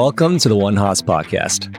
Welcome 0.00 0.38
to 0.38 0.48
the 0.48 0.56
One 0.56 0.76
Haas 0.76 1.02
podcast. 1.02 1.76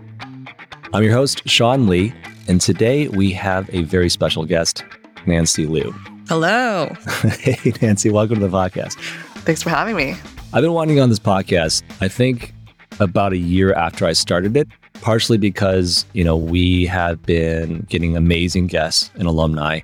I'm 0.93 1.01
your 1.01 1.11
host, 1.11 1.41
Sean 1.49 1.87
Lee, 1.87 2.13
and 2.47 2.61
today 2.61 3.07
we 3.07 3.31
have 3.31 3.67
a 3.73 3.81
very 3.81 4.09
special 4.09 4.45
guest, 4.45 4.85
Nancy 5.25 5.65
Liu. 5.65 5.91
Hello. 6.27 6.93
hey, 7.39 7.73
Nancy, 7.81 8.11
welcome 8.11 8.35
to 8.35 8.47
the 8.47 8.55
podcast. 8.55 8.93
Thanks 9.39 9.63
for 9.63 9.71
having 9.71 9.95
me. 9.95 10.11
I've 10.53 10.61
been 10.61 10.73
wanting 10.73 10.99
on 10.99 11.09
this 11.09 11.17
podcast, 11.17 11.81
I 11.99 12.09
think 12.09 12.53
about 12.99 13.33
a 13.33 13.37
year 13.37 13.73
after 13.73 14.05
I 14.05 14.13
started 14.13 14.55
it, 14.55 14.67
partially 15.01 15.39
because, 15.39 16.05
you 16.13 16.23
know, 16.23 16.37
we 16.37 16.85
have 16.85 17.23
been 17.23 17.87
getting 17.89 18.15
amazing 18.15 18.67
guests 18.67 19.09
and 19.15 19.27
alumni 19.27 19.79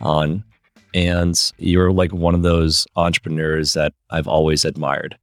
on, 0.00 0.42
and 0.94 1.52
you're 1.58 1.92
like 1.92 2.14
one 2.14 2.34
of 2.34 2.40
those 2.40 2.86
entrepreneurs 2.96 3.74
that 3.74 3.92
I've 4.08 4.28
always 4.28 4.64
admired. 4.64 5.18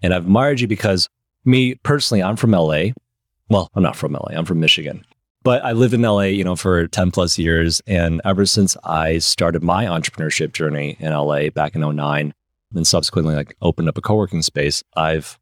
And 0.00 0.14
I've 0.14 0.26
admired 0.26 0.60
you 0.60 0.68
because 0.68 1.08
me 1.44 1.74
personally, 1.76 2.22
I'm 2.22 2.36
from 2.36 2.52
LA. 2.52 2.88
Well, 3.48 3.70
I'm 3.74 3.82
not 3.82 3.96
from 3.96 4.12
LA. 4.12 4.30
I'm 4.30 4.44
from 4.44 4.60
Michigan. 4.60 5.04
But 5.42 5.62
I 5.62 5.72
lived 5.72 5.92
in 5.92 6.02
LA, 6.02 6.22
you 6.22 6.42
know, 6.42 6.56
for 6.56 6.86
10 6.86 7.10
plus 7.10 7.38
years. 7.38 7.82
And 7.86 8.22
ever 8.24 8.46
since 8.46 8.76
I 8.84 9.18
started 9.18 9.62
my 9.62 9.84
entrepreneurship 9.84 10.52
journey 10.54 10.96
in 10.98 11.12
LA 11.12 11.50
back 11.50 11.74
in 11.74 11.82
09, 11.82 12.32
and 12.74 12.86
subsequently 12.86 13.34
like 13.34 13.56
opened 13.62 13.88
up 13.88 13.98
a 13.98 14.00
co-working 14.00 14.42
space, 14.42 14.82
I've 14.96 15.38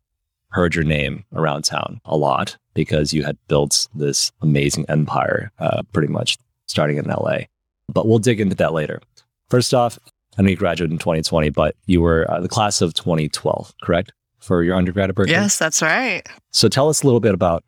heard 0.49 0.75
your 0.75 0.85
name 0.85 1.25
around 1.33 1.63
town 1.63 2.01
a 2.05 2.17
lot 2.17 2.57
because 2.75 3.13
you 3.13 3.23
had 3.25 3.39
built 3.49 3.89
this 3.95 4.33
amazing 4.43 4.85
empire, 4.89 5.51
uh, 5.59 5.83
pretty 5.93 6.09
much 6.09 6.37
starting 6.67 6.99
in 6.99 7.05
LA. 7.07 7.43
But 7.89 8.07
we'll 8.07 8.19
dig 8.19 8.41
into 8.41 8.57
that 8.57 8.73
later. 8.73 9.01
First 9.49 9.73
off, 9.73 9.99
I 10.39 10.43
know 10.43 10.51
you 10.51 10.57
graduated 10.57 10.93
in 10.93 10.99
2020, 10.99 11.51
but 11.51 11.77
you 11.87 12.01
were 12.01 12.31
uh, 12.31 12.41
the 12.41 12.49
class 12.49 12.81
of 12.81 12.95
2012, 12.95 13.75
correct? 13.83 14.13
For 14.43 14.65
your 14.65 14.75
undergrad 14.75 15.09
at 15.09 15.15
Berkeley? 15.15 15.33
Yes, 15.33 15.57
that's 15.57 15.81
right. 15.81 16.23
So 16.51 16.69
tell 16.69 16.89
us 16.89 17.03
a 17.03 17.07
little 17.07 17.21
bit 17.21 17.33
about, 17.33 17.63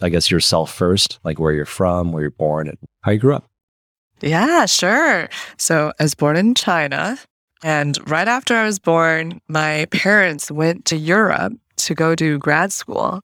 I 0.00 0.08
guess, 0.08 0.30
yourself 0.30 0.72
first, 0.72 1.20
like 1.22 1.38
where 1.38 1.52
you're 1.52 1.66
from, 1.66 2.12
where 2.12 2.22
you're 2.22 2.30
born, 2.30 2.66
and 2.66 2.78
how 3.02 3.12
you 3.12 3.18
grew 3.18 3.34
up. 3.34 3.44
Yeah, 4.22 4.64
sure. 4.64 5.28
So 5.58 5.92
I 6.00 6.02
was 6.02 6.14
born 6.14 6.36
in 6.36 6.54
China. 6.54 7.18
And 7.62 7.98
right 8.10 8.26
after 8.26 8.54
I 8.54 8.64
was 8.64 8.78
born, 8.78 9.40
my 9.48 9.86
parents 9.90 10.50
went 10.50 10.86
to 10.86 10.96
Europe 10.96 11.52
to 11.76 11.94
go 11.94 12.14
do 12.14 12.38
grad 12.38 12.72
school. 12.72 13.20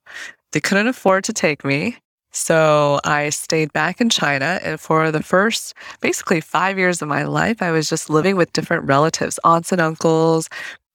They 0.53 0.61
couldn't 0.61 0.89
afford 0.89 1.25
to 1.25 1.33
take 1.33 1.65
me. 1.65 1.97
So 2.33 3.01
I 3.05 3.31
stayed 3.31 3.73
back 3.73 4.01
in 4.01 4.11
China. 4.11 4.61
And 4.63 4.79
for 4.79 5.11
the 5.11 5.23
first 5.23 5.73
basically 6.01 6.43
five 6.43 6.79
years 6.79 7.01
of 7.01 7.09
my 7.09 7.25
life, 7.25 7.63
I 7.63 7.71
was 7.71 7.89
just 7.89 8.11
living 8.11 8.37
with 8.37 8.53
different 8.53 8.85
relatives, 8.85 9.39
aunts 9.43 9.73
and 9.73 9.81
uncles, 9.81 10.49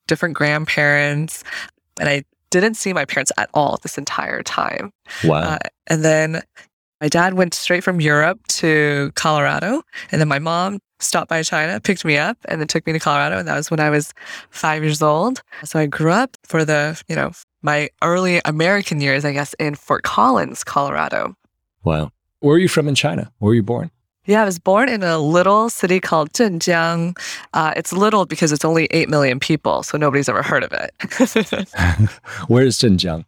different 0.08 0.36
grandparents 0.36 1.44
and 2.00 2.10
I 2.10 2.24
didn't 2.50 2.76
see 2.76 2.94
my 2.94 3.06
parents 3.06 3.32
at 3.38 3.50
all 3.54 3.78
this 3.84 3.98
entire 3.98 4.42
time. 4.42 4.92
Wow. 5.24 5.42
Uh, 5.42 5.58
and 5.88 6.04
then 6.04 6.42
my 7.02 7.08
dad 7.08 7.36
went 7.36 7.54
straight 7.54 7.84
from 7.84 8.02
Europe 8.02 8.40
to 8.48 9.12
Colorado, 9.16 9.84
and 10.12 10.20
then 10.20 10.28
my 10.28 10.40
mom 10.40 10.80
stopped 11.00 11.30
by 11.30 11.42
China, 11.44 11.80
picked 11.80 12.04
me 12.04 12.18
up, 12.18 12.38
and 12.46 12.60
then 12.60 12.68
took 12.68 12.86
me 12.86 12.94
to 12.94 13.00
Colorado. 13.00 13.38
And 13.38 13.48
that 13.48 13.56
was 13.56 13.72
when 13.72 13.80
I 13.80 13.90
was 13.90 14.14
five 14.50 14.84
years 14.84 15.02
old. 15.02 15.42
So 15.64 15.80
I 15.80 15.86
grew 15.86 16.12
up 16.12 16.36
for 16.44 16.66
the, 16.66 17.02
you 17.08 17.16
know, 17.16 17.32
my 17.62 17.90
early 18.02 18.42
American 18.46 19.00
years, 19.00 19.24
I 19.24 19.32
guess, 19.32 19.54
in 19.60 19.76
Fort 19.76 20.04
Collins, 20.04 20.64
Colorado. 20.64 21.36
Wow. 21.84 22.12
Where 22.40 22.56
are 22.56 22.60
you 22.60 22.68
from 22.68 22.88
in 22.88 22.96
China? 22.96 23.32
Where 23.40 23.50
were 23.50 23.56
you 23.56 23.64
born? 23.64 23.92
Yeah, 24.30 24.44
I 24.44 24.46
was 24.46 24.60
born 24.60 24.90
in 24.90 25.02
a 25.02 25.18
little 25.18 25.72
city 25.72 26.00
called 26.00 26.34
Zhenjiang. 26.34 27.18
Uh, 27.56 27.74
it's 27.76 27.92
little 27.92 28.28
because 28.28 28.52
it's 28.52 28.64
only 28.64 28.86
8 28.92 29.10
million 29.10 29.40
people, 29.40 29.82
so 29.82 29.98
nobody's 29.98 30.30
ever 30.30 30.44
heard 30.44 30.64
of 30.64 30.72
it. 30.72 30.92
Where 32.48 32.64
is 32.64 32.78
Zhenjiang? 32.78 33.26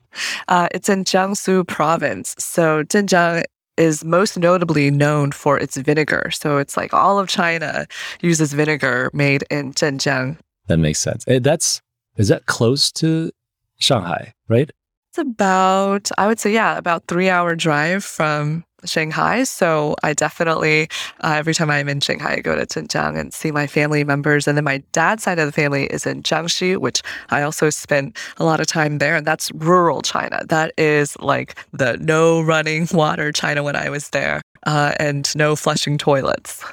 Uh, 0.48 0.68
it's 0.76 0.90
in 0.90 1.04
Jiangsu 1.04 1.66
province. 1.66 2.36
So 2.38 2.84
Zhenjiang 2.84 3.46
is 3.78 4.06
most 4.06 4.38
notably 4.38 4.92
known 4.92 5.32
for 5.32 5.58
its 5.58 5.76
vinegar. 5.76 6.30
So 6.30 6.60
it's 6.60 6.78
like 6.78 6.94
all 6.94 7.18
of 7.18 7.28
China 7.28 7.88
uses 8.22 8.54
vinegar 8.54 9.10
made 9.12 9.44
in 9.50 9.74
Zhenjiang. 9.74 10.38
That 10.68 10.78
makes 10.78 11.00
sense. 11.00 11.26
Eh, 11.28 11.40
that's 11.40 11.82
is 12.18 12.28
that 12.28 12.46
close 12.46 12.92
to 12.92 13.32
Shanghai, 13.80 14.36
right? 14.48 14.70
It's 15.10 15.18
about, 15.18 16.10
I 16.20 16.28
would 16.28 16.40
say, 16.40 16.54
yeah, 16.54 16.78
about 16.78 17.08
three 17.08 17.28
hour 17.28 17.56
drive 17.56 18.04
from 18.04 18.64
Shanghai. 18.86 19.44
So 19.44 19.96
I 20.04 20.14
definitely, 20.14 20.90
uh, 21.24 21.36
every 21.38 21.54
time 21.54 21.70
I'm 21.70 21.90
in 21.90 22.00
Shanghai, 22.00 22.34
I 22.34 22.40
go 22.42 22.56
to 22.56 22.66
Zhenjiang 22.66 23.20
and 23.20 23.34
see 23.34 23.52
my 23.52 23.68
family 23.68 24.04
members. 24.04 24.48
And 24.48 24.58
then 24.58 24.64
my 24.64 24.84
dad's 24.92 25.24
side 25.24 25.40
of 25.40 25.46
the 25.46 25.52
family 25.52 25.86
is 25.86 26.06
in 26.06 26.24
Jiangxi, 26.24 26.78
which 26.78 27.02
I 27.30 27.42
also 27.42 27.70
spent 27.70 28.18
a 28.38 28.44
lot 28.44 28.60
of 28.60 28.68
time 28.68 28.98
there. 28.98 29.16
And 29.16 29.26
that's 29.26 29.52
rural 29.54 30.02
China. 30.02 30.42
That 30.48 30.74
is 30.78 31.18
like 31.20 31.56
the 31.72 31.98
no 31.98 32.42
running 32.42 32.88
water 32.94 33.32
China 33.32 33.64
when 33.64 33.76
I 33.76 33.90
was 33.90 34.10
there 34.10 34.42
uh, 34.66 34.94
and 35.00 35.34
no 35.36 35.56
flushing 35.56 35.98
toilets. 35.98 36.64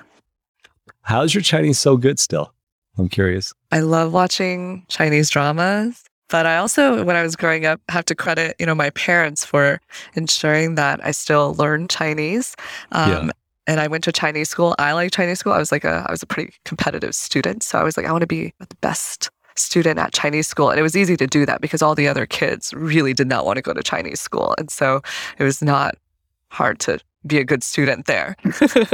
How's 1.03 1.35
your 1.35 1.43
Chinese 1.43 1.79
so 1.79 1.97
good 1.97 2.19
still? 2.19 2.53
I'm 2.99 3.09
curious. 3.09 3.53
I 3.71 3.81
love 3.81 4.13
watching 4.13 4.85
Chinese 4.89 5.31
dramas. 5.31 6.08
But 6.29 6.47
I 6.47 6.59
also, 6.59 7.05
when 7.05 7.17
I 7.17 7.23
was 7.23 7.37
growing 7.37 7.65
up, 7.67 7.81
have 7.89 8.05
to 8.07 8.15
credit, 8.15 8.57
you 8.59 8.67
know, 8.67 8.75
my 8.75 8.91
parents 8.91 9.45
for 9.45 9.81
ensuring 10.15 10.75
that 10.75 11.05
I 11.05 11.11
still 11.11 11.55
learned 11.55 11.91
Chinese. 11.91 12.55
Um, 12.93 13.11
yeah. 13.11 13.31
And 13.67 13.81
I 13.81 13.87
went 13.87 14.05
to 14.05 14.13
Chinese 14.13 14.49
school. 14.49 14.75
I 14.79 14.93
like 14.93 15.13
Chinese 15.13 15.41
school. 15.41 15.53
I 15.53 15.59
was 15.59 15.73
like 15.73 15.85
a, 15.85 16.05
I 16.07 16.11
was 16.11 16.23
a 16.23 16.27
pretty 16.27 16.55
competitive 16.65 17.15
student. 17.15 17.63
So 17.63 17.79
I 17.79 17.83
was 17.83 17.97
like, 17.97 18.07
I 18.07 18.13
want 18.13 18.23
to 18.23 18.27
be 18.27 18.55
the 18.59 18.77
best 18.81 19.31
student 19.57 19.99
at 19.99 20.13
Chinese 20.13 20.47
school. 20.47 20.71
And 20.71 20.79
it 20.79 20.83
was 20.83 20.97
easy 20.97 21.17
to 21.17 21.27
do 21.27 21.45
that 21.47 21.61
because 21.61 21.83
all 21.83 21.95
the 21.95 22.09
other 22.09 22.27
kids 22.27 22.73
really 22.75 23.13
did 23.13 23.27
not 23.27 23.45
want 23.45 23.57
to 23.57 23.63
go 23.63 23.75
to 23.75 23.83
Chinese 23.83 24.21
school. 24.21 24.55
And 24.59 24.71
so 24.71 25.03
it 25.39 25.45
was 25.45 25.61
not 25.63 25.97
hard 26.51 26.79
to 26.81 26.99
be 27.27 27.39
a 27.39 27.45
good 27.45 27.63
student 27.63 28.07
there. 28.07 28.37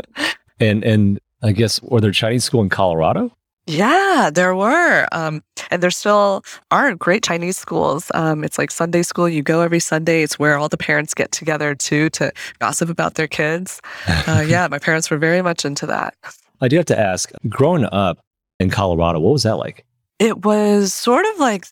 and, 0.61 0.83
and 0.83 1.21
I 1.43 1.53
guess, 1.53 1.81
were 1.83 2.01
there 2.01 2.11
Chinese 2.11 2.45
school 2.45 2.63
in 2.63 2.69
Colorado? 2.69 3.31
Yeah, 3.67 4.31
there 4.33 4.55
were. 4.55 5.07
Um, 5.13 5.43
and 5.71 5.83
there 5.83 5.91
still 5.91 6.45
are 6.71 6.95
great 6.95 7.23
Chinese 7.23 7.57
schools. 7.57 8.11
Um, 8.15 8.45
it's 8.45 8.59
like 8.59 8.71
Sunday 8.71 9.03
school. 9.03 9.29
You 9.29 9.43
go 9.43 9.63
every 9.63 9.81
Sunday. 9.81 10.23
It's 10.23 10.39
where 10.39 10.59
all 10.59 10.69
the 10.69 10.77
parents 10.77 11.15
get 11.15 11.33
together 11.33 11.75
too 11.75 12.11
to 12.11 12.33
gossip 12.59 12.91
about 12.91 13.15
their 13.15 13.27
kids. 13.27 13.81
Uh, 14.07 14.45
yeah, 14.47 14.69
my 14.71 14.79
parents 14.79 15.11
were 15.11 15.19
very 15.19 15.41
much 15.41 15.65
into 15.65 15.87
that. 15.87 16.15
I 16.61 16.69
do 16.69 16.77
have 16.77 16.87
to 16.87 16.99
ask 16.99 17.33
growing 17.49 17.87
up 17.87 18.19
in 18.61 18.71
Colorado, 18.71 19.21
what 19.21 19.33
was 19.33 19.43
that 19.45 19.57
like? 19.57 19.85
It 20.19 20.45
was 20.45 20.95
sort 20.95 21.27
of 21.33 21.41
like 21.41 21.67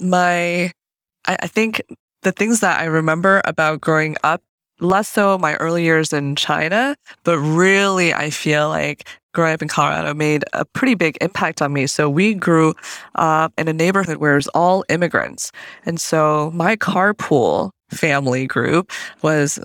my, 0.00 0.72
I, 1.26 1.36
I 1.40 1.46
think 1.46 1.82
the 2.22 2.32
things 2.32 2.60
that 2.60 2.80
I 2.80 2.84
remember 2.84 3.42
about 3.44 3.80
growing 3.80 4.16
up 4.24 4.42
less 4.80 5.08
so 5.08 5.38
my 5.38 5.54
early 5.56 5.84
years 5.84 6.12
in 6.12 6.36
China, 6.36 6.96
but 7.22 7.38
really 7.38 8.12
I 8.12 8.30
feel 8.30 8.68
like 8.68 9.06
growing 9.34 9.52
up 9.52 9.62
in 9.62 9.68
Colorado 9.68 10.14
made 10.14 10.44
a 10.52 10.64
pretty 10.64 10.94
big 10.94 11.18
impact 11.20 11.60
on 11.60 11.72
me. 11.72 11.86
So 11.86 12.08
we 12.08 12.34
grew 12.34 12.74
up 13.16 13.52
in 13.58 13.68
a 13.68 13.72
neighborhood 13.72 14.16
where 14.18 14.32
it 14.32 14.36
was 14.36 14.48
all 14.48 14.84
immigrants. 14.88 15.52
And 15.84 16.00
so 16.00 16.50
my 16.54 16.76
carpool 16.76 17.70
family 17.90 18.46
group 18.46 18.90
was 19.22 19.58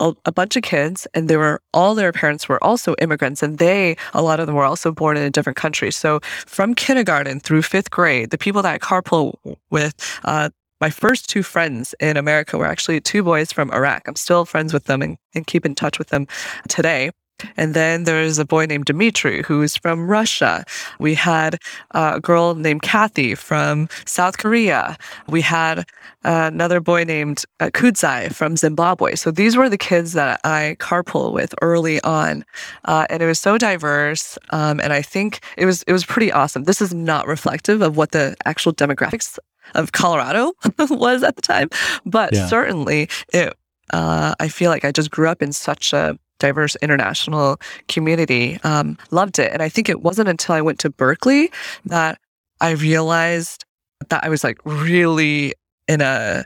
a, 0.00 0.32
bunch 0.32 0.56
of 0.56 0.62
kids 0.62 1.08
and 1.12 1.28
they 1.28 1.36
were 1.36 1.60
all 1.74 1.94
their 1.94 2.12
parents 2.12 2.48
were 2.48 2.62
also 2.62 2.94
immigrants 3.00 3.42
and 3.42 3.58
they 3.58 3.96
a 4.14 4.22
lot 4.22 4.38
of 4.38 4.46
them 4.46 4.54
were 4.54 4.64
also 4.64 4.92
born 4.92 5.16
in 5.16 5.24
a 5.24 5.30
different 5.30 5.56
country 5.56 5.90
so 5.90 6.20
from 6.46 6.72
kindergarten 6.72 7.40
through 7.40 7.62
fifth 7.62 7.90
grade 7.90 8.30
the 8.30 8.38
people 8.38 8.62
that 8.62 8.74
I 8.74 8.78
carpool 8.78 9.34
with 9.70 9.94
uh, 10.24 10.50
my 10.80 10.90
first 10.90 11.28
two 11.28 11.42
friends 11.42 11.94
in 12.00 12.16
America 12.16 12.56
were 12.56 12.66
actually 12.66 13.00
two 13.00 13.22
boys 13.22 13.52
from 13.52 13.70
Iraq. 13.72 14.06
I'm 14.06 14.16
still 14.16 14.44
friends 14.44 14.72
with 14.72 14.84
them 14.84 15.02
and, 15.02 15.16
and 15.34 15.46
keep 15.46 15.66
in 15.66 15.74
touch 15.74 15.98
with 15.98 16.08
them 16.08 16.26
today. 16.68 17.10
And 17.56 17.74
then 17.74 18.04
there's 18.04 18.38
a 18.38 18.44
boy 18.44 18.66
named 18.66 18.86
Dmitry 18.86 19.42
who's 19.42 19.76
from 19.76 20.08
Russia. 20.08 20.64
We 20.98 21.14
had 21.14 21.58
a 21.92 22.20
girl 22.20 22.54
named 22.54 22.82
Kathy 22.82 23.34
from 23.34 23.88
South 24.06 24.38
Korea. 24.38 24.96
We 25.28 25.40
had 25.40 25.86
another 26.24 26.80
boy 26.80 27.04
named 27.04 27.44
uh, 27.60 27.66
Kudzai 27.66 28.34
from 28.34 28.56
Zimbabwe. 28.56 29.14
So 29.14 29.30
these 29.30 29.56
were 29.56 29.68
the 29.68 29.78
kids 29.78 30.12
that 30.14 30.40
I 30.44 30.76
carpool 30.78 31.32
with 31.32 31.54
early 31.62 32.00
on, 32.02 32.44
uh, 32.84 33.06
and 33.10 33.22
it 33.22 33.26
was 33.26 33.40
so 33.40 33.58
diverse. 33.58 34.38
Um, 34.50 34.80
and 34.80 34.92
I 34.92 35.02
think 35.02 35.40
it 35.56 35.66
was 35.66 35.82
it 35.84 35.92
was 35.92 36.04
pretty 36.04 36.32
awesome. 36.32 36.64
This 36.64 36.80
is 36.80 36.92
not 36.92 37.26
reflective 37.26 37.82
of 37.82 37.96
what 37.96 38.12
the 38.12 38.36
actual 38.44 38.72
demographics 38.72 39.38
of 39.74 39.92
Colorado 39.92 40.52
was 40.90 41.22
at 41.22 41.36
the 41.36 41.42
time, 41.42 41.68
but 42.04 42.32
yeah. 42.32 42.46
certainly 42.46 43.08
it. 43.32 43.54
Uh, 43.90 44.34
I 44.38 44.48
feel 44.48 44.70
like 44.70 44.84
I 44.84 44.92
just 44.92 45.10
grew 45.10 45.28
up 45.28 45.40
in 45.40 45.50
such 45.52 45.94
a 45.94 46.18
diverse 46.38 46.76
international 46.82 47.60
community. 47.88 48.58
Um, 48.64 48.98
loved 49.10 49.38
it, 49.38 49.52
and 49.52 49.62
I 49.62 49.68
think 49.68 49.88
it 49.88 50.02
wasn't 50.02 50.28
until 50.28 50.54
I 50.54 50.60
went 50.60 50.78
to 50.80 50.90
Berkeley 50.90 51.50
that 51.84 52.18
I 52.60 52.70
realized 52.72 53.64
that 54.08 54.24
I 54.24 54.28
was 54.28 54.44
like 54.44 54.58
really 54.64 55.54
in 55.86 56.00
a 56.00 56.44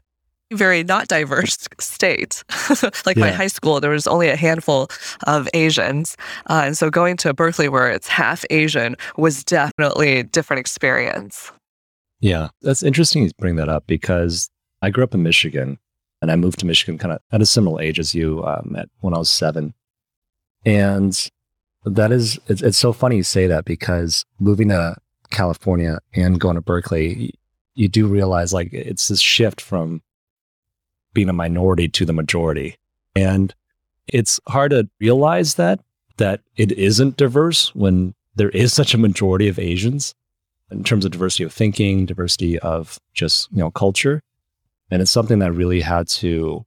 very 0.53 0.85
not 0.85 1.09
diverse 1.09 1.69
state. 1.79 2.45
like 3.07 3.17
yeah. 3.17 3.25
my 3.25 3.31
high 3.31 3.47
school, 3.47 3.81
there 3.81 3.91
was 3.91 4.07
only 4.07 4.29
a 4.29 4.37
handful 4.37 4.89
of 5.27 5.49
Asians. 5.55 6.17
Uh, 6.49 6.63
and 6.67 6.77
so 6.77 6.91
going 6.91 7.17
to 7.19 7.33
Berkeley, 7.35 7.69
where 7.69 7.91
it's 7.91 8.09
half 8.09 8.45
Asian, 8.51 8.97
was 9.17 9.45
definitely 9.45 10.19
a 10.19 10.23
different 10.23 10.61
experience. 10.61 11.51
Yeah, 12.21 12.49
that's 12.61 12.83
interesting 12.83 13.25
you 13.25 13.31
bring 13.39 13.57
that 13.57 13.69
up 13.69 13.87
because 13.87 14.49
I 14.81 14.91
grew 14.91 15.05
up 15.05 15.15
in 15.15 15.23
Michigan 15.23 15.79
And 16.21 16.31
I 16.31 16.37
moved 16.37 16.61
to 16.61 16.67
Michigan 16.67 16.99
kind 16.99 17.13
of 17.13 17.21
at 17.33 17.43
a 17.43 17.47
similar 17.47 17.83
age 17.83 17.99
as 17.99 18.15
you 18.15 18.45
um, 18.45 18.77
at 18.77 18.89
when 19.01 19.13
I 19.13 19.19
was 19.19 19.29
seven. 19.29 19.75
And 20.65 21.31
that 21.85 22.13
is, 22.13 22.39
it's, 22.47 22.63
it's 22.63 22.79
so 22.79 22.93
funny 22.93 23.17
you 23.17 23.23
say 23.23 23.47
that 23.47 23.65
because 23.65 24.25
moving 24.39 24.69
to 24.69 24.97
California 25.31 25.99
and 26.15 26.41
going 26.41 26.55
to 26.55 26.61
Berkeley, 26.61 27.35
you 27.75 27.89
do 27.89 28.07
realize 28.07 28.53
like 28.53 28.73
it's 28.73 29.09
this 29.09 29.21
shift 29.21 29.61
from 29.61 30.03
being 31.15 31.29
a 31.29 31.33
minority 31.33 31.89
to 31.89 32.05
the 32.05 32.13
majority. 32.13 32.77
And 33.17 33.55
it's 34.07 34.41
hard 34.49 34.71
to 34.71 34.89
realize 35.01 35.55
that, 35.55 35.81
that 36.19 36.41
it 36.57 36.73
isn't 36.73 37.17
diverse 37.17 37.75
when 37.75 38.15
there 38.37 38.51
is 38.51 38.73
such 38.75 38.95
a 38.95 38.99
majority 38.99 39.49
of 39.49 39.59
Asians 39.59 40.15
in 40.71 40.85
terms 40.85 41.05
of 41.05 41.11
diversity 41.11 41.45
of 41.45 41.53
thinking, 41.53 42.07
diversity 42.07 42.59
of 42.61 42.99
just, 43.13 43.51
you 43.53 43.59
know, 43.59 43.71
culture. 43.71 44.23
And 44.91 45.03
it's 45.03 45.11
something 45.11 45.39
that 45.41 45.47
I 45.47 45.49
really 45.49 45.81
had 45.81 46.09
to, 46.09 46.65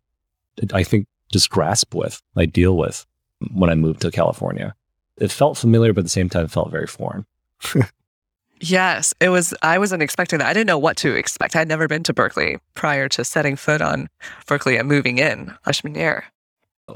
I 0.74 0.84
think, 0.84 1.08
just 1.32 1.50
grasp 1.50 1.94
with, 1.96 2.22
like 2.36 2.52
deal 2.52 2.78
with 2.78 3.06
when 3.52 3.70
I 3.70 3.76
moved 3.76 4.02
to 4.02 4.12
California. 4.12 4.76
It 5.18 5.32
felt 5.32 5.58
familiar, 5.58 5.94
but 5.94 6.02
at 6.02 6.06
the 6.06 6.10
same 6.10 6.30
time, 6.30 6.46
it 6.46 6.52
felt 6.52 6.72
very 6.72 6.88
foreign. 6.88 7.26
yes, 8.60 9.14
it 9.20 9.30
was. 9.30 9.54
I 9.62 9.78
wasn't 9.78 10.04
expecting 10.04 10.40
that. 10.40 10.48
I 10.48 10.54
didn't 10.54 10.68
know 10.68 10.78
what 10.78 10.98
to 10.98 11.16
expect. 11.16 11.56
I'd 11.56 11.68
never 11.68 11.88
been 11.88 12.04
to 12.04 12.14
Berkeley 12.14 12.58
prior 12.74 13.08
to 13.10 13.24
setting 13.24 13.56
foot 13.56 13.82
on 13.82 14.10
Berkeley 14.46 14.78
and 14.78 14.88
moving 14.88 15.18
in 15.18 15.54
freshman 15.64 15.96
year. 15.96 16.26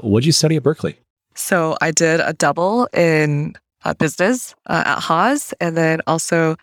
What 0.00 0.20
did 0.20 0.26
you 0.26 0.32
study 0.32 0.56
at 0.56 0.62
Berkeley? 0.62 0.98
So 1.34 1.76
I 1.80 1.90
did 1.90 2.20
a 2.20 2.32
double 2.32 2.86
in 2.92 3.54
uh, 3.84 3.94
business 3.94 4.54
uh, 4.66 4.82
at 4.84 4.98
Haas 5.00 5.54
and 5.60 5.76
then 5.76 6.00
also 6.06 6.56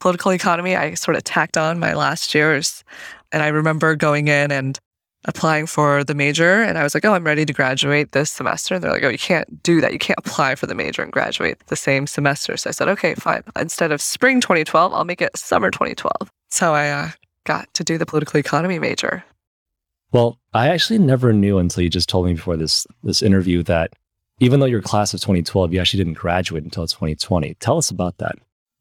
political 0.00 0.32
economy. 0.32 0.76
I 0.76 0.94
sort 0.94 1.16
of 1.16 1.24
tacked 1.24 1.56
on 1.56 1.78
my 1.78 1.94
last 1.94 2.34
years. 2.34 2.84
And 3.32 3.42
I 3.42 3.48
remember 3.48 3.94
going 3.96 4.28
in 4.28 4.50
and 4.50 4.78
applying 5.24 5.66
for 5.66 6.04
the 6.04 6.14
major. 6.14 6.62
And 6.62 6.78
I 6.78 6.82
was 6.82 6.94
like, 6.94 7.04
oh, 7.04 7.12
I'm 7.12 7.24
ready 7.24 7.44
to 7.44 7.52
graduate 7.52 8.12
this 8.12 8.30
semester. 8.30 8.74
And 8.74 8.84
they're 8.84 8.92
like, 8.92 9.02
oh, 9.02 9.08
you 9.08 9.18
can't 9.18 9.62
do 9.62 9.80
that. 9.80 9.92
You 9.92 9.98
can't 9.98 10.18
apply 10.18 10.54
for 10.54 10.66
the 10.66 10.74
major 10.74 11.02
and 11.02 11.12
graduate 11.12 11.58
the 11.66 11.76
same 11.76 12.06
semester. 12.06 12.56
So 12.56 12.70
I 12.70 12.72
said, 12.72 12.88
okay, 12.88 13.14
fine. 13.14 13.42
Instead 13.56 13.92
of 13.92 14.00
spring 14.00 14.40
2012, 14.40 14.92
I'll 14.92 15.04
make 15.04 15.20
it 15.20 15.36
summer 15.36 15.70
2012. 15.70 16.30
So 16.50 16.74
I 16.74 16.88
uh, 16.90 17.10
got 17.44 17.72
to 17.74 17.84
do 17.84 17.98
the 17.98 18.06
political 18.06 18.38
economy 18.38 18.78
major. 18.78 19.24
Well, 20.12 20.38
I 20.54 20.68
actually 20.68 21.00
never 21.00 21.32
knew 21.32 21.58
until 21.58 21.82
you 21.82 21.90
just 21.90 22.08
told 22.08 22.26
me 22.26 22.34
before 22.34 22.56
this 22.56 22.86
this 23.02 23.20
interview 23.20 23.62
that 23.64 23.92
even 24.40 24.60
though 24.60 24.66
you're 24.66 24.80
class 24.80 25.12
of 25.12 25.20
2012, 25.20 25.74
you 25.74 25.80
actually 25.80 26.02
didn't 26.02 26.18
graduate 26.18 26.64
until 26.64 26.86
2020. 26.86 27.54
Tell 27.54 27.76
us 27.76 27.90
about 27.90 28.18
that. 28.18 28.36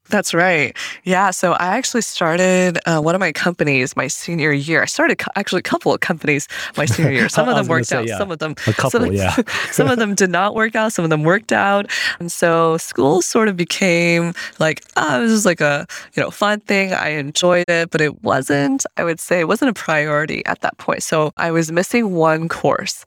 That's 0.10 0.34
right. 0.34 0.76
Yeah. 1.04 1.32
So 1.32 1.54
I 1.54 1.78
actually 1.78 2.02
started 2.02 2.80
uh, 2.86 3.02
one 3.02 3.16
of 3.16 3.20
my 3.20 3.32
companies 3.32 3.96
my 3.96 4.08
senior 4.08 4.52
year. 4.52 4.82
I 4.82 4.86
started 4.86 5.18
co- 5.18 5.32
actually 5.36 5.60
a 5.60 5.64
couple 5.64 5.94
of 5.94 6.00
companies 6.00 6.48
my 6.78 6.86
senior 6.86 7.12
year. 7.12 7.30
Some 7.38 7.50
of 7.50 7.56
them 7.56 7.68
worked 7.68 7.88
say, 7.88 7.98
out. 7.98 8.08
Yeah. 8.08 8.18
Some 8.18 8.32
of 8.32 8.40
them, 8.40 8.52
a 8.68 8.74
couple, 8.74 8.90
some, 8.92 9.12
yeah. 9.12 9.36
some 9.72 9.90
of 9.90 9.98
them 9.98 10.16
did 10.16 10.30
not 10.30 10.56
work 10.56 10.76
out. 10.76 10.94
Some 10.94 11.04
of 11.04 11.10
them 11.10 11.24
worked 11.24 11.52
out. 11.52 11.92
And 12.20 12.32
so 12.32 12.78
school 12.78 13.22
sort 13.22 13.48
of 13.48 13.58
became 13.58 14.34
like, 14.60 14.84
oh, 14.96 15.22
this 15.22 15.32
is 15.32 15.46
like 15.46 15.62
a 15.62 15.86
you 16.14 16.24
know 16.24 16.32
fun 16.32 16.62
thing. 16.62 16.94
I 16.94 17.10
enjoyed 17.10 17.66
it, 17.68 17.90
but 17.90 18.02
it 18.02 18.24
wasn't. 18.24 18.86
I 18.96 19.04
would 19.04 19.20
say 19.20 19.40
it 19.40 19.48
wasn't 19.48 19.70
a 19.70 19.74
priority 19.74 20.46
at 20.46 20.62
that 20.62 20.78
point. 20.78 21.04
So 21.04 21.32
I 21.38 21.52
was 21.52 21.72
missing 21.72 22.14
one 22.14 22.48
course 22.48 23.04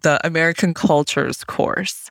the 0.00 0.24
American 0.26 0.72
Cultures 0.74 1.44
course. 1.44 2.10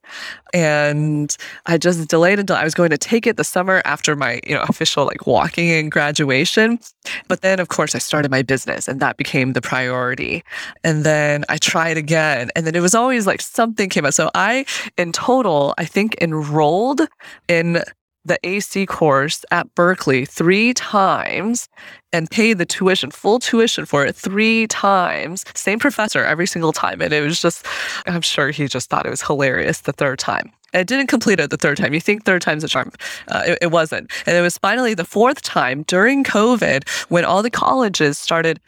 And 0.54 1.36
I 1.66 1.78
just 1.78 2.08
delayed 2.10 2.40
until 2.40 2.56
I 2.56 2.64
was 2.64 2.74
going 2.74 2.90
to 2.92 2.98
take 2.98 3.26
it 3.26 3.38
the 3.38 3.44
summer 3.44 3.82
after 3.86 4.16
my, 4.16 4.40
you 4.46 4.54
know, 4.54 4.64
official 4.70 5.06
like 5.06 5.26
walking 5.26 5.70
in 5.70 5.90
graduation. 5.90 6.80
But 7.28 7.42
then 7.42 7.60
of 7.60 7.70
course 7.70 7.96
I 7.96 8.00
started 8.00 8.30
my 8.30 8.42
business 8.42 8.88
and 8.88 9.00
that 9.00 9.18
became 9.18 9.54
the 9.54 9.62
priority. 9.62 10.44
And 10.84 11.04
then 11.04 11.46
I 11.50 11.58
tried 11.58 11.98
again. 11.98 12.52
And 12.56 12.68
then 12.68 12.76
it 12.76 12.82
was 12.82 12.94
always 12.94 13.26
like 13.26 13.42
something 13.42 13.90
came 13.90 14.06
up. 14.06 14.14
So 14.14 14.30
I 14.36 14.66
in 14.98 15.12
total, 15.12 15.74
I 15.78 15.86
think 15.86 16.16
enrolled 16.22 17.02
in 17.48 17.84
the 18.26 18.40
AC 18.44 18.86
course 18.86 19.44
at 19.52 19.74
Berkeley 19.76 20.26
three 20.26 20.74
times 20.74 21.68
and 22.14 22.30
paid 22.30 22.58
the 22.58 22.66
tuition, 22.66 23.12
full 23.12 23.40
tuition 23.40 23.86
for 23.86 24.06
it 24.06 24.16
three 24.16 24.68
times. 24.68 25.46
Same 25.56 25.80
professor 25.80 26.24
every 26.24 26.48
single 26.48 26.74
time. 26.74 27.02
And 27.02 27.14
it 27.14 27.22
was 27.22 27.42
just, 27.42 27.66
I'm 28.06 28.22
sure 28.22 28.52
he 28.52 28.68
just 28.68 28.90
thought 28.90 29.06
it 29.06 29.10
was 29.10 29.22
hilarious 29.22 29.82
the 29.82 29.94
third 29.94 30.20
time. 30.20 30.52
And 30.74 30.82
it 30.82 30.88
didn't 30.88 31.08
complete 31.08 31.40
it 31.40 31.50
the 31.50 31.58
third 31.58 31.78
time. 31.78 31.94
You 31.94 32.00
think 32.00 32.24
third 32.24 32.42
time's 32.42 32.64
a 32.64 32.68
charm. 32.68 32.92
Uh, 33.28 33.44
it, 33.46 33.58
it 33.64 33.72
wasn't. 33.72 34.12
And 34.26 34.38
it 34.38 34.42
was 34.42 34.58
finally 34.58 34.94
the 34.94 35.06
fourth 35.06 35.42
time 35.42 35.84
during 35.84 36.24
COVID 36.24 36.88
when 37.10 37.26
all 37.26 37.44
the 37.44 37.50
colleges 37.50 38.18
started 38.18 38.60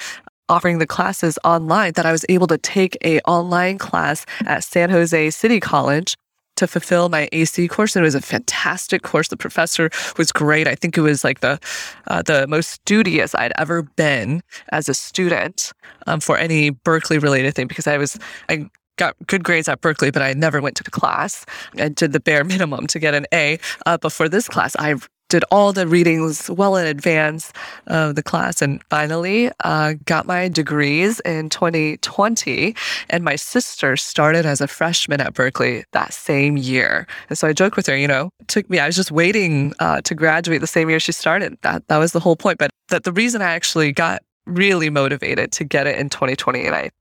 offering 0.50 0.80
the 0.80 0.88
classes 0.88 1.40
online 1.44 1.94
that 1.94 2.06
I 2.06 2.12
was 2.12 2.26
able 2.28 2.48
to 2.48 2.58
take 2.58 2.98
a 3.04 3.20
online 3.22 3.78
class 3.78 4.26
at 4.46 4.64
San 4.64 4.90
Jose 4.90 5.30
City 5.30 5.60
College 5.60 6.16
to 6.56 6.68
fulfill 6.68 7.10
my 7.10 7.28
AC 7.32 7.68
course, 7.68 7.96
it 7.96 8.02
was 8.02 8.16
a 8.16 8.22
fantastic 8.22 9.02
course. 9.02 9.28
The 9.28 9.38
professor 9.38 9.90
was 10.18 10.32
great. 10.32 10.68
I 10.68 10.76
think 10.76 10.98
it 10.98 11.02
was 11.02 11.24
like 11.24 11.40
the 11.40 11.60
uh, 12.08 12.22
the 12.22 12.48
most 12.48 12.70
studious 12.70 13.36
I'd 13.36 13.54
ever 13.58 13.84
been 13.84 14.42
as 14.72 14.90
a 14.90 14.94
student 14.94 15.72
um, 16.08 16.20
for 16.20 16.38
any 16.38 16.70
Berkeley 16.70 17.18
related 17.18 17.56
thing 17.56 17.68
because 17.68 17.88
I 17.88 17.98
was 17.98 18.18
I 18.50 18.70
got 18.98 19.16
good 19.28 19.44
grades 19.44 19.68
at 19.68 19.82
Berkeley, 19.82 20.12
but 20.12 20.22
I 20.22 20.34
never 20.34 20.62
went 20.62 20.76
to 20.78 20.84
the 20.84 20.92
class. 20.92 21.46
I 21.80 21.90
did 21.90 22.14
the 22.14 22.20
bare 22.20 22.44
minimum 22.44 22.88
to 22.88 23.00
get 23.00 23.14
an 23.16 23.26
A. 23.34 23.60
Uh, 23.86 23.98
but 23.98 24.12
for 24.12 24.30
this 24.30 24.48
class, 24.48 24.76
I 24.78 24.96
did 25.34 25.44
all 25.50 25.74
the 25.74 25.88
readings 25.88 26.48
well 26.52 26.76
in 26.76 26.86
advance 26.86 27.52
of 27.88 28.14
the 28.14 28.22
class 28.22 28.62
and 28.62 28.84
finally 28.92 29.50
uh, 29.64 29.96
got 30.06 30.28
my 30.28 30.48
degrees 30.48 31.20
in 31.22 31.50
2020. 31.50 32.76
And 33.10 33.24
my 33.24 33.36
sister 33.36 33.98
started 33.98 34.46
as 34.46 34.62
a 34.62 34.68
freshman 34.68 35.20
at 35.22 35.34
Berkeley 35.34 35.86
that 35.92 36.14
same 36.14 36.56
year. 36.56 37.08
And 37.30 37.38
so 37.38 37.48
I 37.48 37.54
joke 37.54 37.76
with 37.76 37.88
her, 37.88 37.98
you 37.98 38.08
know, 38.08 38.30
it 38.42 38.48
took 38.48 38.70
me, 38.70 38.78
I 38.78 38.86
was 38.86 38.96
just 38.96 39.10
waiting 39.10 39.74
uh, 39.80 40.02
to 40.02 40.14
graduate 40.14 40.62
the 40.62 40.68
same 40.68 40.88
year 40.88 41.00
she 41.00 41.12
started. 41.12 41.58
That, 41.64 41.88
that 41.88 41.98
was 41.98 42.12
the 42.12 42.20
whole 42.20 42.36
point. 42.36 42.60
But 42.60 42.70
that 42.90 43.04
the 43.04 43.12
reason 43.12 43.42
I 43.42 43.56
actually 43.56 43.92
got 43.92 44.22
really 44.46 44.92
motivated 44.92 45.52
to 45.54 45.64
get 45.64 45.88
it 45.88 45.98
in 45.98 46.10
2020 46.10 46.64
and 46.64 46.76
I 46.76 46.92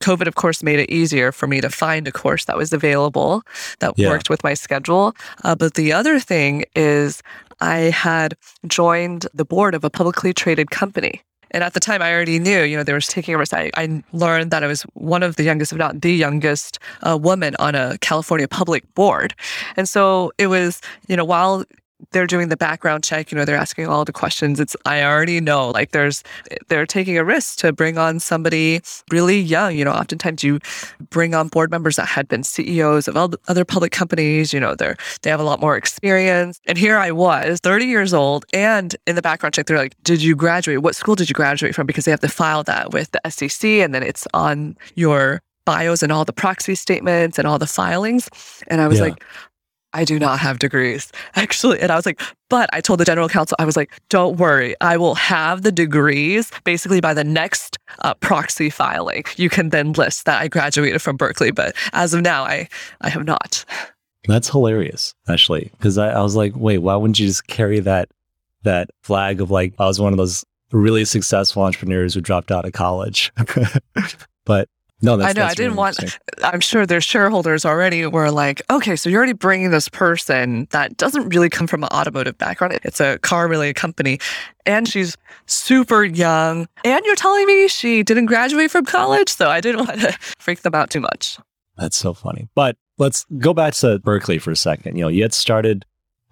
COVID, 0.00 0.26
of 0.26 0.34
course, 0.34 0.62
made 0.62 0.78
it 0.78 0.90
easier 0.90 1.32
for 1.32 1.46
me 1.46 1.60
to 1.60 1.70
find 1.70 2.06
a 2.08 2.12
course 2.12 2.44
that 2.46 2.56
was 2.56 2.72
available 2.72 3.42
that 3.80 3.94
yeah. 3.96 4.08
worked 4.08 4.30
with 4.30 4.42
my 4.44 4.54
schedule. 4.54 5.14
Uh, 5.44 5.54
but 5.54 5.74
the 5.74 5.92
other 5.92 6.18
thing 6.18 6.64
is, 6.74 7.22
I 7.60 7.90
had 7.90 8.36
joined 8.66 9.26
the 9.32 9.44
board 9.44 9.74
of 9.74 9.84
a 9.84 9.90
publicly 9.90 10.32
traded 10.32 10.70
company. 10.70 11.22
And 11.50 11.62
at 11.62 11.72
the 11.72 11.80
time, 11.80 12.02
I 12.02 12.12
already 12.12 12.40
knew, 12.40 12.62
you 12.62 12.76
know, 12.76 12.82
they 12.82 12.92
were 12.92 13.00
taking 13.00 13.36
a. 13.36 13.38
I, 13.52 13.70
I 13.76 14.02
learned 14.12 14.50
that 14.50 14.64
I 14.64 14.66
was 14.66 14.82
one 14.94 15.22
of 15.22 15.36
the 15.36 15.44
youngest, 15.44 15.70
if 15.70 15.78
not 15.78 16.00
the 16.00 16.12
youngest, 16.12 16.80
uh, 17.02 17.16
woman 17.16 17.54
on 17.60 17.76
a 17.76 17.96
California 17.98 18.48
public 18.48 18.82
board. 18.94 19.34
And 19.76 19.88
so 19.88 20.32
it 20.36 20.48
was, 20.48 20.80
you 21.06 21.16
know, 21.16 21.24
while 21.24 21.64
they're 22.14 22.26
doing 22.26 22.48
the 22.48 22.56
background 22.56 23.02
check 23.04 23.30
you 23.30 23.36
know 23.36 23.44
they're 23.44 23.56
asking 23.56 23.86
all 23.88 24.04
the 24.04 24.12
questions. 24.12 24.60
It's 24.60 24.76
i 24.86 25.02
already 25.02 25.40
know 25.40 25.70
like 25.70 25.90
there's 25.90 26.22
they're 26.68 26.86
taking 26.86 27.18
a 27.18 27.24
risk 27.24 27.58
to 27.58 27.72
bring 27.72 27.98
on 27.98 28.20
somebody 28.20 28.80
really 29.10 29.38
young 29.38 29.76
you 29.76 29.84
know 29.84 29.90
oftentimes 29.92 30.42
you 30.42 30.60
bring 31.10 31.34
on 31.34 31.48
board 31.48 31.70
members 31.70 31.96
that 31.96 32.06
had 32.06 32.28
been 32.28 32.44
ceos 32.44 33.08
of 33.08 33.16
other 33.48 33.64
public 33.64 33.92
companies 33.92 34.52
you 34.54 34.60
know 34.60 34.74
they're 34.74 34.96
they 35.22 35.30
have 35.30 35.40
a 35.40 35.44
lot 35.44 35.60
more 35.60 35.76
experience. 35.76 36.60
And 36.66 36.78
here 36.78 36.96
i 36.96 37.10
was 37.10 37.58
30 37.62 37.86
years 37.86 38.14
old 38.14 38.46
and 38.52 38.96
in 39.06 39.16
the 39.16 39.22
background 39.22 39.54
check 39.54 39.66
they're 39.66 39.76
like 39.76 39.96
did 40.04 40.22
you 40.22 40.36
graduate? 40.36 40.82
What 40.82 40.94
school 40.94 41.16
did 41.16 41.28
you 41.28 41.34
graduate 41.34 41.74
from? 41.74 41.86
Because 41.86 42.04
they 42.04 42.10
have 42.12 42.20
to 42.20 42.28
file 42.28 42.62
that 42.64 42.92
with 42.92 43.10
the 43.10 43.20
sec 43.28 43.64
and 43.64 43.92
then 43.94 44.02
it's 44.02 44.26
on 44.32 44.76
your 44.94 45.42
bios 45.66 46.02
and 46.02 46.12
all 46.12 46.24
the 46.24 46.32
proxy 46.32 46.74
statements 46.74 47.38
and 47.38 47.48
all 47.48 47.58
the 47.58 47.66
filings. 47.66 48.28
And 48.68 48.80
i 48.80 48.86
was 48.86 48.98
yeah. 48.98 49.06
like 49.06 49.24
I 49.94 50.04
do 50.04 50.18
not 50.18 50.40
have 50.40 50.58
degrees, 50.58 51.10
actually. 51.36 51.80
And 51.80 51.90
I 51.90 51.96
was 51.96 52.04
like, 52.04 52.20
but 52.50 52.68
I 52.72 52.80
told 52.80 53.00
the 53.00 53.04
general 53.04 53.28
counsel, 53.28 53.56
I 53.58 53.64
was 53.64 53.76
like, 53.76 53.92
don't 54.08 54.36
worry, 54.36 54.74
I 54.80 54.96
will 54.96 55.14
have 55.14 55.62
the 55.62 55.72
degrees 55.72 56.50
basically 56.64 57.00
by 57.00 57.14
the 57.14 57.24
next 57.24 57.78
uh, 58.00 58.14
proxy 58.14 58.70
filing. 58.70 59.24
You 59.36 59.48
can 59.48 59.70
then 59.70 59.92
list 59.92 60.26
that 60.26 60.42
I 60.42 60.48
graduated 60.48 61.00
from 61.00 61.16
Berkeley, 61.16 61.52
but 61.52 61.74
as 61.92 62.12
of 62.12 62.22
now, 62.22 62.42
I, 62.44 62.68
I 63.00 63.08
have 63.08 63.24
not. 63.24 63.64
That's 64.26 64.48
hilarious, 64.48 65.14
actually, 65.28 65.70
because 65.78 65.96
I, 65.96 66.10
I 66.10 66.22
was 66.22 66.34
like, 66.34 66.54
wait, 66.56 66.78
why 66.78 66.96
wouldn't 66.96 67.18
you 67.18 67.26
just 67.26 67.46
carry 67.46 67.80
that 67.80 68.08
that 68.62 68.88
flag 69.02 69.42
of 69.42 69.50
like 69.50 69.74
I 69.78 69.84
was 69.84 70.00
one 70.00 70.14
of 70.14 70.16
those 70.16 70.42
really 70.72 71.04
successful 71.04 71.62
entrepreneurs 71.62 72.14
who 72.14 72.20
dropped 72.20 72.50
out 72.50 72.64
of 72.64 72.72
college? 72.72 73.30
but 74.44 74.68
no, 75.04 75.20
I 75.20 75.32
know. 75.34 75.44
I 75.44 75.50
didn't 75.50 75.72
really 75.72 75.76
want. 75.76 76.18
I'm 76.42 76.60
sure 76.60 76.86
their 76.86 77.00
shareholders 77.00 77.64
already 77.64 78.06
were 78.06 78.30
like, 78.30 78.62
okay, 78.70 78.96
so 78.96 79.10
you're 79.10 79.18
already 79.18 79.34
bringing 79.34 79.70
this 79.70 79.88
person 79.88 80.66
that 80.70 80.96
doesn't 80.96 81.28
really 81.28 81.50
come 81.50 81.66
from 81.66 81.84
an 81.84 81.90
automotive 81.90 82.38
background. 82.38 82.78
It's 82.82 83.00
a 83.00 83.18
car 83.18 83.46
related 83.46 83.76
company, 83.76 84.18
and 84.64 84.88
she's 84.88 85.16
super 85.46 86.04
young. 86.04 86.66
And 86.84 87.04
you're 87.04 87.16
telling 87.16 87.46
me 87.46 87.68
she 87.68 88.02
didn't 88.02 88.26
graduate 88.26 88.70
from 88.70 88.86
college, 88.86 89.28
so 89.28 89.50
I 89.50 89.60
didn't 89.60 89.86
want 89.86 90.00
to 90.00 90.12
freak 90.38 90.62
them 90.62 90.74
out 90.74 90.90
too 90.90 91.00
much. 91.00 91.38
That's 91.76 91.96
so 91.96 92.14
funny. 92.14 92.48
But 92.54 92.76
let's 92.98 93.26
go 93.38 93.52
back 93.52 93.74
to 93.74 93.98
Berkeley 93.98 94.38
for 94.38 94.50
a 94.50 94.56
second. 94.56 94.96
You 94.96 95.02
know, 95.02 95.08
you 95.08 95.22
had 95.22 95.34
started 95.34 95.84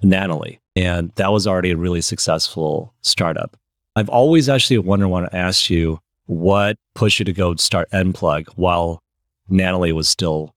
Nanoly, 0.02 0.61
and 0.75 1.12
that 1.17 1.31
was 1.31 1.47
already 1.47 1.73
a 1.73 1.76
really 1.76 2.00
successful 2.00 2.95
startup. 3.02 3.57
I've 3.95 4.09
always 4.09 4.49
actually 4.49 4.79
wondered, 4.79 5.09
want 5.09 5.31
to 5.31 5.37
ask 5.37 5.69
you 5.69 6.00
what 6.26 6.76
pushed 6.95 7.19
you 7.19 7.25
to 7.25 7.33
go 7.33 7.55
start 7.57 7.91
Enplug 7.91 8.49
while 8.57 9.02
Nanoly 9.50 9.93
was 9.93 10.09
still 10.09 10.55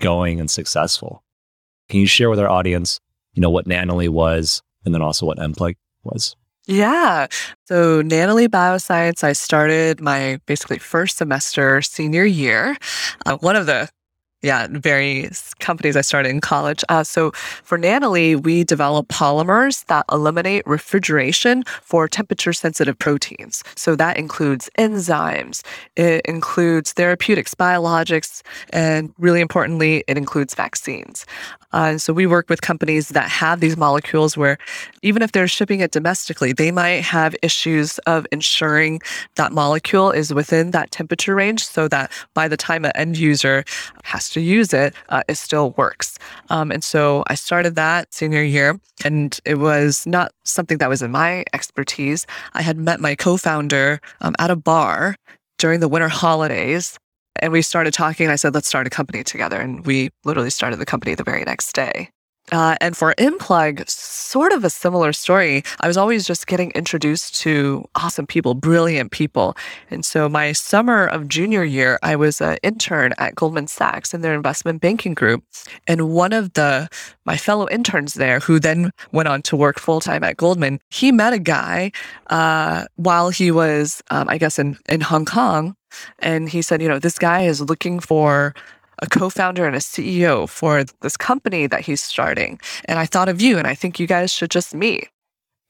going 0.00 0.40
and 0.40 0.50
successful? 0.50 1.22
Can 1.88 2.00
you 2.00 2.06
share 2.06 2.30
with 2.30 2.40
our 2.40 2.48
audience, 2.48 3.00
you 3.32 3.40
know, 3.40 3.50
what 3.50 3.66
Nanoly 3.66 4.08
was 4.08 4.62
and 4.84 4.94
then 4.94 5.02
also 5.02 5.26
what 5.26 5.38
Enplug 5.38 5.76
was? 6.04 6.36
Yeah. 6.66 7.28
So, 7.66 8.02
Nanoly 8.02 8.48
Bioscience, 8.48 9.22
I 9.22 9.34
started 9.34 10.00
my 10.00 10.40
basically 10.46 10.78
first 10.78 11.16
semester 11.16 11.80
senior 11.80 12.24
year. 12.24 12.76
Uh, 13.24 13.36
one 13.36 13.54
of 13.54 13.66
the 13.66 13.88
yeah, 14.42 14.66
various 14.70 15.54
companies 15.54 15.96
I 15.96 16.02
started 16.02 16.28
in 16.28 16.40
college. 16.40 16.84
Uh, 16.88 17.02
so 17.02 17.32
for 17.32 17.78
Nanoly, 17.78 18.40
we 18.40 18.64
develop 18.64 19.08
polymers 19.08 19.84
that 19.86 20.04
eliminate 20.12 20.62
refrigeration 20.66 21.64
for 21.82 22.06
temperature 22.06 22.52
sensitive 22.52 22.98
proteins. 22.98 23.64
So 23.76 23.96
that 23.96 24.16
includes 24.16 24.70
enzymes, 24.78 25.62
it 25.96 26.24
includes 26.26 26.92
therapeutics, 26.92 27.54
biologics, 27.54 28.42
and 28.70 29.12
really 29.18 29.40
importantly, 29.40 30.04
it 30.06 30.16
includes 30.18 30.54
vaccines. 30.54 31.24
Uh, 31.76 31.98
so 31.98 32.10
we 32.10 32.26
work 32.26 32.48
with 32.48 32.62
companies 32.62 33.10
that 33.10 33.28
have 33.28 33.60
these 33.60 33.76
molecules 33.76 34.34
where 34.34 34.56
even 35.02 35.20
if 35.20 35.32
they're 35.32 35.46
shipping 35.46 35.80
it 35.80 35.90
domestically, 35.90 36.54
they 36.54 36.70
might 36.70 37.02
have 37.02 37.36
issues 37.42 37.98
of 38.06 38.26
ensuring 38.32 38.98
that 39.34 39.52
molecule 39.52 40.10
is 40.10 40.32
within 40.32 40.70
that 40.70 40.90
temperature 40.90 41.34
range 41.34 41.62
so 41.62 41.86
that 41.86 42.10
by 42.32 42.48
the 42.48 42.56
time 42.56 42.86
an 42.86 42.92
end 42.94 43.18
user 43.18 43.62
has 44.04 44.30
to 44.30 44.40
use 44.40 44.72
it, 44.72 44.94
uh, 45.10 45.22
it 45.28 45.34
still 45.34 45.72
works. 45.72 46.18
Um, 46.48 46.72
and 46.72 46.82
so 46.82 47.24
I 47.26 47.34
started 47.34 47.74
that 47.74 48.14
senior 48.14 48.42
year, 48.42 48.80
and 49.04 49.38
it 49.44 49.58
was 49.58 50.06
not 50.06 50.32
something 50.44 50.78
that 50.78 50.88
was 50.88 51.02
in 51.02 51.10
my 51.10 51.44
expertise. 51.52 52.26
I 52.54 52.62
had 52.62 52.78
met 52.78 53.00
my 53.00 53.14
co 53.14 53.36
founder 53.36 54.00
um, 54.22 54.34
at 54.38 54.50
a 54.50 54.56
bar 54.56 55.16
during 55.58 55.80
the 55.80 55.88
winter 55.88 56.08
holidays 56.08 56.98
and 57.40 57.52
we 57.52 57.62
started 57.62 57.94
talking. 57.94 58.28
I 58.28 58.36
said, 58.36 58.54
let's 58.54 58.68
start 58.68 58.86
a 58.86 58.90
company 58.90 59.24
together. 59.24 59.60
And 59.60 59.84
we 59.86 60.10
literally 60.24 60.50
started 60.50 60.78
the 60.78 60.86
company 60.86 61.14
the 61.14 61.24
very 61.24 61.44
next 61.44 61.72
day. 61.74 62.10
Uh, 62.52 62.76
and 62.80 62.96
for 62.96 63.12
Enplug, 63.18 63.88
sort 63.88 64.52
of 64.52 64.62
a 64.62 64.70
similar 64.70 65.12
story. 65.12 65.64
I 65.80 65.88
was 65.88 65.96
always 65.96 66.26
just 66.26 66.46
getting 66.46 66.70
introduced 66.72 67.34
to 67.40 67.84
awesome 67.96 68.26
people, 68.26 68.54
brilliant 68.54 69.10
people. 69.10 69.56
And 69.90 70.04
so 70.04 70.28
my 70.28 70.52
summer 70.52 71.06
of 71.06 71.26
junior 71.26 71.64
year, 71.64 71.98
I 72.04 72.14
was 72.14 72.40
an 72.40 72.58
intern 72.62 73.14
at 73.18 73.34
Goldman 73.34 73.66
Sachs 73.66 74.14
in 74.14 74.20
their 74.20 74.34
investment 74.34 74.80
banking 74.80 75.14
group. 75.14 75.42
And 75.88 76.10
one 76.10 76.32
of 76.32 76.52
the 76.52 76.88
my 77.24 77.36
fellow 77.36 77.68
interns 77.68 78.14
there, 78.14 78.38
who 78.38 78.60
then 78.60 78.92
went 79.10 79.26
on 79.26 79.42
to 79.42 79.56
work 79.56 79.80
full 79.80 80.00
time 80.00 80.22
at 80.22 80.36
Goldman, 80.36 80.78
he 80.90 81.10
met 81.10 81.32
a 81.32 81.40
guy 81.40 81.90
uh, 82.28 82.84
while 82.94 83.30
he 83.30 83.50
was, 83.50 84.02
um, 84.10 84.28
I 84.28 84.38
guess, 84.38 84.58
in 84.58 84.78
in 84.88 85.00
Hong 85.00 85.24
Kong 85.24 85.74
and 86.18 86.48
he 86.48 86.62
said, 86.62 86.82
you 86.82 86.88
know, 86.88 86.98
this 86.98 87.18
guy 87.18 87.42
is 87.42 87.60
looking 87.60 88.00
for 88.00 88.54
a 89.02 89.06
co-founder 89.06 89.66
and 89.66 89.76
a 89.76 89.80
CEO 89.80 90.48
for 90.48 90.84
this 91.02 91.16
company 91.16 91.66
that 91.66 91.80
he's 91.80 92.02
starting. 92.02 92.58
And 92.86 92.98
I 92.98 93.06
thought 93.06 93.28
of 93.28 93.40
you 93.40 93.58
and 93.58 93.66
I 93.66 93.74
think 93.74 94.00
you 94.00 94.06
guys 94.06 94.32
should 94.32 94.50
just 94.50 94.74
meet. 94.74 95.08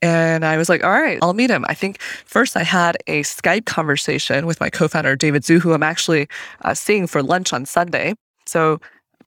And 0.02 0.45
I 0.45 0.56
was 0.59 0.68
like, 0.68 0.85
all 0.85 0.90
right, 0.90 1.18
I'll 1.23 1.33
meet 1.33 1.50
him. 1.50 1.64
I 1.68 1.75
think 1.75 2.00
first 2.00 2.56
I 2.56 2.62
had 2.62 2.97
a 3.06 3.23
Skype 3.23 3.64
conversation 3.64 4.47
with 4.47 4.61
my 4.61 4.71
co-founder, 4.71 5.16
David 5.16 5.42
Zhu, 5.42 5.59
who 5.59 5.73
I'm 5.73 5.83
actually 5.83 6.28
uh, 6.62 6.75
seeing 6.75 7.06
for 7.06 7.23
lunch 7.23 7.52
on 7.52 7.66
Sunday. 7.66 8.14
So 8.47 8.78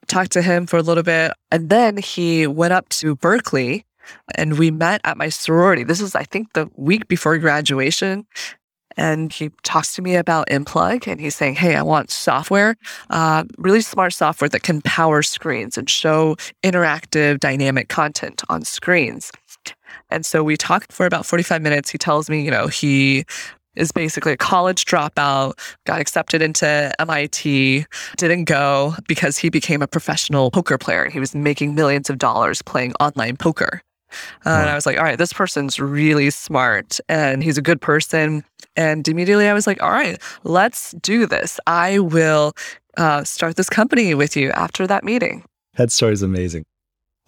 talked 0.08 0.32
to 0.34 0.42
him 0.42 0.66
for 0.66 0.78
a 0.78 0.82
little 0.82 1.04
bit. 1.04 1.34
And 1.52 1.70
then 1.70 1.98
he 1.98 2.48
went 2.48 2.74
up 2.74 2.88
to 2.90 3.16
Berkeley 3.16 3.86
and 4.36 4.58
we 4.58 4.72
met 4.72 5.02
at 5.04 5.18
my 5.18 5.30
sorority. 5.30 5.84
This 5.84 6.02
is, 6.02 6.16
I 6.16 6.24
think, 6.24 6.54
the 6.54 6.70
week 6.76 7.08
before 7.08 7.38
graduation 7.38 8.26
and 9.00 9.32
he 9.32 9.50
talks 9.64 9.96
to 9.96 10.02
me 10.02 10.16
about 10.16 10.48
Enplug 10.50 11.08
and 11.08 11.22
he's 11.22 11.36
saying, 11.36 11.56
Hey, 11.56 11.76
I 11.76 11.82
want 11.82 12.12
software, 12.12 12.76
uh, 13.10 13.46
really 13.58 13.82
smart 13.82 14.14
software 14.14 14.50
that 14.50 14.64
can 14.64 14.82
power 14.82 15.24
screens 15.24 15.78
and 15.78 15.90
show 15.90 16.36
interactive 16.64 17.40
dynamic 17.40 17.88
content 17.88 18.44
on 18.50 18.66
screens. 18.66 19.32
And 20.10 20.26
so 20.26 20.44
we 20.44 20.58
talked 20.58 20.92
for 20.92 21.06
about 21.06 21.26
45 21.26 21.62
minutes. 21.62 21.90
He 21.90 21.98
tells 21.98 22.30
me, 22.30 22.44
you 22.44 22.52
know, 22.52 22.68
he 22.68 23.24
is 23.76 23.92
basically 23.94 24.34
a 24.34 24.38
college 24.38 24.84
dropout, 24.84 25.54
got 25.86 26.02
accepted 26.02 26.42
into 26.42 26.92
MIT, 27.00 27.86
didn't 28.18 28.46
go 28.46 28.96
because 29.08 29.38
he 29.38 29.50
became 29.50 29.82
a 29.82 29.88
professional 29.88 30.52
poker 30.52 30.78
player. 30.78 31.04
And 31.04 31.14
he 31.14 31.20
was 31.20 31.34
making 31.34 31.74
millions 31.74 32.10
of 32.10 32.18
dollars 32.18 32.62
playing 32.62 32.94
online 33.00 33.38
poker. 33.38 33.82
Uh, 34.46 34.52
wow. 34.52 34.62
And 34.62 34.70
I 34.70 34.76
was 34.76 34.86
like, 34.86 34.98
all 34.98 35.04
right, 35.04 35.18
this 35.18 35.34
person's 35.34 35.80
really 35.80 36.30
smart 36.30 37.00
and 37.10 37.44
he's 37.44 37.58
a 37.58 37.62
good 37.62 37.82
person. 37.82 38.44
And 38.76 39.08
immediately 39.08 39.48
I 39.48 39.54
was 39.54 39.68
like, 39.68 39.82
all 39.82 39.92
right, 39.92 40.22
let's 40.44 40.92
do 41.02 41.26
this. 41.26 41.60
I 41.68 42.00
will 42.00 42.54
uh, 42.98 43.24
start 43.24 43.56
this 43.56 43.70
company 43.70 44.14
with 44.16 44.36
you 44.36 44.52
after 44.52 44.88
that 44.88 45.04
meeting. 45.04 45.44
That 45.76 45.92
story 45.92 46.14
is 46.14 46.22
amazing. 46.22 46.66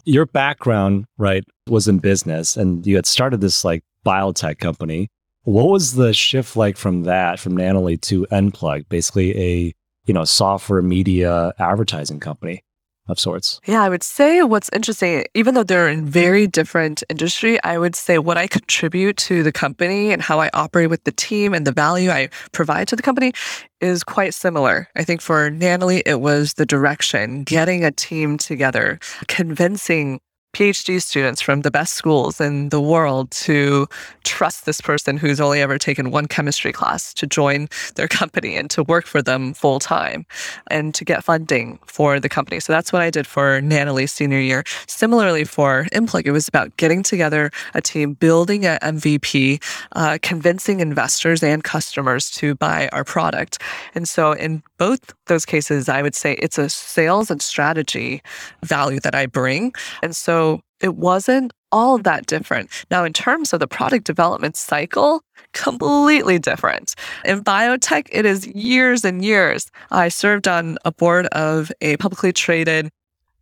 Your 0.03 0.25
background, 0.25 1.05
right, 1.17 1.43
was 1.67 1.87
in 1.87 1.99
business 1.99 2.57
and 2.57 2.85
you 2.87 2.95
had 2.95 3.05
started 3.05 3.41
this 3.41 3.63
like 3.63 3.83
biotech 4.05 4.59
company. 4.59 5.09
What 5.43 5.67
was 5.69 5.93
the 5.93 6.13
shift 6.13 6.55
like 6.55 6.77
from 6.77 7.03
that, 7.03 7.39
from 7.39 7.57
Nanoly 7.57 7.99
to 8.01 8.25
Enplug, 8.31 8.87
basically 8.89 9.37
a 9.37 9.73
you 10.05 10.13
know 10.13 10.25
software 10.25 10.81
media 10.81 11.53
advertising 11.59 12.19
company? 12.19 12.63
Of 13.11 13.19
sorts. 13.19 13.59
Yeah, 13.65 13.83
I 13.83 13.89
would 13.89 14.03
say 14.03 14.41
what's 14.41 14.69
interesting, 14.71 15.25
even 15.33 15.53
though 15.53 15.63
they're 15.63 15.89
in 15.89 16.05
very 16.05 16.47
different 16.47 17.03
industry, 17.09 17.61
I 17.61 17.77
would 17.77 17.93
say 17.93 18.19
what 18.19 18.37
I 18.37 18.47
contribute 18.47 19.17
to 19.17 19.43
the 19.43 19.51
company 19.51 20.13
and 20.13 20.21
how 20.21 20.39
I 20.39 20.49
operate 20.53 20.89
with 20.89 21.03
the 21.03 21.11
team 21.11 21.53
and 21.53 21.67
the 21.67 21.73
value 21.73 22.09
I 22.09 22.29
provide 22.53 22.87
to 22.87 22.95
the 22.95 23.01
company 23.01 23.33
is 23.81 24.05
quite 24.05 24.33
similar. 24.33 24.87
I 24.95 25.03
think 25.03 25.19
for 25.19 25.51
Nanoly, 25.51 26.01
it 26.05 26.21
was 26.21 26.53
the 26.53 26.65
direction, 26.65 27.43
getting 27.43 27.83
a 27.83 27.91
team 27.91 28.37
together, 28.37 28.97
convincing 29.27 30.21
PhD 30.53 31.01
students 31.01 31.41
from 31.41 31.61
the 31.61 31.71
best 31.71 31.93
schools 31.93 32.41
in 32.41 32.69
the 32.69 32.81
world 32.81 33.31
to 33.31 33.87
trust 34.23 34.65
this 34.65 34.81
person 34.81 35.17
who's 35.17 35.39
only 35.39 35.61
ever 35.61 35.77
taken 35.77 36.11
one 36.11 36.27
chemistry 36.27 36.71
class 36.71 37.13
to 37.13 37.25
join 37.25 37.67
their 37.95 38.07
company 38.21 38.55
and 38.55 38.69
to 38.71 38.83
work 38.83 39.05
for 39.05 39.21
them 39.21 39.53
full 39.53 39.79
time 39.79 40.25
and 40.69 40.93
to 40.95 41.05
get 41.05 41.23
funding 41.23 41.79
for 41.85 42.19
the 42.19 42.29
company. 42.29 42.59
So 42.59 42.73
that's 42.73 42.91
what 42.91 43.01
I 43.01 43.09
did 43.09 43.27
for 43.27 43.61
Nanoly's 43.61 44.11
senior 44.11 44.39
year. 44.39 44.63
Similarly 44.87 45.45
for 45.45 45.87
Enplug, 45.93 46.25
it 46.25 46.31
was 46.31 46.47
about 46.47 46.75
getting 46.77 47.03
together 47.03 47.51
a 47.73 47.81
team, 47.81 48.13
building 48.13 48.65
an 48.65 48.79
MVP, 48.81 49.61
uh, 49.93 50.17
convincing 50.21 50.79
investors 50.79 51.43
and 51.43 51.63
customers 51.63 52.29
to 52.31 52.55
buy 52.55 52.89
our 52.91 53.03
product. 53.03 53.61
And 53.95 54.07
so 54.07 54.33
in 54.33 54.63
both 54.81 55.13
those 55.27 55.45
cases, 55.45 55.87
I 55.87 56.01
would 56.01 56.15
say 56.15 56.33
it's 56.33 56.57
a 56.57 56.67
sales 56.67 57.29
and 57.29 57.39
strategy 57.39 58.19
value 58.63 58.99
that 59.01 59.13
I 59.13 59.27
bring. 59.27 59.73
And 60.01 60.15
so 60.15 60.61
it 60.79 60.95
wasn't 60.95 61.53
all 61.71 61.99
that 61.99 62.25
different. 62.25 62.67
Now, 62.89 63.03
in 63.03 63.13
terms 63.13 63.53
of 63.53 63.59
the 63.59 63.67
product 63.67 64.05
development 64.05 64.57
cycle, 64.57 65.21
completely 65.53 66.39
different. 66.39 66.95
In 67.25 67.43
biotech, 67.43 68.07
it 68.11 68.25
is 68.25 68.47
years 68.47 69.05
and 69.05 69.23
years. 69.23 69.69
I 69.91 70.09
served 70.09 70.47
on 70.47 70.79
a 70.83 70.91
board 70.91 71.27
of 71.27 71.71
a 71.81 71.95
publicly 71.97 72.33
traded 72.33 72.89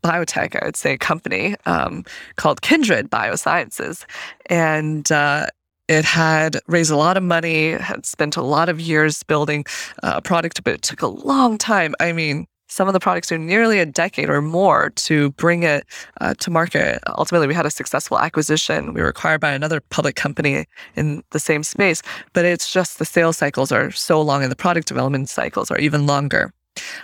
biotech, 0.03 0.62
I 0.62 0.65
would 0.65 0.75
say, 0.75 0.98
company 0.98 1.55
um, 1.65 2.03
called 2.36 2.62
Kindred 2.62 3.10
Biosciences. 3.10 4.03
And 4.48 5.10
uh, 5.10 5.48
it 5.89 6.05
had 6.05 6.60
raised 6.67 6.91
a 6.91 6.96
lot 6.96 7.17
of 7.17 7.24
money, 7.24 7.72
had 7.72 8.05
spent 8.05 8.38
a 8.38 8.43
lot 8.43 8.69
of 8.69 8.79
years 8.79 9.24
building 9.24 9.65
a 10.03 10.22
product, 10.22 10.63
but 10.63 10.75
it 10.75 10.81
took 10.84 11.01
a 11.01 11.08
long 11.08 11.58
time. 11.58 11.96
I 12.00 12.13
mean, 12.13 12.46
some 12.67 12.88
of 12.88 12.93
the 12.93 13.00
products 13.00 13.29
took 13.29 13.39
nearly 13.39 13.79
a 13.79 13.88
decade 13.88 14.29
or 14.29 14.39
more 14.39 14.91
to 14.91 15.31
bring 15.31 15.63
it 15.63 15.88
uh, 16.22 16.36
to 16.36 16.51
market. 16.51 17.00
Ultimately, 17.17 17.48
we 17.48 17.55
had 17.55 17.65
a 17.65 17.72
successful 17.72 18.19
acquisition. 18.19 18.93
We 18.93 19.01
were 19.01 19.08
acquired 19.08 19.41
by 19.41 19.51
another 19.51 19.81
public 19.81 20.15
company 20.15 20.65
in 20.96 21.24
the 21.31 21.39
same 21.39 21.63
space, 21.63 22.03
but 22.34 22.46
it's 22.46 22.72
just 22.72 23.00
the 23.00 23.05
sales 23.05 23.38
cycles 23.38 23.72
are 23.72 23.89
so 23.89 24.22
long 24.22 24.43
and 24.43 24.51
the 24.51 24.55
product 24.55 24.88
development 24.88 25.27
cycles 25.27 25.72
are 25.72 25.79
even 25.79 26.05
longer. 26.05 26.53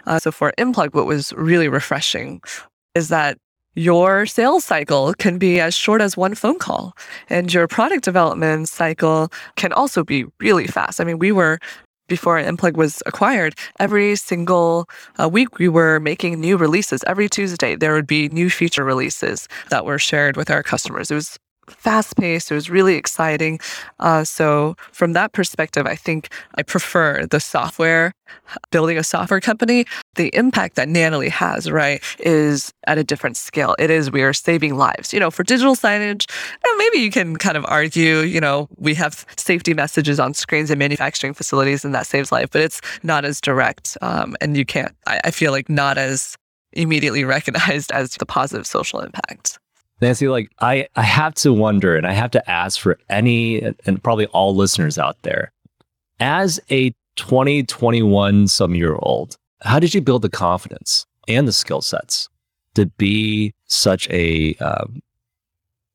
Uh, 0.05 0.19
so 0.19 0.31
for 0.31 0.53
Enplug, 0.59 0.93
what 0.93 1.07
was 1.07 1.33
really 1.33 1.67
refreshing 1.67 2.39
is 2.93 3.09
that 3.09 3.39
your 3.75 4.25
sales 4.25 4.63
cycle 4.63 5.13
can 5.13 5.37
be 5.37 5.59
as 5.59 5.75
short 5.75 6.01
as 6.01 6.17
one 6.17 6.33
phone 6.33 6.57
call 6.57 6.95
and 7.29 7.53
your 7.53 7.67
product 7.67 8.03
development 8.03 8.69
cycle 8.69 9.29
can 9.55 9.73
also 9.73 10.03
be 10.03 10.25
really 10.39 10.67
fast. 10.67 10.99
I 10.99 11.03
mean, 11.03 11.19
we 11.19 11.31
were 11.31 11.59
before 12.07 12.37
Enplug 12.37 12.77
was 12.77 13.01
acquired, 13.05 13.55
every 13.79 14.15
single 14.15 14.87
uh, 15.19 15.27
week 15.27 15.57
we 15.57 15.67
were 15.67 15.99
making 15.99 16.39
new 16.39 16.57
releases. 16.57 17.03
Every 17.07 17.27
Tuesday, 17.27 17.75
there 17.75 17.93
would 17.93 18.07
be 18.07 18.29
new 18.29 18.49
feature 18.49 18.83
releases 18.83 19.47
that 19.69 19.85
were 19.85 19.97
shared 19.97 20.37
with 20.37 20.51
our 20.51 20.61
customers. 20.61 21.09
It 21.09 21.15
was 21.15 21.39
fast 21.67 22.17
paced. 22.17 22.51
It 22.51 22.55
was 22.55 22.69
really 22.69 22.95
exciting. 22.95 23.59
Uh, 23.99 24.23
so 24.23 24.75
from 24.91 25.13
that 25.13 25.33
perspective, 25.33 25.85
I 25.85 25.95
think 25.95 26.29
I 26.55 26.63
prefer 26.63 27.25
the 27.25 27.39
software, 27.39 28.13
building 28.71 28.97
a 28.97 29.03
software 29.03 29.39
company. 29.39 29.85
The 30.15 30.33
impact 30.35 30.75
that 30.75 30.87
Nanoly 30.87 31.29
has, 31.29 31.69
right, 31.71 32.01
is 32.19 32.71
at 32.87 32.97
a 32.97 33.03
different 33.03 33.37
scale. 33.37 33.75
It 33.79 33.89
is 33.89 34.11
we 34.11 34.23
are 34.23 34.33
saving 34.33 34.75
lives. 34.75 35.13
You 35.13 35.19
know, 35.19 35.31
for 35.31 35.43
digital 35.43 35.75
signage, 35.75 36.29
maybe 36.77 36.99
you 36.99 37.11
can 37.11 37.35
kind 37.37 37.57
of 37.57 37.65
argue, 37.67 38.19
you 38.19 38.39
know, 38.39 38.67
we 38.77 38.93
have 38.95 39.25
safety 39.37 39.73
messages 39.73 40.19
on 40.19 40.33
screens 40.33 40.71
in 40.71 40.79
manufacturing 40.79 41.33
facilities 41.33 41.85
and 41.85 41.93
that 41.93 42.07
saves 42.07 42.31
life, 42.31 42.49
but 42.51 42.61
it's 42.61 42.81
not 43.03 43.25
as 43.25 43.41
direct. 43.41 43.97
Um, 44.01 44.35
and 44.41 44.57
you 44.57 44.65
can't, 44.65 44.95
I, 45.07 45.19
I 45.25 45.31
feel 45.31 45.51
like 45.51 45.69
not 45.69 45.97
as 45.97 46.35
immediately 46.73 47.23
recognized 47.35 47.91
as 47.91 48.15
the 48.15 48.25
positive 48.25 48.67
social 48.67 48.99
impact. 48.99 49.59
Nancy, 50.01 50.27
like 50.27 50.51
I, 50.59 50.87
I 50.95 51.03
have 51.03 51.33
to 51.35 51.53
wonder 51.53 51.95
and 51.95 52.05
I 52.05 52.11
have 52.11 52.31
to 52.31 52.49
ask 52.49 52.79
for 52.79 52.97
any 53.09 53.61
and 53.61 54.03
probably 54.03 54.25
all 54.27 54.55
listeners 54.55 54.97
out 54.97 55.21
there, 55.21 55.51
as 56.19 56.59
a 56.69 56.93
20, 57.15 57.65
some 58.47 58.75
year 58.75 58.95
old, 58.99 59.37
how 59.61 59.79
did 59.79 59.93
you 59.93 60.01
build 60.01 60.21
the 60.21 60.29
confidence 60.29 61.05
and 61.27 61.47
the 61.47 61.53
skill 61.53 61.81
sets 61.81 62.29
to 62.75 62.85
be 62.85 63.53
such 63.65 64.09
a 64.09 64.53
um, 64.55 65.01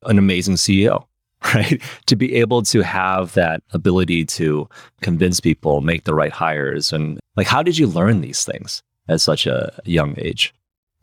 an 0.03 0.17
amazing 0.17 0.55
CEO, 0.55 1.05
right? 1.53 1.81
to 2.07 2.15
be 2.15 2.35
able 2.35 2.63
to 2.63 2.81
have 2.81 3.33
that 3.33 3.61
ability 3.71 4.25
to 4.25 4.67
convince 5.01 5.39
people, 5.39 5.81
make 5.81 6.05
the 6.05 6.15
right 6.15 6.31
hires, 6.31 6.91
and 6.91 7.19
like, 7.35 7.47
how 7.47 7.61
did 7.63 7.77
you 7.77 7.87
learn 7.87 8.21
these 8.21 8.43
things 8.43 8.81
at 9.07 9.21
such 9.21 9.45
a 9.45 9.71
young 9.85 10.15
age? 10.17 10.53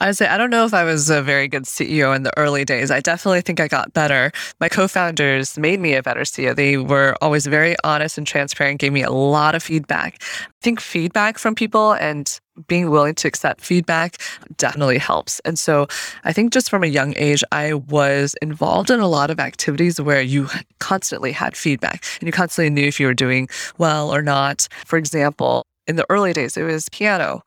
I 0.01 0.07
would 0.07 0.17
say 0.17 0.29
I 0.29 0.39
don't 0.39 0.51
know 0.51 0.65
if 0.65 0.75
I 0.75 0.85
was 0.85 1.11
a 1.11 1.23
very 1.23 1.49
good 1.49 1.65
CEO 1.65 2.15
in 2.15 2.23
the 2.23 2.37
early 2.39 2.65
days. 2.65 2.91
I 2.91 3.01
definitely 3.01 3.41
think 3.41 3.59
I 3.59 3.67
got 3.67 3.93
better. 3.93 4.31
My 4.61 4.69
co-founders 4.69 5.59
made 5.59 5.81
me 5.81 5.95
a 5.95 6.03
better 6.03 6.21
CEO. 6.21 6.55
They 6.55 6.77
were 6.77 7.17
always 7.21 7.47
very 7.47 7.75
honest 7.83 8.17
and 8.17 8.27
transparent, 8.27 8.79
gave 8.81 8.93
me 8.93 9.03
a 9.03 9.11
lot 9.11 9.57
of 9.57 9.63
feedback. 9.63 10.23
I 10.23 10.47
think 10.63 10.81
feedback 10.81 11.37
from 11.37 11.57
people 11.57 11.93
and 11.93 12.39
being 12.69 12.91
willing 12.91 13.15
to 13.17 13.29
accept 13.29 13.61
feedback 13.61 14.21
definitely 14.57 14.99
helps. 14.99 15.41
And 15.41 15.59
so 15.59 15.89
I 16.25 16.33
think 16.33 16.53
just 16.53 16.71
from 16.71 16.85
a 16.85 16.89
young 16.89 17.15
age, 17.17 17.43
I 17.51 17.75
was 17.75 18.35
involved 18.41 18.91
in 18.91 19.01
a 19.01 19.09
lot 19.09 19.31
of 19.31 19.41
activities 19.41 20.01
where 20.01 20.23
you 20.23 20.49
constantly 20.79 21.33
had 21.33 21.57
feedback 21.57 22.05
and 22.21 22.27
you 22.27 22.33
constantly 22.33 22.71
knew 22.71 22.87
if 22.87 23.01
you 23.01 23.07
were 23.07 23.15
doing 23.15 23.49
well 23.79 24.15
or 24.15 24.23
not. 24.23 24.69
For 24.87 24.97
example, 24.97 25.67
in 25.89 25.97
the 25.97 26.07
early 26.09 26.33
days, 26.33 26.57
it 26.57 26.63
was 26.63 26.89
piano. 26.91 27.43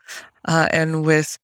Uh, 0.46 0.68
and 0.72 1.06
with 1.06 1.38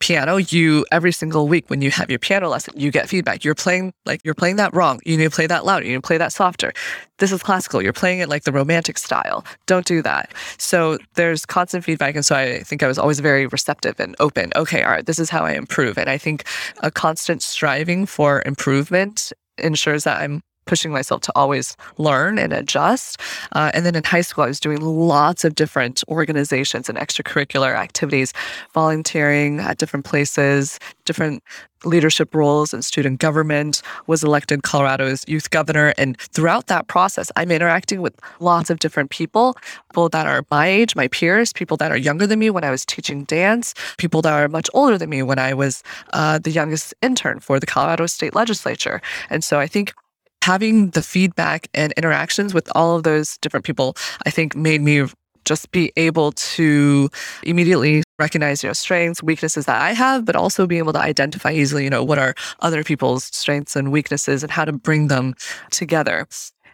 piano, 0.00 0.36
you 0.36 0.84
every 0.90 1.12
single 1.12 1.46
week 1.46 1.68
when 1.70 1.82
you 1.82 1.90
have 1.90 2.10
your 2.10 2.18
piano 2.18 2.48
lesson, 2.48 2.74
you 2.76 2.90
get 2.90 3.08
feedback. 3.08 3.44
You're 3.44 3.54
playing 3.54 3.92
like 4.06 4.20
you're 4.24 4.34
playing 4.34 4.56
that 4.56 4.74
wrong. 4.74 5.00
You 5.04 5.16
need 5.16 5.24
to 5.24 5.30
play 5.30 5.46
that 5.46 5.64
louder. 5.64 5.84
You 5.84 5.92
need 5.92 6.02
to 6.02 6.06
play 6.06 6.18
that 6.18 6.32
softer. 6.32 6.72
This 7.18 7.32
is 7.32 7.42
classical. 7.42 7.82
You're 7.82 7.92
playing 7.92 8.20
it 8.20 8.28
like 8.28 8.44
the 8.44 8.52
romantic 8.52 8.98
style. 8.98 9.44
Don't 9.66 9.86
do 9.86 10.02
that. 10.02 10.32
So 10.58 10.98
there's 11.14 11.44
constant 11.46 11.84
feedback. 11.84 12.14
And 12.14 12.24
so 12.24 12.34
I 12.34 12.60
think 12.60 12.82
I 12.82 12.88
was 12.88 12.98
always 12.98 13.20
very 13.20 13.46
receptive 13.46 14.00
and 14.00 14.16
open. 14.18 14.52
Okay, 14.56 14.82
all 14.82 14.90
right, 14.90 15.04
this 15.04 15.18
is 15.18 15.30
how 15.30 15.44
I 15.44 15.52
improve. 15.52 15.98
And 15.98 16.08
I 16.08 16.18
think 16.18 16.44
a 16.78 16.90
constant 16.90 17.42
striving 17.42 18.06
for 18.06 18.42
improvement 18.46 19.32
ensures 19.58 20.04
that 20.04 20.20
I'm 20.20 20.40
pushing 20.70 20.92
myself 20.92 21.20
to 21.20 21.32
always 21.34 21.76
learn 21.98 22.38
and 22.38 22.52
adjust. 22.52 23.20
Uh, 23.50 23.72
and 23.74 23.84
then 23.84 23.96
in 23.96 24.04
high 24.04 24.20
school, 24.20 24.44
I 24.44 24.46
was 24.46 24.60
doing 24.60 24.80
lots 24.80 25.44
of 25.44 25.56
different 25.56 26.04
organizations 26.06 26.88
and 26.88 26.96
extracurricular 26.96 27.74
activities, 27.74 28.32
volunteering 28.72 29.58
at 29.58 29.78
different 29.78 30.04
places, 30.04 30.78
different 31.04 31.42
leadership 31.84 32.32
roles 32.36 32.72
in 32.72 32.82
student 32.82 33.18
government, 33.18 33.82
was 34.06 34.22
elected 34.22 34.62
Colorado's 34.62 35.24
youth 35.26 35.50
governor. 35.50 35.92
And 35.98 36.16
throughout 36.20 36.68
that 36.68 36.86
process, 36.86 37.32
I'm 37.34 37.50
interacting 37.50 38.00
with 38.00 38.14
lots 38.38 38.70
of 38.70 38.78
different 38.78 39.10
people, 39.10 39.56
people 39.90 40.08
that 40.10 40.26
are 40.28 40.44
my 40.52 40.68
age, 40.68 40.94
my 40.94 41.08
peers, 41.08 41.52
people 41.52 41.76
that 41.78 41.90
are 41.90 41.96
younger 41.96 42.28
than 42.28 42.38
me 42.38 42.50
when 42.50 42.62
I 42.62 42.70
was 42.70 42.84
teaching 42.84 43.24
dance, 43.24 43.74
people 43.98 44.22
that 44.22 44.32
are 44.32 44.46
much 44.46 44.68
older 44.72 44.96
than 44.98 45.10
me 45.10 45.24
when 45.24 45.40
I 45.40 45.52
was 45.52 45.82
uh, 46.12 46.38
the 46.38 46.52
youngest 46.52 46.94
intern 47.02 47.40
for 47.40 47.58
the 47.58 47.66
Colorado 47.66 48.06
State 48.06 48.36
Legislature. 48.36 49.00
And 49.30 49.42
so 49.42 49.58
I 49.58 49.66
think 49.66 49.94
having 50.42 50.90
the 50.90 51.02
feedback 51.02 51.68
and 51.74 51.92
interactions 51.92 52.54
with 52.54 52.70
all 52.74 52.96
of 52.96 53.02
those 53.02 53.36
different 53.38 53.64
people, 53.64 53.96
I 54.26 54.30
think 54.30 54.56
made 54.56 54.80
me 54.80 55.06
just 55.44 55.70
be 55.70 55.92
able 55.96 56.32
to 56.32 57.08
immediately 57.42 58.02
recognize, 58.18 58.62
you 58.62 58.68
know, 58.68 58.74
strengths, 58.74 59.22
weaknesses 59.22 59.66
that 59.66 59.80
I 59.80 59.92
have, 59.92 60.24
but 60.24 60.36
also 60.36 60.66
be 60.66 60.78
able 60.78 60.92
to 60.92 60.98
identify 60.98 61.50
easily, 61.50 61.84
you 61.84 61.90
know, 61.90 62.04
what 62.04 62.18
are 62.18 62.34
other 62.60 62.84
people's 62.84 63.24
strengths 63.24 63.74
and 63.74 63.90
weaknesses 63.90 64.42
and 64.42 64.52
how 64.52 64.64
to 64.64 64.72
bring 64.72 65.08
them 65.08 65.34
together. 65.70 66.26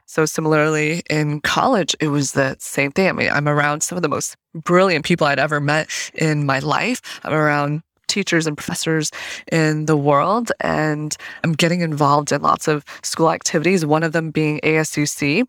So 0.06 0.24
similarly 0.24 1.02
in 1.10 1.40
college, 1.40 1.96
it 2.00 2.08
was 2.08 2.32
the 2.32 2.56
same 2.60 2.92
thing. 2.92 3.08
I 3.08 3.12
mean, 3.12 3.30
I'm 3.30 3.48
around 3.48 3.82
some 3.82 3.96
of 3.96 4.02
the 4.02 4.08
most 4.08 4.36
brilliant 4.54 5.04
people 5.04 5.26
I'd 5.26 5.38
ever 5.38 5.60
met 5.60 5.88
in 6.14 6.46
my 6.46 6.60
life. 6.60 7.20
I'm 7.24 7.32
around 7.32 7.82
teachers 8.08 8.46
and 8.46 8.56
professors 8.56 9.10
in 9.50 9.86
the 9.86 9.96
world. 9.96 10.52
And 10.60 11.16
I'm 11.44 11.52
getting 11.52 11.80
involved 11.80 12.32
in 12.32 12.42
lots 12.42 12.68
of 12.68 12.84
school 13.02 13.30
activities, 13.30 13.84
one 13.84 14.02
of 14.02 14.12
them 14.12 14.30
being 14.30 14.60
ASUC. 14.60 15.46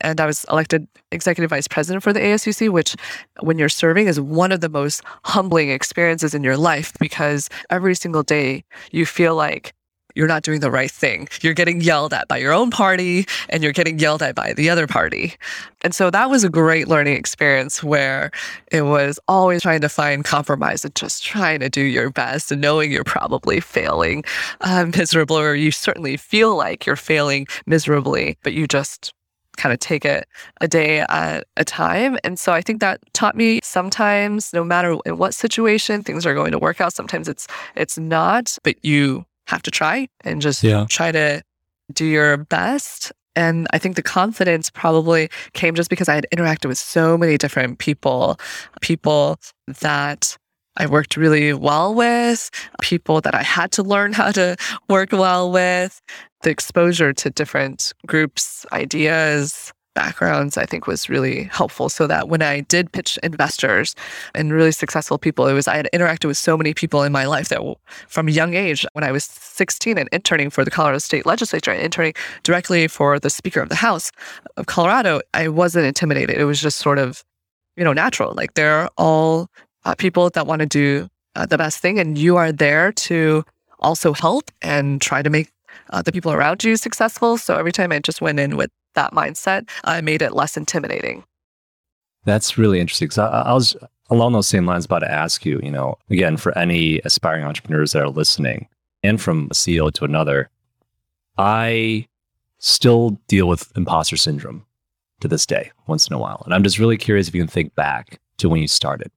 And 0.00 0.20
I 0.20 0.26
was 0.26 0.44
elected 0.50 0.86
executive 1.12 1.50
vice 1.50 1.68
president 1.68 2.02
for 2.02 2.12
the 2.12 2.20
ASUC, 2.20 2.70
which, 2.70 2.96
when 3.40 3.58
you're 3.58 3.68
serving, 3.68 4.06
is 4.06 4.20
one 4.20 4.52
of 4.52 4.60
the 4.60 4.68
most 4.68 5.02
humbling 5.24 5.70
experiences 5.70 6.34
in 6.34 6.44
your 6.44 6.56
life 6.56 6.92
because 6.98 7.48
every 7.70 7.94
single 7.94 8.22
day 8.22 8.64
you 8.90 9.06
feel 9.06 9.34
like 9.34 9.74
you're 10.18 10.26
not 10.26 10.42
doing 10.42 10.58
the 10.58 10.70
right 10.70 10.90
thing. 10.90 11.28
You're 11.42 11.54
getting 11.54 11.80
yelled 11.80 12.12
at 12.12 12.26
by 12.26 12.38
your 12.38 12.52
own 12.52 12.70
party 12.70 13.24
and 13.50 13.62
you're 13.62 13.72
getting 13.72 14.00
yelled 14.00 14.20
at 14.20 14.34
by 14.34 14.52
the 14.52 14.68
other 14.68 14.88
party. 14.88 15.34
And 15.82 15.94
so 15.94 16.10
that 16.10 16.28
was 16.28 16.42
a 16.42 16.48
great 16.48 16.88
learning 16.88 17.16
experience 17.16 17.84
where 17.84 18.32
it 18.72 18.82
was 18.82 19.20
always 19.28 19.62
trying 19.62 19.80
to 19.82 19.88
find 19.88 20.24
compromise 20.24 20.84
and 20.84 20.92
just 20.96 21.22
trying 21.22 21.60
to 21.60 21.68
do 21.68 21.82
your 21.82 22.10
best 22.10 22.50
and 22.50 22.60
knowing 22.60 22.90
you're 22.90 23.04
probably 23.04 23.60
failing 23.60 24.24
uh, 24.62 24.86
miserably, 24.86 25.40
or 25.40 25.54
you 25.54 25.70
certainly 25.70 26.16
feel 26.16 26.56
like 26.56 26.84
you're 26.84 26.96
failing 26.96 27.46
miserably, 27.66 28.36
but 28.42 28.52
you 28.52 28.66
just 28.66 29.14
kind 29.56 29.72
of 29.72 29.78
take 29.78 30.04
it 30.04 30.26
a 30.60 30.66
day 30.66 31.00
at 31.00 31.46
a 31.56 31.64
time. 31.64 32.18
And 32.24 32.38
so 32.38 32.52
I 32.52 32.60
think 32.60 32.80
that 32.80 33.00
taught 33.12 33.36
me 33.36 33.60
sometimes 33.62 34.52
no 34.52 34.64
matter 34.64 34.96
in 35.04 35.18
what 35.18 35.34
situation 35.34 36.02
things 36.02 36.26
are 36.26 36.34
going 36.34 36.52
to 36.52 36.58
work 36.58 36.80
out, 36.80 36.92
sometimes 36.92 37.28
it's 37.28 37.46
it's 37.76 37.98
not, 37.98 38.56
but 38.64 38.82
you 38.84 39.26
have 39.48 39.62
to 39.62 39.70
try 39.70 40.08
and 40.24 40.40
just 40.40 40.62
yeah. 40.62 40.86
try 40.88 41.10
to 41.10 41.42
do 41.92 42.04
your 42.04 42.36
best. 42.36 43.12
And 43.34 43.66
I 43.72 43.78
think 43.78 43.96
the 43.96 44.02
confidence 44.02 44.68
probably 44.68 45.30
came 45.54 45.74
just 45.74 45.90
because 45.90 46.08
I 46.08 46.14
had 46.14 46.26
interacted 46.34 46.66
with 46.66 46.78
so 46.78 47.16
many 47.16 47.38
different 47.38 47.78
people, 47.78 48.38
people 48.80 49.38
that 49.80 50.36
I 50.76 50.86
worked 50.86 51.16
really 51.16 51.52
well 51.52 51.94
with, 51.94 52.50
people 52.82 53.20
that 53.22 53.34
I 53.34 53.42
had 53.42 53.72
to 53.72 53.82
learn 53.82 54.12
how 54.12 54.32
to 54.32 54.56
work 54.88 55.12
well 55.12 55.50
with, 55.50 56.00
the 56.42 56.50
exposure 56.50 57.12
to 57.12 57.30
different 57.30 57.92
groups, 58.06 58.66
ideas, 58.72 59.72
backgrounds, 59.98 60.56
I 60.56 60.64
think 60.64 60.86
was 60.86 61.08
really 61.08 61.44
helpful 61.50 61.88
so 61.88 62.06
that 62.06 62.28
when 62.28 62.40
I 62.40 62.60
did 62.60 62.92
pitch 62.92 63.18
investors 63.24 63.96
and 64.32 64.52
really 64.52 64.70
successful 64.70 65.18
people, 65.18 65.48
it 65.48 65.54
was 65.54 65.66
I 65.66 65.76
had 65.76 65.88
interacted 65.92 66.26
with 66.26 66.36
so 66.36 66.56
many 66.56 66.72
people 66.72 67.02
in 67.02 67.10
my 67.10 67.24
life 67.26 67.48
that 67.48 67.60
from 68.06 68.28
a 68.28 68.30
young 68.30 68.54
age, 68.54 68.86
when 68.92 69.02
I 69.02 69.10
was 69.10 69.24
16 69.24 69.98
and 69.98 70.08
interning 70.12 70.50
for 70.50 70.64
the 70.64 70.70
Colorado 70.70 70.98
State 70.98 71.26
Legislature 71.26 71.72
and 71.72 71.82
interning 71.82 72.14
directly 72.44 72.86
for 72.86 73.18
the 73.18 73.28
Speaker 73.28 73.60
of 73.60 73.70
the 73.70 73.74
House 73.74 74.12
of 74.56 74.66
Colorado, 74.66 75.20
I 75.34 75.48
wasn't 75.48 75.84
intimidated. 75.84 76.36
It 76.38 76.44
was 76.44 76.60
just 76.62 76.78
sort 76.78 77.00
of, 77.00 77.24
you 77.76 77.82
know, 77.82 77.92
natural. 77.92 78.34
Like 78.34 78.54
they're 78.54 78.88
all 78.96 79.48
uh, 79.84 79.96
people 79.96 80.30
that 80.30 80.46
want 80.46 80.60
to 80.60 80.66
do 80.66 81.08
uh, 81.34 81.44
the 81.46 81.58
best 81.58 81.80
thing, 81.80 81.98
and 81.98 82.16
you 82.16 82.36
are 82.36 82.52
there 82.52 82.92
to 83.08 83.42
also 83.80 84.12
help 84.12 84.52
and 84.62 85.02
try 85.02 85.22
to 85.22 85.30
make 85.30 85.50
uh, 85.90 86.02
the 86.02 86.12
people 86.12 86.32
around 86.32 86.62
you 86.62 86.76
successful. 86.76 87.36
So 87.36 87.56
every 87.56 87.72
time 87.72 87.90
I 87.90 87.98
just 87.98 88.20
went 88.20 88.38
in 88.38 88.56
with 88.56 88.70
that 88.98 89.14
mindset, 89.14 89.68
uh, 89.84 89.92
I 89.92 90.00
made 90.00 90.22
it 90.22 90.34
less 90.34 90.56
intimidating. 90.56 91.24
That's 92.24 92.58
really 92.58 92.80
interesting 92.80 93.06
because 93.06 93.18
I, 93.18 93.42
I, 93.42 93.54
was 93.54 93.76
along 94.10 94.32
those 94.32 94.48
same 94.48 94.66
lines 94.66 94.84
about 94.84 94.98
to 95.00 95.10
ask 95.10 95.46
you, 95.46 95.60
you 95.62 95.70
know, 95.70 95.96
again, 96.10 96.36
for 96.36 96.56
any 96.58 97.00
aspiring 97.04 97.44
entrepreneurs 97.44 97.92
that 97.92 98.02
are 98.02 98.08
listening 98.08 98.68
and 99.02 99.20
from 99.20 99.46
a 99.50 99.54
CEO 99.54 99.92
to 99.92 100.04
another, 100.04 100.50
I 101.38 102.06
still 102.58 103.10
deal 103.28 103.46
with 103.46 103.72
imposter 103.76 104.16
syndrome 104.16 104.66
to 105.20 105.28
this 105.28 105.46
day 105.46 105.70
once 105.86 106.08
in 106.08 106.14
a 106.14 106.18
while. 106.18 106.42
And 106.44 106.52
I'm 106.52 106.64
just 106.64 106.78
really 106.78 106.96
curious 106.96 107.28
if 107.28 107.34
you 107.34 107.40
can 107.40 107.48
think 107.48 107.74
back 107.76 108.20
to 108.38 108.48
when 108.48 108.60
you 108.60 108.68
started. 108.68 109.10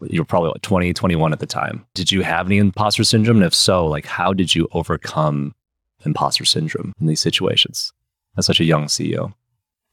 You 0.00 0.20
were 0.20 0.26
probably 0.26 0.50
like 0.50 0.62
20, 0.62 0.92
21 0.92 1.32
at 1.32 1.38
the 1.38 1.46
time. 1.46 1.86
Did 1.94 2.10
you 2.12 2.22
have 2.22 2.46
any 2.46 2.58
imposter 2.58 3.04
syndrome? 3.04 3.38
And 3.38 3.46
if 3.46 3.54
so, 3.54 3.86
like 3.86 4.06
how 4.06 4.32
did 4.32 4.54
you 4.54 4.68
overcome 4.72 5.54
imposter 6.04 6.44
syndrome 6.44 6.92
in 7.00 7.06
these 7.06 7.20
situations? 7.20 7.92
As 8.36 8.46
such 8.46 8.60
a 8.60 8.64
young 8.64 8.86
CEO? 8.86 9.32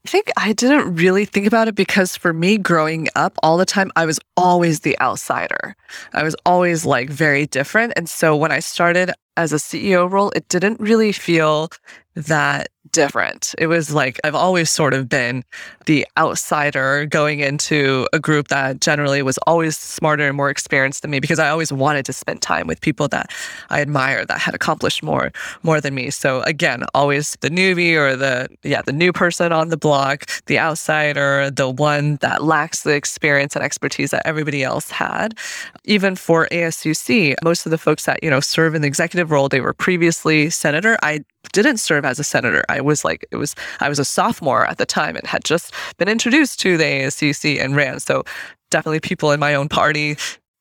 I 0.04 0.08
think 0.08 0.30
I 0.36 0.52
didn't 0.52 0.96
really 0.96 1.24
think 1.24 1.46
about 1.46 1.68
it 1.68 1.76
because 1.76 2.16
for 2.16 2.32
me 2.32 2.58
growing 2.58 3.06
up 3.14 3.34
all 3.42 3.56
the 3.56 3.64
time, 3.64 3.92
I 3.94 4.04
was 4.04 4.18
always 4.36 4.80
the 4.80 4.98
outsider. 5.00 5.76
I 6.12 6.24
was 6.24 6.34
always 6.44 6.84
like 6.84 7.08
very 7.08 7.46
different. 7.46 7.92
And 7.94 8.08
so 8.08 8.34
when 8.36 8.50
I 8.50 8.58
started, 8.58 9.12
as 9.36 9.52
a 9.52 9.56
CEO 9.56 10.10
role, 10.10 10.30
it 10.34 10.48
didn't 10.48 10.80
really 10.80 11.12
feel 11.12 11.70
that 12.14 12.68
different. 12.90 13.54
It 13.58 13.66
was 13.66 13.92
like 13.92 14.20
I've 14.22 14.34
always 14.34 14.70
sort 14.70 14.92
of 14.92 15.08
been 15.08 15.44
the 15.86 16.06
outsider 16.18 17.06
going 17.06 17.40
into 17.40 18.06
a 18.12 18.18
group 18.18 18.48
that 18.48 18.80
generally 18.80 19.22
was 19.22 19.38
always 19.46 19.78
smarter 19.78 20.26
and 20.28 20.36
more 20.36 20.50
experienced 20.50 21.02
than 21.02 21.10
me 21.10 21.20
because 21.20 21.38
I 21.38 21.48
always 21.48 21.72
wanted 21.72 22.04
to 22.06 22.12
spend 22.12 22.42
time 22.42 22.66
with 22.66 22.80
people 22.80 23.08
that 23.08 23.30
I 23.70 23.80
admire 23.80 24.24
that 24.26 24.38
had 24.38 24.54
accomplished 24.54 25.02
more 25.02 25.32
more 25.62 25.80
than 25.80 25.94
me. 25.94 26.10
So 26.10 26.42
again, 26.42 26.84
always 26.94 27.36
the 27.40 27.48
newbie 27.48 27.96
or 27.96 28.14
the 28.14 28.48
yeah, 28.62 28.82
the 28.82 28.92
new 28.92 29.12
person 29.12 29.52
on 29.52 29.68
the 29.68 29.76
block, 29.76 30.26
the 30.46 30.58
outsider, 30.58 31.50
the 31.50 31.70
one 31.70 32.16
that 32.16 32.42
lacks 32.42 32.82
the 32.82 32.94
experience 32.94 33.56
and 33.56 33.64
expertise 33.64 34.10
that 34.10 34.26
everybody 34.26 34.62
else 34.62 34.90
had. 34.90 35.38
Even 35.84 36.14
for 36.14 36.46
ASUC, 36.52 37.34
most 37.42 37.64
of 37.64 37.70
the 37.70 37.78
folks 37.78 38.04
that, 38.04 38.22
you 38.22 38.30
know, 38.30 38.40
serve 38.40 38.74
in 38.74 38.82
the 38.82 38.88
executive 38.88 39.21
role, 39.30 39.48
they 39.48 39.60
were 39.60 39.72
previously 39.72 40.50
senator. 40.50 40.96
I 41.02 41.20
didn't 41.52 41.78
serve 41.78 42.04
as 42.04 42.18
a 42.18 42.24
senator. 42.24 42.64
I 42.68 42.80
was 42.80 43.04
like, 43.04 43.26
it 43.30 43.36
was, 43.36 43.54
I 43.80 43.88
was 43.88 43.98
a 43.98 44.04
sophomore 44.04 44.66
at 44.66 44.78
the 44.78 44.86
time 44.86 45.16
and 45.16 45.26
had 45.26 45.44
just 45.44 45.72
been 45.98 46.08
introduced 46.08 46.60
to 46.60 46.76
the 46.76 46.84
ASUC 46.84 47.62
and 47.62 47.76
ran. 47.76 48.00
So 48.00 48.24
definitely 48.70 49.00
people 49.00 49.32
in 49.32 49.40
my 49.40 49.54
own 49.54 49.68
party 49.68 50.16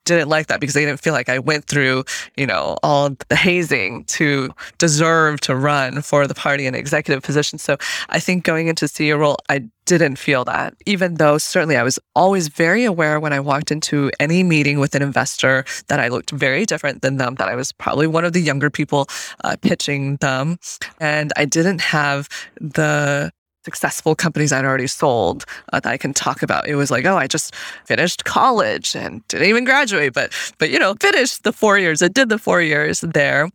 didn't 0.06 0.30
like 0.30 0.48
that 0.48 0.60
because 0.60 0.74
they 0.74 0.86
didn't 0.86 1.02
feel 1.02 1.14
like 1.14 1.30
I 1.30 1.40
went 1.40 1.66
through, 1.66 2.04
you 2.36 2.46
know, 2.46 2.78
all 2.84 3.16
the 3.30 3.36
hazing 3.36 4.06
to 4.06 4.50
deserve 4.78 5.42
to 5.42 5.56
run 5.56 6.02
for 6.02 6.28
the 6.28 6.34
party 6.34 6.66
in 6.66 6.76
executive 6.76 7.24
position. 7.24 7.60
So 7.60 7.78
I 8.10 8.20
think 8.20 8.44
going 8.44 8.68
into 8.68 8.86
CEO 8.86 9.20
role, 9.20 9.38
I 9.50 9.64
didn't 9.86 10.18
feel 10.18 10.46
that, 10.46 10.76
even 10.86 11.16
though 11.16 11.38
certainly 11.38 11.76
I 11.76 11.84
was 11.84 12.00
always 12.16 12.48
very 12.48 12.86
aware 12.86 13.20
when 13.20 13.34
I 13.34 13.40
walked 13.40 13.72
into 13.72 14.12
any 14.20 14.44
meeting 14.44 14.80
with 14.80 14.96
an 14.96 15.02
investor 15.02 15.66
that 15.88 16.00
I 16.00 16.08
looked 16.08 16.32
very 16.32 16.66
different 16.66 17.02
than 17.02 17.18
them, 17.18 17.36
that 17.36 17.50
I 17.50 17.56
was 17.56 17.72
probably 17.72 18.08
one 18.08 18.24
of 18.24 18.34
the 18.34 18.42
younger 18.42 18.70
people 18.70 19.08
uh, 19.44 19.56
pitching 19.62 20.18
them. 20.18 20.60
And 21.00 21.34
I 21.36 21.46
didn't 21.46 21.82
have 21.82 22.30
the 22.60 23.32
successful 23.64 24.16
companies 24.16 24.52
I'd 24.52 24.66
already 24.66 24.88
sold 24.88 25.46
uh, 25.72 25.80
that 25.80 25.92
I 25.92 25.98
can 25.98 26.14
talk 26.14 26.42
about. 26.42 26.68
It 26.68 26.76
was 26.76 26.92
like, 26.92 27.06
oh, 27.06 27.18
I 27.18 27.28
just 27.28 27.56
finished 27.86 28.26
college 28.26 28.96
and 28.96 29.26
didn't 29.28 29.48
even 29.48 29.64
graduate, 29.64 30.14
but 30.14 30.34
but 30.58 30.70
you 30.70 30.80
know, 30.80 30.96
finished 31.00 31.44
the 31.44 31.54
four 31.54 31.78
years. 31.78 32.02
I 32.02 32.08
did 32.08 32.30
the 32.30 32.38
four 32.38 32.62
years 32.62 33.02
there, 33.02 33.50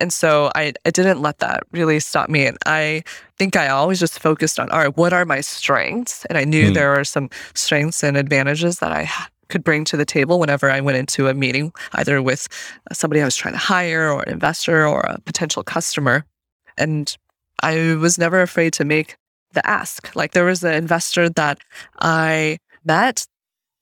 and 0.00 0.12
so 0.12 0.50
I 0.54 0.72
I 0.84 0.90
didn't 0.90 1.22
let 1.22 1.38
that 1.38 1.64
really 1.72 2.00
stop 2.00 2.28
me. 2.28 2.46
And 2.46 2.58
I 2.66 3.02
think 3.38 3.56
I 3.56 3.68
always 3.68 4.00
just 4.00 4.18
focused 4.18 4.58
on 4.58 4.70
all 4.70 4.78
right, 4.78 4.96
what 4.96 5.12
are 5.12 5.24
my 5.24 5.40
strengths? 5.40 6.24
And 6.26 6.38
I 6.38 6.44
knew 6.44 6.70
mm. 6.70 6.74
there 6.74 6.90
were 6.90 7.04
some 7.04 7.30
strengths 7.54 8.02
and 8.02 8.16
advantages 8.16 8.78
that 8.80 8.92
I 8.92 9.10
could 9.48 9.62
bring 9.62 9.84
to 9.84 9.96
the 9.96 10.04
table 10.04 10.40
whenever 10.40 10.70
I 10.70 10.80
went 10.80 10.98
into 10.98 11.28
a 11.28 11.34
meeting, 11.34 11.72
either 11.92 12.20
with 12.20 12.48
somebody 12.92 13.22
I 13.22 13.24
was 13.24 13.36
trying 13.36 13.54
to 13.54 13.58
hire 13.58 14.10
or 14.10 14.22
an 14.22 14.32
investor 14.32 14.86
or 14.86 15.00
a 15.00 15.20
potential 15.20 15.62
customer. 15.62 16.24
And 16.76 17.16
I 17.62 17.94
was 17.94 18.18
never 18.18 18.42
afraid 18.42 18.72
to 18.74 18.84
make 18.84 19.16
the 19.56 19.66
ask. 19.66 20.14
Like 20.14 20.32
there 20.32 20.44
was 20.44 20.62
an 20.62 20.74
investor 20.74 21.28
that 21.30 21.58
I 22.00 22.58
met 22.84 23.26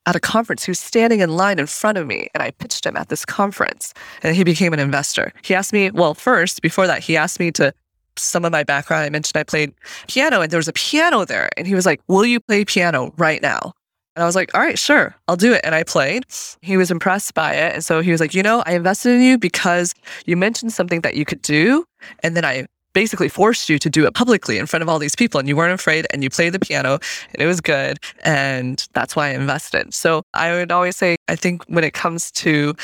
at 0.07 0.17
a 0.17 0.21
conference. 0.21 0.65
who's 0.65 0.79
standing 0.79 1.21
in 1.21 1.35
line 1.37 1.59
in 1.59 1.67
front 1.67 1.99
of 1.99 2.07
me 2.07 2.29
and 2.35 2.43
I 2.43 2.51
pitched 2.51 2.87
him 2.87 2.97
at 2.97 3.09
this 3.09 3.25
conference 3.25 3.93
and 4.23 4.37
he 4.37 4.45
became 4.45 4.73
an 4.73 4.79
investor. 4.79 5.33
He 5.43 5.55
asked 5.55 5.73
me, 5.73 5.91
well, 5.91 6.15
first, 6.15 6.63
before 6.63 6.87
that, 6.87 7.03
he 7.03 7.17
asked 7.17 7.41
me 7.41 7.51
to 7.53 7.73
some 8.17 8.45
of 8.45 8.53
my 8.53 8.63
background. 8.63 9.05
I 9.05 9.11
mentioned 9.11 9.37
I 9.37 9.45
played 9.45 9.73
piano 10.09 10.41
and 10.41 10.51
there 10.51 10.59
was 10.59 10.69
a 10.69 10.73
piano 10.73 11.25
there. 11.25 11.49
And 11.57 11.67
he 11.67 11.75
was 11.75 11.87
like, 11.87 12.01
Will 12.09 12.25
you 12.25 12.41
play 12.41 12.65
piano 12.65 13.13
right 13.17 13.43
now? 13.43 13.73
And 14.15 14.23
I 14.23 14.27
was 14.27 14.37
like, 14.37 14.55
All 14.55 14.61
right, 14.61 14.79
sure, 14.79 15.15
I'll 15.27 15.37
do 15.37 15.53
it. 15.53 15.63
And 15.65 15.75
I 15.75 15.83
played. 15.83 16.25
He 16.63 16.77
was 16.77 16.91
impressed 16.91 17.35
by 17.35 17.55
it. 17.55 17.75
And 17.75 17.85
so 17.85 18.01
he 18.01 18.13
was 18.13 18.21
like, 18.21 18.35
You 18.35 18.43
know, 18.43 18.63
I 18.67 18.75
invested 18.75 19.15
in 19.15 19.23
you 19.23 19.39
because 19.39 19.95
you 20.27 20.37
mentioned 20.37 20.73
something 20.73 21.01
that 21.01 21.17
you 21.17 21.25
could 21.25 21.43
do. 21.43 21.85
And 22.23 22.37
then 22.37 22.45
I 22.45 22.67
basically 22.95 23.29
forced 23.29 23.69
you 23.69 23.79
to 23.79 23.91
do 23.91 24.07
it 24.07 24.15
publicly 24.15 24.57
in 24.57 24.67
front 24.67 24.83
of 24.83 24.89
all 24.89 24.99
these 24.99 25.15
people 25.15 25.39
and 25.39 25.49
you 25.49 25.57
weren't 25.57 25.73
afraid 25.73 26.07
and 26.11 26.23
you 26.23 26.31
played 26.31 26.53
the 26.55 26.59
piano 26.59 26.99
and 27.33 27.43
it 27.43 27.47
was 27.47 27.61
good. 27.61 27.99
And 28.25 28.87
that's 28.95 29.15
why 29.15 29.29
I 29.29 29.31
invested. 29.33 29.93
So 29.93 30.23
I 30.33 30.53
would 30.53 30.73
always 30.73 30.97
say, 30.97 31.17
I 31.29 31.37
think 31.37 31.65
when 31.65 31.85
it 31.85 31.93
comes 31.93 32.31
to 32.33 32.75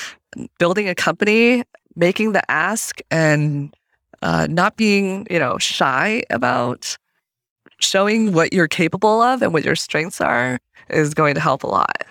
building 0.58 0.88
a 0.88 0.94
company, 0.94 1.64
making 1.96 2.32
the 2.32 2.50
ask 2.50 3.00
and 3.10 3.74
uh, 4.22 4.46
not 4.50 4.76
being, 4.76 5.26
you 5.30 5.38
know, 5.38 5.58
shy 5.58 6.22
about 6.30 6.96
showing 7.78 8.32
what 8.32 8.52
you're 8.52 8.68
capable 8.68 9.22
of 9.22 9.42
and 9.42 9.52
what 9.52 9.64
your 9.64 9.76
strengths 9.76 10.20
are 10.20 10.58
is 10.90 11.14
going 11.14 11.34
to 11.34 11.40
help 11.40 11.62
a 11.62 11.66
lot. 11.66 12.04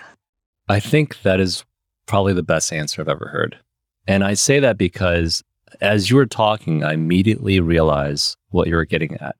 I 0.67 0.79
think 0.79 1.21
that 1.21 1.39
is 1.39 1.63
probably 2.05 2.33
the 2.33 2.43
best 2.43 2.73
answer 2.73 3.01
I've 3.01 3.09
ever 3.09 3.27
heard. 3.27 3.59
And 4.07 4.23
I 4.23 4.33
say 4.33 4.59
that 4.59 4.77
because 4.77 5.43
as 5.81 6.09
you 6.09 6.15
were 6.15 6.25
talking, 6.25 6.83
I 6.83 6.93
immediately 6.93 7.59
realized 7.59 8.37
what 8.49 8.67
you 8.67 8.75
were 8.75 8.85
getting 8.85 9.15
at. 9.15 9.35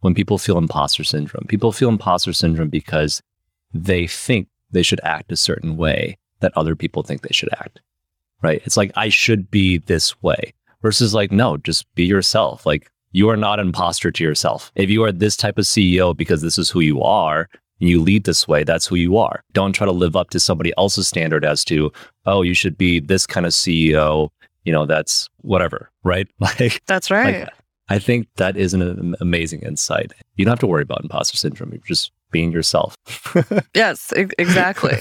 When 0.00 0.14
people 0.14 0.38
feel 0.38 0.58
imposter 0.58 1.04
syndrome, 1.04 1.46
people 1.48 1.72
feel 1.72 1.88
imposter 1.88 2.32
syndrome 2.32 2.68
because 2.68 3.20
they 3.74 4.06
think 4.06 4.48
they 4.70 4.82
should 4.82 5.00
act 5.02 5.32
a 5.32 5.36
certain 5.36 5.76
way 5.76 6.18
that 6.40 6.52
other 6.56 6.76
people 6.76 7.02
think 7.02 7.22
they 7.22 7.32
should 7.32 7.52
act. 7.54 7.80
Right? 8.42 8.62
It's 8.64 8.76
like, 8.76 8.92
I 8.94 9.08
should 9.08 9.50
be 9.50 9.78
this 9.78 10.20
way 10.22 10.54
versus 10.82 11.14
like, 11.14 11.32
no, 11.32 11.56
just 11.56 11.92
be 11.94 12.04
yourself. 12.04 12.64
Like, 12.64 12.90
you 13.10 13.28
are 13.28 13.36
not 13.36 13.58
an 13.58 13.66
imposter 13.68 14.12
to 14.12 14.22
yourself. 14.22 14.70
If 14.76 14.90
you 14.90 15.02
are 15.02 15.10
this 15.10 15.36
type 15.36 15.58
of 15.58 15.64
CEO 15.64 16.16
because 16.16 16.42
this 16.42 16.58
is 16.58 16.70
who 16.70 16.80
you 16.80 17.02
are, 17.02 17.48
and 17.80 17.88
you 17.88 18.02
lead 18.02 18.24
this 18.24 18.46
way, 18.46 18.64
that's 18.64 18.86
who 18.86 18.96
you 18.96 19.16
are. 19.18 19.42
Don't 19.52 19.72
try 19.72 19.86
to 19.86 19.92
live 19.92 20.16
up 20.16 20.30
to 20.30 20.40
somebody 20.40 20.72
else's 20.76 21.08
standard 21.08 21.44
as 21.44 21.64
to, 21.66 21.92
oh, 22.26 22.42
you 22.42 22.54
should 22.54 22.76
be 22.76 23.00
this 23.00 23.26
kind 23.26 23.46
of 23.46 23.52
CEO 23.52 24.30
you 24.64 24.72
know, 24.72 24.86
that's 24.86 25.28
whatever, 25.42 25.90
right? 26.04 26.28
Like 26.40 26.82
that's 26.86 27.10
right. 27.10 27.40
Like, 27.40 27.52
I 27.90 27.98
think 27.98 28.28
that 28.36 28.56
is 28.56 28.74
an 28.74 29.14
amazing 29.20 29.62
insight. 29.62 30.12
You 30.36 30.44
don't 30.44 30.52
have 30.52 30.58
to 30.60 30.66
worry 30.66 30.82
about 30.82 31.02
imposter 31.02 31.36
syndrome. 31.38 31.72
You're 31.72 31.80
just 31.86 32.12
being 32.30 32.52
yourself. 32.52 32.94
yes, 33.74 34.12
e- 34.16 34.26
exactly. 34.38 34.96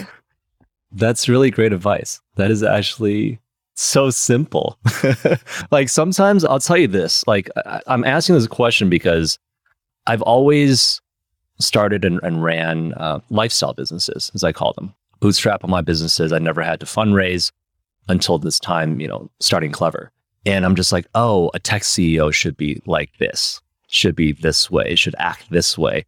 that's 0.93 1.27
really 1.27 1.51
great 1.51 1.73
advice. 1.73 2.21
That 2.35 2.49
is 2.49 2.63
actually 2.63 3.39
so 3.75 4.09
simple. 4.09 4.79
like 5.71 5.89
sometimes 5.89 6.45
I'll 6.45 6.59
tell 6.59 6.77
you 6.77 6.87
this, 6.87 7.27
like 7.27 7.49
I- 7.65 7.81
am 7.87 8.05
asking 8.05 8.35
this 8.35 8.47
question 8.47 8.89
because 8.89 9.37
I've 10.05 10.21
always 10.21 11.01
started 11.59 12.05
and, 12.05 12.19
and 12.23 12.41
ran 12.43 12.93
uh, 12.93 13.19
lifestyle 13.29 13.73
businesses, 13.73 14.31
as 14.33 14.43
I 14.43 14.51
call 14.53 14.73
them. 14.73 14.93
Bootstrap 15.19 15.63
on 15.63 15.69
my 15.69 15.81
businesses. 15.81 16.31
I 16.31 16.39
never 16.39 16.61
had 16.61 16.79
to 16.79 16.85
fundraise 16.85 17.51
until 18.09 18.37
this 18.37 18.59
time, 18.59 18.99
you 18.99 19.07
know, 19.07 19.29
starting 19.39 19.71
Clever. 19.71 20.11
And 20.45 20.65
I'm 20.65 20.75
just 20.75 20.91
like, 20.91 21.07
oh, 21.15 21.51
a 21.53 21.59
tech 21.59 21.81
CEO 21.81 22.33
should 22.33 22.55
be 22.55 22.81
like 22.85 23.17
this, 23.17 23.61
should 23.87 24.15
be 24.15 24.31
this 24.31 24.71
way, 24.71 24.95
should 24.95 25.15
act 25.17 25.49
this 25.49 25.77
way. 25.77 26.05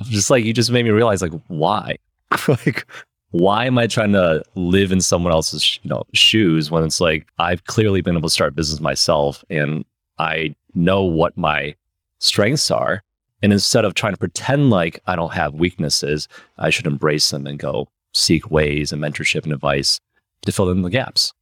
I'm 0.00 0.06
just 0.06 0.30
like, 0.30 0.44
you 0.44 0.52
just 0.52 0.70
made 0.70 0.84
me 0.84 0.90
realize, 0.90 1.22
like, 1.22 1.32
why? 1.46 1.96
like, 2.48 2.86
why 3.30 3.66
am 3.66 3.78
I 3.78 3.86
trying 3.86 4.12
to 4.12 4.42
live 4.56 4.90
in 4.90 5.00
someone 5.00 5.32
else's, 5.32 5.78
you 5.82 5.90
know, 5.90 6.02
shoes 6.14 6.70
when 6.70 6.82
it's 6.82 7.00
like 7.00 7.26
I've 7.38 7.64
clearly 7.64 8.00
been 8.00 8.16
able 8.16 8.28
to 8.28 8.32
start 8.32 8.56
business 8.56 8.80
myself 8.80 9.44
and 9.48 9.84
I 10.18 10.54
know 10.74 11.04
what 11.04 11.36
my 11.36 11.76
strengths 12.18 12.70
are. 12.70 13.02
And 13.42 13.52
instead 13.52 13.84
of 13.84 13.94
trying 13.94 14.12
to 14.14 14.18
pretend 14.18 14.70
like 14.70 15.00
I 15.06 15.16
don't 15.16 15.32
have 15.32 15.54
weaknesses, 15.54 16.28
I 16.58 16.70
should 16.70 16.86
embrace 16.86 17.30
them 17.30 17.46
and 17.46 17.58
go 17.58 17.88
seek 18.12 18.50
ways 18.50 18.92
and 18.92 19.00
mentorship 19.00 19.44
and 19.44 19.52
advice 19.52 20.00
to 20.42 20.52
fill 20.52 20.70
in 20.70 20.82
the 20.82 20.90
gaps. 20.90 21.32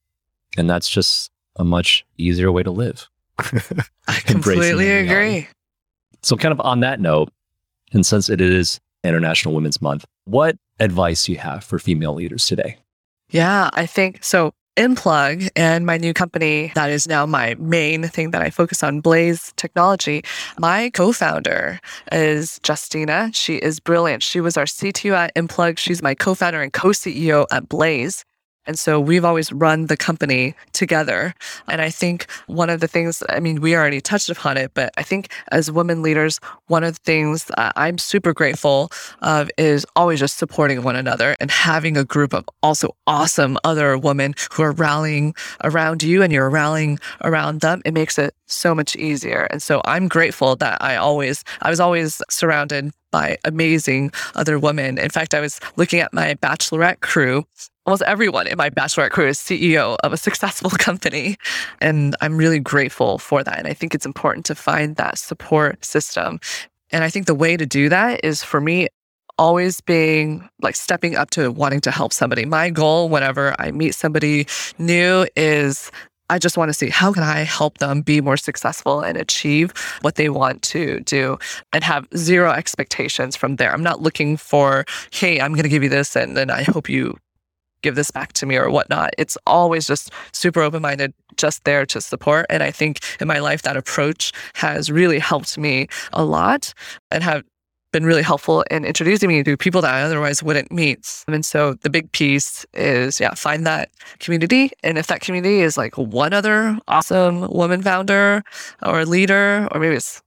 And 0.57 0.69
that's 0.69 0.89
just 0.89 1.31
a 1.57 1.65
much 1.65 2.05
easier 2.17 2.51
way 2.51 2.63
to 2.63 2.71
live. 2.71 3.09
I 3.39 4.21
completely 4.25 4.91
agree. 4.91 5.49
So, 6.23 6.37
kind 6.37 6.53
of 6.53 6.61
on 6.61 6.81
that 6.81 7.01
note, 7.01 7.31
and 7.93 8.05
since 8.05 8.29
it 8.29 8.41
is 8.41 8.81
International 9.05 9.55
Women's 9.55 9.81
Month, 9.81 10.05
what 10.25 10.57
advice 10.81 11.25
do 11.25 11.33
you 11.33 11.39
have 11.39 11.63
for 11.63 11.79
female 11.79 12.15
leaders 12.15 12.47
today? 12.47 12.79
Yeah, 13.31 13.71
I 13.73 13.87
think 13.87 14.25
so. 14.25 14.53
Enplug 14.77 15.49
and 15.57 15.85
my 15.85 15.97
new 15.97 16.15
company 16.15 16.71
that 16.77 16.89
is 16.89 17.09
now 17.09 17.27
my 17.27 17.57
main 17.59 18.05
thing 18.05 18.31
that 18.31 18.43
I 18.43 18.51
focus 18.51 18.85
on, 18.85 19.01
Blaze 19.01 19.53
Technology. 19.57 20.23
My 20.61 20.91
co-founder 20.91 21.81
is 22.13 22.61
Justina. 22.67 23.31
She 23.35 23.57
is 23.57 23.81
brilliant. 23.81 24.23
She 24.23 24.41
was 24.41 24.57
our 24.57 24.67
CTO 24.67 25.15
at 25.15 25.35
Enplug. 25.35 25.79
She's 25.79 26.01
my 26.01 26.15
co-founder 26.15 26.63
and 26.63 26.73
co-CEO 26.73 27.47
at 27.51 27.69
Blaze. 27.69 28.25
And 28.69 28.79
so 28.79 29.01
we've 29.01 29.25
always 29.25 29.51
run 29.51 29.87
the 29.87 29.97
company 29.97 30.55
together. 30.73 31.35
And 31.69 31.81
I 31.81 31.89
think 31.89 32.31
one 32.47 32.69
of 32.69 32.81
the 32.81 32.87
things, 32.87 33.23
I 33.31 33.41
mean, 33.41 33.61
we 33.61 33.75
already 33.75 34.01
touched 34.01 34.29
upon 34.29 34.59
it, 34.59 34.73
but 34.75 34.93
I 34.99 35.03
think 35.03 35.33
as 35.51 35.73
women 35.73 36.03
leaders, 36.03 36.39
one 36.67 36.85
of 36.85 36.95
the 36.95 37.01
things 37.03 37.51
I'm 37.57 37.97
super 37.97 38.35
grateful 38.35 38.93
of 39.23 39.51
is 39.57 39.87
always 39.97 40.21
just 40.21 40.37
supporting 40.37 40.83
one 40.83 40.97
another 40.97 41.35
and 41.41 41.51
having 41.51 41.97
a 41.97 42.05
group 42.05 42.35
of 42.35 42.45
also 42.63 42.95
awesome 43.07 43.57
other 43.65 43.97
women 43.97 44.35
who 44.53 44.63
are 44.63 44.73
rallying 44.73 45.35
around 45.65 46.03
you 46.03 46.23
and 46.23 46.31
you're 46.33 46.51
rallying 46.51 46.99
around 47.25 47.63
them. 47.63 47.81
It 47.87 47.95
makes 47.95 48.19
it 48.19 48.35
so 48.47 48.75
much 48.75 48.95
easier. 48.97 49.49
And 49.51 49.63
so 49.63 49.81
I'm 49.87 50.09
grateful 50.09 50.57
that 50.57 50.77
I 50.83 50.97
always, 50.97 51.43
I 51.63 51.71
was 51.71 51.81
always 51.81 52.21
surrounded 52.29 52.93
by 53.11 53.39
amazing 53.45 54.13
other 54.35 54.59
women. 54.59 54.99
In 54.99 55.11
fact, 55.11 55.35
I 55.35 55.41
was 55.41 55.61
looking 55.77 56.01
at 56.01 56.13
my 56.13 56.35
bachelorette 56.35 57.01
crew. 57.01 57.47
Almost 57.87 58.03
everyone 58.03 58.47
in 58.47 58.59
my 58.59 58.71
bachelorette 58.71 59.11
crew 59.11 59.29
is 59.29 59.39
CEO 59.39 59.97
of 60.03 60.13
a 60.13 60.17
successful 60.17 60.71
company. 60.79 61.37
And 61.81 62.15
I'm 62.21 62.37
really 62.37 62.61
grateful 62.61 63.19
for 63.19 63.43
that. 63.43 63.59
And 63.59 63.67
I 63.67 63.75
think 63.75 63.95
it's 63.95 64.07
important 64.07 64.47
to 64.47 64.55
find 64.55 64.97
that 64.97 65.19
support 65.19 65.85
system. 65.85 66.39
And 66.91 67.05
I 67.05 67.11
think 67.11 67.27
the 67.27 67.35
way 67.35 67.57
to 67.57 67.67
do 67.67 67.89
that 67.89 68.25
is 68.25 68.43
for 68.43 68.61
me, 68.61 68.89
always 69.39 69.81
being 69.81 70.49
like 70.61 70.75
stepping 70.75 71.17
up 71.17 71.31
to 71.31 71.51
wanting 71.53 71.81
to 71.83 71.91
help 71.91 72.13
somebody. 72.13 72.45
My 72.45 72.71
goal 72.71 73.09
whenever 73.09 73.55
I 73.59 73.71
meet 73.71 73.95
somebody 73.95 74.47
new 74.79 75.27
is 75.37 75.91
I 76.31 76.39
just 76.39 76.57
want 76.57 76.69
to 76.69 76.75
see 76.75 76.91
how 76.91 77.13
can 77.13 77.23
I 77.23 77.41
help 77.41 77.79
them 77.79 78.03
be 78.03 78.21
more 78.21 78.37
successful 78.37 79.01
and 79.01 79.17
achieve 79.17 79.73
what 80.03 80.17
they 80.17 80.29
want 80.29 80.63
to 80.63 81.01
do 81.01 81.39
and 81.73 81.83
have 81.85 82.07
zero 82.17 82.51
expectations 82.51 83.37
from 83.37 83.57
there. 83.57 83.73
I'm 83.73 83.83
not 83.83 84.03
looking 84.03 84.37
for, 84.37 84.85
hey, 85.11 85.41
I'm 85.41 85.53
going 85.53 85.63
to 85.63 85.69
give 85.69 85.83
you 85.83 85.89
this 85.89 86.17
and 86.17 86.37
then 86.37 86.51
I 86.51 86.63
hope 86.63 86.89
you 86.89 87.17
give 87.83 87.95
this 87.95 88.11
back 88.11 88.33
to 88.35 88.47
me 88.47 88.57
or 88.57 88.71
whatnot. 88.71 89.11
It's 89.19 89.39
always 89.47 89.87
just 89.87 90.11
super 90.33 90.61
open 90.61 90.83
minded, 90.83 91.15
just 91.37 91.65
there 91.65 91.87
to 91.87 92.01
support. 92.01 92.47
And 92.51 92.63
I 92.63 92.71
think 92.71 93.01
in 93.21 93.29
my 93.29 93.39
life, 93.39 93.63
that 93.63 93.77
approach 93.77 94.33
has 94.55 94.91
really 94.91 95.19
helped 95.19 95.57
me 95.57 95.87
a 96.13 96.25
lot 96.25 96.75
and 97.11 97.23
have 97.23 97.45
been 97.93 98.05
really 98.05 98.23
helpful 98.23 98.63
in 98.71 98.85
introducing 98.85 99.29
me 99.29 99.43
to 99.43 99.57
people 99.57 99.81
that 99.83 99.95
I 99.95 100.03
otherwise 100.03 100.43
wouldn't 100.43 100.71
meet. 100.71 101.25
And 101.27 101.45
so 101.45 101.75
the 101.75 101.91
big 101.91 102.13
piece 102.13 102.67
is, 102.75 103.21
yeah, 103.21 103.35
find 103.35 103.67
that 103.67 103.91
community. 104.19 104.71
And 104.83 104.99
if 104.99 105.07
that 105.07 105.21
community 105.21 105.61
is 105.61 105.77
like 105.77 105.97
one 105.97 106.33
other 106.33 106.79
awesome 106.89 107.49
woman 107.49 107.83
founder 107.83 108.43
or 108.83 109.05
leader, 109.05 109.69
or 109.73 109.81
maybe 109.81 109.97
it's 109.97 110.23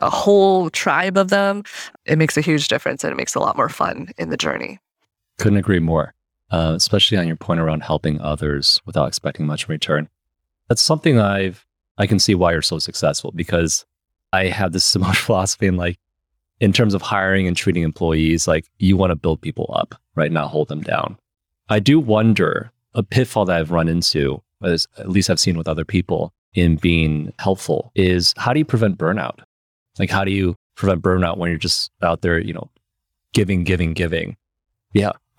a, 0.00 0.10
whole 0.10 0.70
tribe 0.70 1.16
of 1.16 1.28
them, 1.28 1.62
it 2.04 2.18
makes 2.18 2.36
a 2.36 2.40
huge 2.40 2.68
difference 2.68 3.04
and 3.04 3.12
it 3.12 3.16
makes 3.16 3.34
a 3.34 3.40
lot 3.40 3.56
more 3.56 3.68
fun 3.68 4.08
in 4.18 4.30
the 4.30 4.36
journey. 4.36 4.78
Couldn't 5.38 5.58
agree 5.58 5.80
more, 5.80 6.14
uh, 6.50 6.72
especially 6.76 7.18
on 7.18 7.26
your 7.26 7.36
point 7.36 7.60
around 7.60 7.82
helping 7.82 8.20
others 8.20 8.80
without 8.86 9.06
expecting 9.06 9.46
much 9.46 9.64
in 9.64 9.72
return. 9.72 10.08
That's 10.68 10.82
something 10.82 11.18
I've, 11.20 11.64
I 11.98 12.06
can 12.06 12.18
see 12.18 12.34
why 12.34 12.52
you're 12.52 12.62
so 12.62 12.78
successful 12.78 13.32
because 13.34 13.84
I 14.32 14.46
have 14.46 14.72
this 14.72 14.84
similar 14.84 15.12
philosophy 15.14 15.66
and 15.66 15.76
like, 15.76 15.98
in 16.60 16.72
terms 16.72 16.94
of 16.94 17.02
hiring 17.02 17.46
and 17.46 17.56
treating 17.56 17.82
employees, 17.82 18.48
like 18.48 18.66
you 18.78 18.96
want 18.96 19.10
to 19.10 19.16
build 19.16 19.40
people 19.40 19.70
up, 19.74 19.94
right? 20.14 20.32
Not 20.32 20.48
hold 20.48 20.68
them 20.68 20.82
down. 20.82 21.18
I 21.68 21.80
do 21.80 21.98
wonder 22.00 22.70
a 22.94 23.02
pitfall 23.02 23.44
that 23.46 23.56
I've 23.56 23.70
run 23.70 23.88
into, 23.88 24.42
as 24.62 24.86
at 24.98 25.08
least 25.08 25.28
I've 25.28 25.40
seen 25.40 25.58
with 25.58 25.68
other 25.68 25.84
people 25.84 26.32
in 26.54 26.76
being 26.76 27.32
helpful, 27.38 27.92
is 27.94 28.32
how 28.38 28.52
do 28.52 28.58
you 28.58 28.64
prevent 28.64 28.96
burnout? 28.96 29.40
Like, 29.98 30.10
how 30.10 30.24
do 30.24 30.30
you 30.30 30.56
prevent 30.76 31.02
burnout 31.02 31.36
when 31.36 31.50
you're 31.50 31.58
just 31.58 31.90
out 32.02 32.22
there, 32.22 32.38
you 32.38 32.54
know, 32.54 32.70
giving, 33.34 33.64
giving, 33.64 33.92
giving? 33.92 34.36
Yeah. 34.92 35.12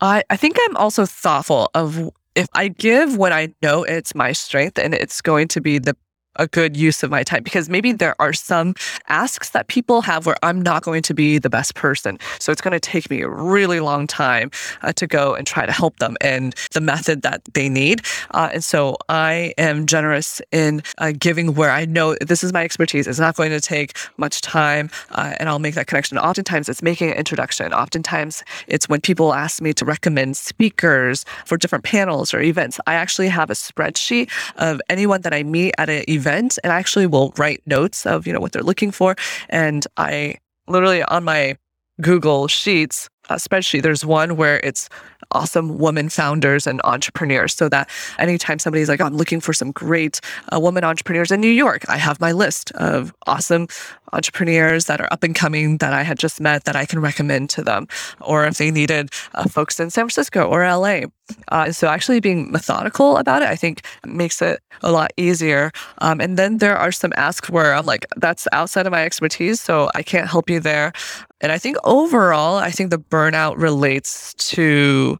I, 0.00 0.22
I 0.28 0.36
think 0.36 0.58
I'm 0.60 0.76
also 0.76 1.06
thoughtful 1.06 1.70
of 1.74 2.10
if 2.34 2.48
I 2.54 2.68
give 2.68 3.16
when 3.16 3.32
I 3.32 3.54
know 3.62 3.84
it's 3.84 4.14
my 4.14 4.32
strength 4.32 4.78
and 4.78 4.94
it's 4.94 5.20
going 5.20 5.48
to 5.48 5.60
be 5.60 5.78
the 5.78 5.96
a 6.36 6.46
good 6.46 6.76
use 6.76 7.02
of 7.02 7.10
my 7.10 7.22
time 7.22 7.42
because 7.42 7.68
maybe 7.68 7.92
there 7.92 8.14
are 8.20 8.32
some 8.32 8.74
asks 9.08 9.50
that 9.50 9.68
people 9.68 10.00
have 10.02 10.26
where 10.26 10.36
I'm 10.42 10.62
not 10.62 10.82
going 10.82 11.02
to 11.02 11.14
be 11.14 11.38
the 11.38 11.50
best 11.50 11.74
person. 11.74 12.18
So 12.38 12.52
it's 12.52 12.60
going 12.60 12.72
to 12.72 12.80
take 12.80 13.10
me 13.10 13.20
a 13.20 13.28
really 13.28 13.80
long 13.80 14.06
time 14.06 14.50
uh, 14.82 14.92
to 14.94 15.06
go 15.06 15.34
and 15.34 15.46
try 15.46 15.66
to 15.66 15.72
help 15.72 15.98
them 15.98 16.16
in 16.22 16.52
the 16.72 16.80
method 16.80 17.22
that 17.22 17.42
they 17.52 17.68
need. 17.68 18.02
Uh, 18.30 18.50
and 18.54 18.64
so 18.64 18.96
I 19.08 19.52
am 19.58 19.86
generous 19.86 20.40
in 20.50 20.82
uh, 20.98 21.12
giving 21.18 21.54
where 21.54 21.70
I 21.70 21.84
know 21.84 22.16
this 22.20 22.42
is 22.42 22.52
my 22.52 22.64
expertise. 22.64 23.06
It's 23.06 23.18
not 23.18 23.36
going 23.36 23.50
to 23.50 23.60
take 23.60 23.96
much 24.16 24.40
time 24.40 24.90
uh, 25.10 25.34
and 25.38 25.48
I'll 25.48 25.58
make 25.58 25.74
that 25.74 25.86
connection. 25.86 26.18
Oftentimes 26.18 26.68
it's 26.68 26.82
making 26.82 27.10
an 27.10 27.16
introduction. 27.16 27.72
Oftentimes 27.72 28.42
it's 28.68 28.88
when 28.88 29.00
people 29.00 29.34
ask 29.34 29.60
me 29.60 29.72
to 29.74 29.84
recommend 29.84 30.36
speakers 30.36 31.24
for 31.44 31.56
different 31.58 31.84
panels 31.84 32.32
or 32.32 32.40
events. 32.40 32.80
I 32.86 32.94
actually 32.94 33.28
have 33.28 33.50
a 33.50 33.54
spreadsheet 33.54 34.30
of 34.56 34.80
anyone 34.88 35.20
that 35.22 35.34
I 35.34 35.42
meet 35.42 35.74
at 35.78 35.90
an 35.90 36.04
event 36.08 36.21
event 36.22 36.58
and 36.62 36.72
I 36.72 36.76
actually 36.76 37.06
will 37.06 37.32
write 37.36 37.60
notes 37.66 38.06
of, 38.06 38.26
you 38.26 38.32
know, 38.32 38.40
what 38.40 38.52
they're 38.52 38.70
looking 38.72 38.92
for. 38.92 39.16
And 39.48 39.86
I 39.96 40.36
literally 40.68 41.02
on 41.04 41.24
my 41.24 41.56
Google 42.00 42.48
Sheets 42.48 43.08
uh, 43.28 43.36
spreadsheet, 43.36 43.82
there's 43.82 44.04
one 44.04 44.36
where 44.36 44.58
it's 44.60 44.88
awesome 45.30 45.78
women 45.78 46.08
founders 46.08 46.66
and 46.66 46.80
entrepreneurs. 46.84 47.54
So 47.54 47.68
that 47.68 47.88
anytime 48.18 48.58
somebody's 48.58 48.88
like, 48.88 49.00
oh, 49.00 49.06
I'm 49.06 49.16
looking 49.16 49.40
for 49.40 49.52
some 49.52 49.70
great 49.72 50.20
uh, 50.52 50.60
women 50.60 50.84
entrepreneurs 50.84 51.30
in 51.30 51.40
New 51.40 51.48
York, 51.48 51.84
I 51.88 51.96
have 51.96 52.20
my 52.20 52.32
list 52.32 52.72
of 52.72 53.14
awesome 53.26 53.68
entrepreneurs 54.12 54.86
that 54.86 55.00
are 55.00 55.08
up 55.10 55.22
and 55.22 55.34
coming 55.34 55.78
that 55.78 55.92
I 55.92 56.02
had 56.02 56.18
just 56.18 56.40
met 56.40 56.64
that 56.64 56.76
I 56.76 56.84
can 56.84 57.00
recommend 57.00 57.48
to 57.50 57.62
them. 57.62 57.86
Or 58.20 58.44
if 58.44 58.58
they 58.58 58.70
needed 58.70 59.10
uh, 59.34 59.48
folks 59.48 59.80
in 59.80 59.90
San 59.90 60.04
Francisco 60.04 60.46
or 60.48 60.62
LA. 60.62 61.02
Uh, 61.48 61.72
so 61.72 61.88
actually 61.88 62.20
being 62.20 62.50
methodical 62.50 63.16
about 63.16 63.42
it, 63.42 63.48
I 63.48 63.56
think 63.56 63.82
makes 64.04 64.42
it 64.42 64.60
a 64.82 64.92
lot 64.92 65.12
easier. 65.16 65.70
Um, 65.98 66.20
and 66.20 66.36
then 66.36 66.58
there 66.58 66.76
are 66.76 66.92
some 66.92 67.12
asks 67.16 67.50
where 67.50 67.74
I'm 67.74 67.86
like, 67.86 68.06
that's 68.16 68.46
outside 68.52 68.86
of 68.86 68.92
my 68.92 69.04
expertise, 69.04 69.60
so 69.60 69.90
I 69.94 70.02
can't 70.02 70.28
help 70.28 70.50
you 70.50 70.60
there. 70.60 70.92
And 71.40 71.52
I 71.52 71.58
think 71.58 71.76
overall, 71.84 72.56
I 72.56 72.70
think 72.70 72.90
the 72.90 72.98
burnout 72.98 73.56
relates 73.56 74.34
to 74.34 75.18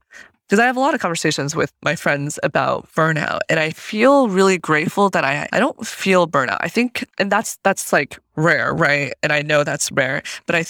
because 0.49 0.61
I 0.61 0.67
have 0.67 0.77
a 0.77 0.81
lot 0.81 0.93
of 0.93 1.01
conversations 1.01 1.57
with 1.57 1.73
my 1.83 1.97
friends 1.97 2.39
about 2.43 2.87
burnout 2.95 3.41
and 3.49 3.59
I 3.59 3.71
feel 3.71 4.29
really 4.29 4.59
grateful 4.59 5.09
that 5.11 5.25
I 5.25 5.49
I 5.51 5.59
don't 5.59 5.87
feel 5.87 6.27
burnout. 6.27 6.59
I 6.61 6.69
think 6.69 7.07
and 7.19 7.33
that's 7.33 7.59
that's 7.65 7.93
like 7.93 8.19
rare, 8.37 8.75
right? 8.75 9.15
And 9.23 9.33
I 9.33 9.41
know 9.41 9.65
that's 9.65 9.91
rare, 9.93 10.23
but 10.47 10.55
I 10.55 10.65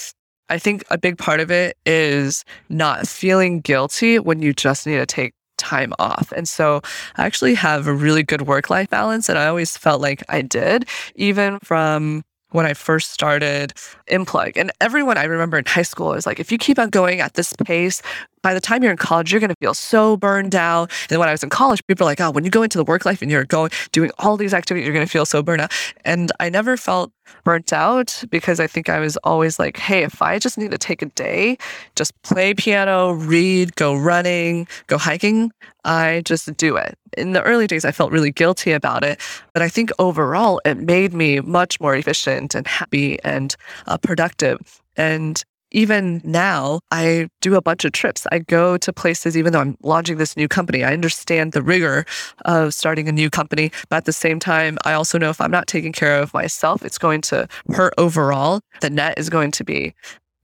I 0.48 0.58
think 0.58 0.84
a 0.90 0.98
big 0.98 1.18
part 1.18 1.40
of 1.40 1.50
it 1.50 1.76
is 1.86 2.44
not 2.68 3.06
feeling 3.06 3.60
guilty 3.60 4.18
when 4.18 4.42
you 4.42 4.52
just 4.52 4.86
need 4.86 4.96
to 4.96 5.06
take 5.06 5.34
time 5.56 5.92
off. 5.98 6.32
And 6.32 6.48
so 6.48 6.82
I 7.16 7.24
actually 7.24 7.54
have 7.54 7.86
a 7.86 7.94
really 7.94 8.22
good 8.22 8.42
work 8.42 8.68
life 8.68 8.90
balance 8.90 9.28
and 9.28 9.38
I 9.38 9.46
always 9.46 9.76
felt 9.76 10.00
like 10.00 10.22
I 10.28 10.42
did 10.42 10.88
even 11.14 11.58
from 11.60 12.24
when 12.50 12.66
I 12.66 12.74
first 12.74 13.10
started 13.10 13.72
Enplug. 14.10 14.56
And 14.56 14.70
everyone 14.80 15.16
I 15.18 15.24
remember 15.24 15.58
in 15.58 15.64
high 15.64 15.82
school 15.82 16.08
was 16.08 16.26
like, 16.26 16.38
if 16.38 16.52
you 16.52 16.58
keep 16.58 16.78
on 16.78 16.90
going 16.90 17.20
at 17.20 17.34
this 17.34 17.54
pace, 17.64 18.02
by 18.42 18.54
the 18.54 18.60
time 18.60 18.82
you're 18.82 18.92
in 18.92 18.98
college, 18.98 19.32
you're 19.32 19.40
going 19.40 19.50
to 19.50 19.56
feel 19.56 19.74
so 19.74 20.16
burned 20.16 20.54
out. 20.54 20.90
And 21.10 21.18
when 21.18 21.28
I 21.28 21.32
was 21.32 21.42
in 21.42 21.50
college, 21.50 21.84
people 21.86 22.06
are 22.06 22.10
like, 22.10 22.20
oh, 22.20 22.30
when 22.30 22.44
you 22.44 22.50
go 22.50 22.62
into 22.62 22.78
the 22.78 22.84
work 22.84 23.04
life 23.04 23.22
and 23.22 23.30
you're 23.30 23.44
going, 23.44 23.70
doing 23.92 24.10
all 24.18 24.36
these 24.36 24.54
activities, 24.54 24.84
you're 24.84 24.94
going 24.94 25.06
to 25.06 25.10
feel 25.10 25.26
so 25.26 25.42
burned 25.42 25.62
out. 25.62 25.72
And 26.04 26.30
I 26.40 26.50
never 26.50 26.76
felt 26.76 27.12
burnt 27.44 27.72
out 27.72 28.22
because 28.30 28.60
I 28.60 28.66
think 28.66 28.88
I 28.88 28.98
was 28.98 29.16
always 29.18 29.58
like, 29.58 29.76
hey, 29.76 30.02
if 30.02 30.20
I 30.20 30.38
just 30.38 30.58
need 30.58 30.70
to 30.72 30.78
take 30.78 31.02
a 31.02 31.06
day, 31.06 31.56
just 31.94 32.20
play 32.22 32.54
piano, 32.54 33.12
read, 33.12 33.74
go 33.76 33.94
running, 33.94 34.66
go 34.86 34.98
hiking, 34.98 35.52
I 35.84 36.22
just 36.24 36.54
do 36.56 36.76
it. 36.76 36.98
In 37.16 37.32
the 37.32 37.42
early 37.42 37.66
days, 37.66 37.84
I 37.84 37.92
felt 37.92 38.12
really 38.12 38.30
guilty 38.30 38.72
about 38.72 39.04
it. 39.04 39.20
But 39.52 39.62
I 39.62 39.68
think 39.68 39.90
overall, 39.98 40.60
it 40.64 40.78
made 40.78 41.12
me 41.12 41.40
much 41.40 41.80
more 41.80 41.94
efficient 41.94 42.54
and 42.54 42.66
happy 42.66 43.18
and 43.22 43.54
uh, 43.86 43.98
productive. 43.98 44.80
And 44.96 45.42
even 45.72 46.20
now, 46.24 46.80
I 46.90 47.28
do 47.40 47.54
a 47.56 47.62
bunch 47.62 47.84
of 47.84 47.92
trips. 47.92 48.26
I 48.30 48.40
go 48.40 48.76
to 48.78 48.92
places, 48.92 49.36
even 49.36 49.52
though 49.52 49.60
I'm 49.60 49.76
launching 49.82 50.18
this 50.18 50.36
new 50.36 50.48
company. 50.48 50.84
I 50.84 50.92
understand 50.92 51.52
the 51.52 51.62
rigor 51.62 52.04
of 52.44 52.74
starting 52.74 53.08
a 53.08 53.12
new 53.12 53.30
company. 53.30 53.72
But 53.88 53.96
at 53.96 54.04
the 54.04 54.12
same 54.12 54.38
time, 54.38 54.78
I 54.84 54.92
also 54.92 55.18
know 55.18 55.30
if 55.30 55.40
I'm 55.40 55.50
not 55.50 55.66
taking 55.66 55.92
care 55.92 56.20
of 56.20 56.32
myself, 56.34 56.84
it's 56.84 56.98
going 56.98 57.22
to 57.22 57.48
hurt 57.70 57.94
overall. 57.98 58.60
The 58.80 58.90
net 58.90 59.18
is 59.18 59.30
going 59.30 59.50
to 59.52 59.64
be 59.64 59.94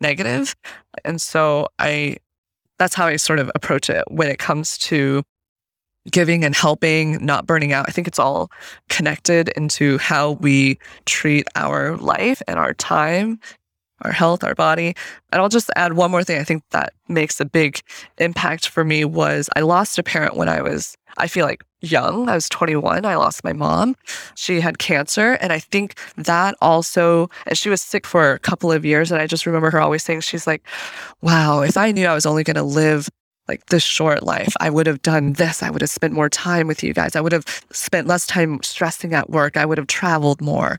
negative. 0.00 0.56
And 1.04 1.20
so 1.20 1.68
I, 1.78 2.16
that's 2.78 2.94
how 2.94 3.06
I 3.06 3.16
sort 3.16 3.38
of 3.38 3.50
approach 3.54 3.90
it 3.90 4.04
when 4.08 4.28
it 4.28 4.38
comes 4.38 4.78
to 4.78 5.22
giving 6.10 6.44
and 6.44 6.54
helping, 6.54 7.24
not 7.24 7.46
burning 7.46 7.72
out. 7.72 7.86
I 7.88 7.92
think 7.92 8.08
it's 8.08 8.18
all 8.18 8.50
connected 8.88 9.48
into 9.50 9.98
how 9.98 10.32
we 10.32 10.78
treat 11.06 11.46
our 11.54 11.96
life 11.96 12.40
and 12.48 12.58
our 12.58 12.74
time 12.74 13.40
our 14.02 14.12
health, 14.12 14.44
our 14.44 14.54
body. 14.54 14.94
And 15.32 15.40
I'll 15.40 15.48
just 15.48 15.70
add 15.76 15.94
one 15.94 16.10
more 16.10 16.24
thing 16.24 16.38
I 16.38 16.44
think 16.44 16.62
that 16.70 16.92
makes 17.08 17.40
a 17.40 17.44
big 17.44 17.80
impact 18.18 18.68
for 18.68 18.84
me 18.84 19.04
was 19.04 19.48
I 19.56 19.60
lost 19.60 19.98
a 19.98 20.02
parent 20.02 20.36
when 20.36 20.48
I 20.48 20.62
was, 20.62 20.96
I 21.16 21.26
feel 21.26 21.46
like 21.46 21.64
young. 21.80 22.28
I 22.28 22.34
was 22.34 22.48
21. 22.48 23.04
I 23.04 23.16
lost 23.16 23.44
my 23.44 23.52
mom. 23.52 23.94
She 24.34 24.60
had 24.60 24.78
cancer. 24.78 25.32
And 25.40 25.52
I 25.52 25.58
think 25.58 25.98
that 26.16 26.54
also, 26.60 27.30
and 27.46 27.56
she 27.56 27.68
was 27.68 27.80
sick 27.80 28.06
for 28.06 28.32
a 28.32 28.38
couple 28.38 28.72
of 28.72 28.84
years. 28.84 29.12
And 29.12 29.20
I 29.20 29.26
just 29.26 29.46
remember 29.46 29.70
her 29.70 29.80
always 29.80 30.02
saying, 30.02 30.20
she's 30.22 30.46
like, 30.46 30.66
wow, 31.22 31.60
if 31.60 31.76
I 31.76 31.92
knew 31.92 32.06
I 32.06 32.14
was 32.14 32.26
only 32.26 32.44
going 32.44 32.56
to 32.56 32.62
live 32.62 33.08
like 33.48 33.66
this 33.66 33.82
short 33.82 34.22
life. 34.22 34.54
I 34.60 34.70
would 34.70 34.86
have 34.86 35.02
done 35.02 35.32
this. 35.34 35.62
I 35.62 35.70
would 35.70 35.80
have 35.80 35.90
spent 35.90 36.12
more 36.12 36.28
time 36.28 36.66
with 36.66 36.82
you 36.82 36.92
guys. 36.92 37.16
I 37.16 37.20
would 37.20 37.32
have 37.32 37.44
spent 37.72 38.06
less 38.06 38.26
time 38.26 38.60
stressing 38.62 39.14
at 39.14 39.30
work. 39.30 39.56
I 39.56 39.64
would 39.64 39.78
have 39.78 39.86
traveled 39.86 40.40
more. 40.40 40.78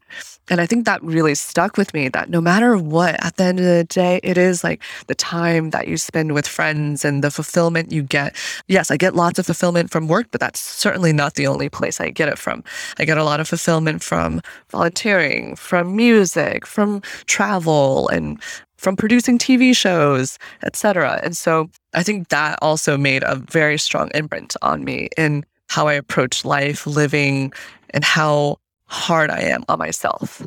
And 0.50 0.60
I 0.60 0.66
think 0.66 0.86
that 0.86 1.04
really 1.04 1.36
stuck 1.36 1.78
with 1.78 1.94
me 1.94 2.10
that 2.10 2.30
no 2.30 2.42
matter 2.42 2.78
what, 2.78 3.24
at 3.24 3.36
the 3.38 3.44
end 3.44 3.60
of 3.60 3.66
the 3.66 3.84
day, 3.84 4.20
it 4.24 4.38
is 4.38 4.64
like 4.64 4.82
the 5.08 5.16
time 5.16 5.70
that 5.72 5.88
you 5.88 5.98
spend 5.98 6.34
with 6.34 6.48
friends 6.48 7.06
and 7.06 7.24
the 7.24 7.30
fulfillment 7.30 7.92
you 7.92 8.02
get. 8.02 8.36
Yes, 8.68 8.90
I 8.90 8.98
get 8.98 9.16
lots 9.16 9.38
of 9.38 9.46
fulfillment 9.46 9.92
from 9.92 10.08
work, 10.08 10.28
but 10.32 10.42
that's 10.42 10.60
certainly 10.60 11.14
not 11.14 11.36
the 11.36 11.48
only 11.48 11.70
place 11.70 12.02
I 12.02 12.10
get 12.10 12.30
it 12.30 12.38
from. 12.38 12.64
I 12.98 13.06
get 13.06 13.18
a 13.18 13.24
lot 13.24 13.40
of 13.40 13.48
fulfillment 13.48 14.02
from 14.02 14.42
volunteering, 14.70 15.56
from 15.56 15.96
music, 15.96 16.66
from 16.66 17.02
travel, 17.28 18.10
and 18.10 18.42
from 18.80 18.96
producing 18.96 19.38
TV 19.38 19.76
shows, 19.76 20.40
etc. 20.64 21.20
And 21.22 21.36
so 21.36 21.70
I 21.94 22.02
think 22.02 22.30
that 22.30 22.58
also 22.62 22.98
made 22.98 23.24
a 23.24 23.36
very 23.36 23.78
strong 23.78 24.10
imprint 24.16 24.56
on 24.62 24.86
me 24.86 25.10
in 25.18 25.46
how 25.68 25.88
I 25.88 25.94
approach 25.94 26.46
life, 26.46 26.88
living, 26.88 27.52
and 27.92 28.04
how 28.04 28.58
hard 28.86 29.30
I 29.30 29.42
am 29.42 29.64
on 29.68 29.80
myself. 29.80 30.42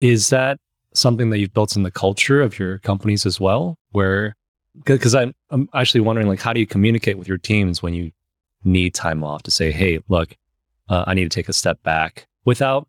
Is 0.00 0.30
that 0.30 0.58
something 0.94 1.30
that 1.30 1.38
you've 1.38 1.52
built 1.52 1.76
in 1.76 1.82
the 1.82 1.90
culture 1.90 2.40
of 2.40 2.58
your 2.58 2.78
companies 2.78 3.26
as 3.26 3.40
well? 3.40 3.76
Where, 3.90 4.36
because 4.84 5.14
I'm, 5.14 5.34
I'm 5.50 5.68
actually 5.74 6.00
wondering, 6.02 6.28
like, 6.28 6.40
how 6.40 6.52
do 6.52 6.60
you 6.60 6.66
communicate 6.66 7.18
with 7.18 7.26
your 7.26 7.38
teams 7.38 7.82
when 7.82 7.92
you 7.92 8.12
need 8.62 8.94
time 8.94 9.24
off 9.24 9.42
to 9.42 9.50
say, 9.50 9.72
hey, 9.72 9.98
look, 10.08 10.36
uh, 10.88 11.04
I 11.08 11.14
need 11.14 11.24
to 11.24 11.34
take 11.34 11.48
a 11.48 11.52
step 11.52 11.82
back 11.82 12.28
without 12.44 12.86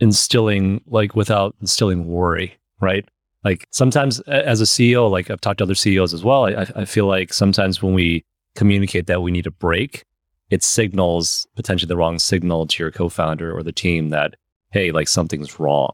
instilling, 0.00 0.80
like, 0.86 1.14
without 1.14 1.54
instilling 1.60 2.06
worry, 2.06 2.56
right? 2.80 3.06
Like 3.44 3.66
sometimes 3.70 4.20
as 4.20 4.60
a 4.60 4.64
CEO, 4.64 5.10
like 5.10 5.30
I've 5.30 5.40
talked 5.40 5.58
to 5.58 5.64
other 5.64 5.74
CEOs 5.74 6.12
as 6.12 6.24
well, 6.24 6.46
I, 6.46 6.66
I 6.74 6.84
feel 6.84 7.06
like 7.06 7.32
sometimes 7.32 7.82
when 7.82 7.94
we 7.94 8.24
communicate 8.54 9.06
that 9.06 9.22
we 9.22 9.30
need 9.30 9.46
a 9.46 9.50
break, 9.50 10.04
it 10.50 10.62
signals 10.62 11.46
potentially 11.54 11.88
the 11.88 11.96
wrong 11.96 12.18
signal 12.18 12.66
to 12.66 12.82
your 12.82 12.90
co-founder 12.90 13.56
or 13.56 13.62
the 13.62 13.72
team 13.72 14.10
that, 14.10 14.34
hey, 14.72 14.90
like 14.90 15.08
something's 15.08 15.60
wrong. 15.60 15.92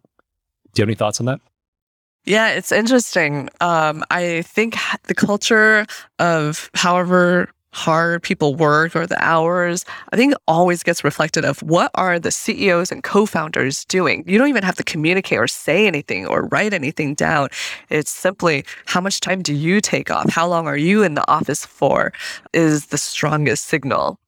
Do 0.73 0.81
you 0.81 0.83
have 0.83 0.89
any 0.89 0.97
thoughts 0.97 1.21
on 1.21 1.27
that? 1.27 1.41
Yeah, 2.25 2.49
it's 2.51 2.73
interesting. 2.73 3.51
Um, 3.61 4.03
I 4.11 4.43
think 4.43 4.77
the 5.05 5.15
culture 5.15 5.87
of 6.19 6.71
however 6.75 7.51
hard 7.75 8.23
people 8.23 8.55
work 8.55 8.95
or 8.95 9.05
the 9.07 9.23
hours, 9.23 9.85
I 10.13 10.17
think 10.17 10.35
always 10.47 10.85
gets 10.85 11.03
reflected 11.03 11.45
of 11.45 11.61
what 11.61 11.91
are 11.97 12.21
the 12.21 12.31
CEOs 12.31 12.93
and 12.93 13.03
co-founders 13.03 13.85
doing. 13.87 14.23
You 14.27 14.39
don't 14.39 14.49
even 14.49 14.63
have 14.63 14.77
to 14.77 14.85
communicate 14.85 15.39
or 15.39 15.49
say 15.49 15.87
anything 15.89 16.27
or 16.27 16.45
write 16.47 16.73
anything 16.73 17.15
down. 17.15 17.49
It's 17.91 18.13
simply 18.13 18.65
how 18.87 19.01
much 19.01 19.19
time 19.19 19.43
do 19.43 19.53
you 19.53 19.81
take 19.81 20.09
off? 20.09 20.31
How 20.31 20.47
long 20.47 20.69
are 20.69 20.77
you 20.77 21.03
in 21.03 21.15
the 21.15 21.29
office 21.29 21.67
for 21.67 22.13
is 22.53 22.87
the 22.87 22.99
strongest 22.99 23.65
signal. 23.65 24.21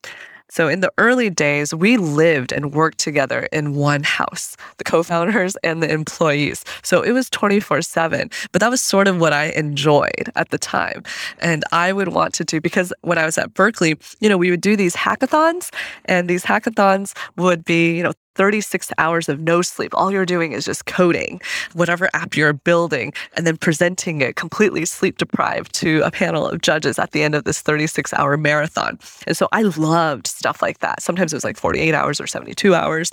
So 0.57 0.69
in 0.69 0.81
the 0.81 0.91
early 0.97 1.29
days, 1.29 1.75
we 1.75 1.99
lived 1.99 2.51
and 2.51 2.73
worked 2.73 2.97
together 2.97 3.47
in 3.53 3.75
one 3.75 4.03
house, 4.03 4.57
the 4.79 4.85
co-founders 4.85 5.55
and 5.57 5.83
the 5.83 5.93
employees. 5.93 6.65
So 6.83 7.03
it 7.03 7.13
was 7.13 7.29
24/7, 7.29 8.33
but 8.53 8.61
that 8.63 8.71
was 8.71 8.81
sort 8.81 9.07
of 9.07 9.21
what 9.21 9.35
I 9.35 9.51
enjoyed 9.51 10.33
at 10.35 10.49
the 10.49 10.57
time. 10.57 11.03
And 11.41 11.63
I 11.73 11.93
would 11.93 12.09
want 12.09 12.33
to 12.35 12.45
do 12.45 12.59
because 12.63 12.91
when 13.03 13.19
I 13.19 13.27
was 13.27 13.37
at 13.37 13.53
Berkeley, 13.53 13.99
you 14.21 14.31
know, 14.31 14.39
we 14.39 14.51
would 14.51 14.63
do 14.63 14.77
these 14.77 14.97
hackathons 14.97 15.69
and 16.07 16.27
these 16.27 16.45
hackathons 16.45 17.13
would 17.37 17.63
be, 17.63 17.95
you 17.95 18.03
know, 18.03 18.13
36 18.37 18.93
hours 18.99 19.29
of 19.29 19.41
no 19.41 19.63
sleep. 19.63 19.93
All 19.95 20.13
you're 20.13 20.27
doing 20.27 20.53
is 20.53 20.65
just 20.65 20.87
coding 20.87 21.41
whatever 21.73 22.09
app 22.15 22.37
you're 22.37 22.53
building 22.53 23.13
and 23.37 23.47
then 23.47 23.57
presenting 23.57 24.21
it 24.21 24.37
completely 24.37 24.85
sleep 24.85 25.19
deprived 25.19 25.75
to 25.77 26.03
a 26.03 26.11
panel 26.11 26.47
of 26.47 26.61
judges 26.61 26.99
at 26.99 27.13
the 27.13 27.23
end 27.23 27.35
of 27.35 27.45
this 27.45 27.61
36 27.61 28.13
hour 28.15 28.37
marathon. 28.37 28.99
And 29.27 29.37
so 29.37 29.49
I 29.53 29.63
loved 29.63 30.27
stuff 30.27 30.63
like 30.63 30.79
that. 30.81 31.03
Sometimes 31.03 31.33
it 31.33 31.37
was 31.37 31.45
like 31.45 31.57
48 31.57 31.95
hours 31.95 32.21
or 32.21 32.27
72 32.27 32.75
hours, 32.75 33.11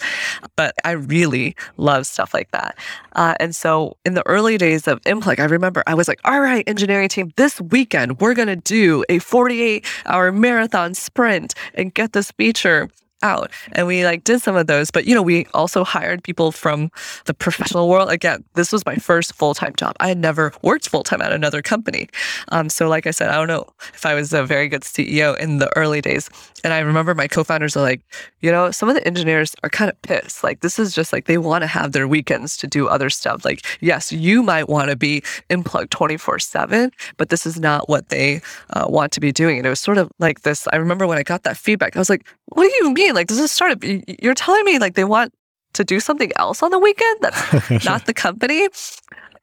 but 0.55 0.75
I 0.83 0.91
really 0.91 1.55
love 1.77 2.05
stuff 2.05 2.33
like 2.33 2.51
that. 2.51 2.77
Uh, 3.13 3.35
and 3.39 3.55
so 3.55 3.97
in 4.05 4.13
the 4.13 4.25
early 4.27 4.57
days 4.57 4.87
of 4.87 5.01
Enplug, 5.01 5.39
I 5.39 5.45
remember 5.45 5.83
I 5.87 5.95
was 5.95 6.07
like, 6.07 6.19
all 6.25 6.41
right, 6.41 6.67
engineering 6.67 7.09
team, 7.09 7.31
this 7.37 7.61
weekend 7.61 8.19
we're 8.19 8.33
going 8.33 8.47
to 8.47 8.55
do 8.55 9.05
a 9.09 9.19
48 9.19 9.85
hour 10.05 10.31
marathon 10.31 10.93
sprint 10.93 11.53
and 11.73 11.93
get 11.93 12.13
this 12.13 12.31
feature 12.31 12.89
out. 13.23 13.49
And 13.71 13.87
we 13.87 14.05
like 14.05 14.23
did 14.23 14.41
some 14.41 14.55
of 14.55 14.67
those, 14.67 14.91
but 14.91 15.05
you 15.05 15.15
know, 15.15 15.21
we 15.23 15.47
also 15.53 15.83
hired 15.83 16.23
people 16.23 16.51
from 16.51 16.91
the 17.25 17.33
professional 17.33 17.89
world. 17.89 18.11
Again, 18.11 18.43
this 18.53 18.71
was 18.71 18.85
my 18.85 18.95
first 18.95 19.33
full 19.33 19.53
time 19.53 19.73
job. 19.75 19.95
I 19.99 20.09
had 20.09 20.17
never 20.17 20.53
worked 20.61 20.89
full 20.89 21.03
time 21.03 21.21
at 21.21 21.31
another 21.31 21.61
company. 21.61 22.09
Um, 22.49 22.69
so, 22.69 22.87
like 22.87 23.07
I 23.07 23.11
said, 23.11 23.29
I 23.29 23.35
don't 23.35 23.47
know 23.47 23.65
if 23.93 24.05
I 24.05 24.13
was 24.13 24.33
a 24.33 24.43
very 24.43 24.67
good 24.67 24.81
CEO 24.81 25.37
in 25.39 25.57
the 25.57 25.75
early 25.75 26.01
days. 26.01 26.29
And 26.63 26.73
I 26.73 26.79
remember 26.79 27.15
my 27.15 27.27
co 27.27 27.43
founders 27.43 27.75
are 27.75 27.81
like, 27.81 28.01
you 28.41 28.51
know, 28.51 28.71
some 28.71 28.89
of 28.89 28.95
the 28.95 29.05
engineers 29.07 29.55
are 29.63 29.69
kind 29.69 29.89
of 29.89 30.01
pissed. 30.01 30.43
Like, 30.43 30.61
this 30.61 30.77
is 30.79 30.93
just 30.93 31.11
like 31.11 31.25
they 31.25 31.37
want 31.37 31.63
to 31.63 31.67
have 31.67 31.91
their 31.91 32.07
weekends 32.07 32.57
to 32.57 32.67
do 32.67 32.87
other 32.87 33.09
stuff. 33.09 33.43
Like, 33.45 33.65
yes, 33.79 34.11
you 34.11 34.43
might 34.43 34.69
want 34.69 34.89
to 34.89 34.95
be 34.95 35.21
Enplug 35.49 35.89
24 35.89 36.39
7, 36.39 36.91
but 37.17 37.29
this 37.29 37.45
is 37.45 37.59
not 37.59 37.89
what 37.89 38.09
they 38.09 38.41
uh, 38.71 38.85
want 38.87 39.11
to 39.13 39.19
be 39.19 39.31
doing. 39.31 39.57
And 39.57 39.65
it 39.65 39.69
was 39.69 39.79
sort 39.79 39.97
of 39.97 40.11
like 40.19 40.41
this. 40.41 40.67
I 40.71 40.77
remember 40.77 41.07
when 41.07 41.17
I 41.17 41.23
got 41.23 41.43
that 41.43 41.57
feedback, 41.57 41.95
I 41.95 41.99
was 41.99 42.09
like, 42.09 42.25
what 42.47 42.69
do 42.69 42.75
you 42.85 42.93
mean? 42.93 43.12
Like, 43.13 43.27
does 43.27 43.37
this 43.37 43.51
start? 43.51 43.83
You're 43.83 44.33
telling 44.33 44.63
me 44.65 44.79
like 44.79 44.95
they 44.95 45.03
want 45.03 45.33
to 45.73 45.83
do 45.83 45.99
something 45.99 46.31
else 46.37 46.61
on 46.63 46.71
the 46.71 46.79
weekend 46.79 47.19
that's 47.21 47.85
not 47.85 48.05
the 48.05 48.13
company? 48.13 48.67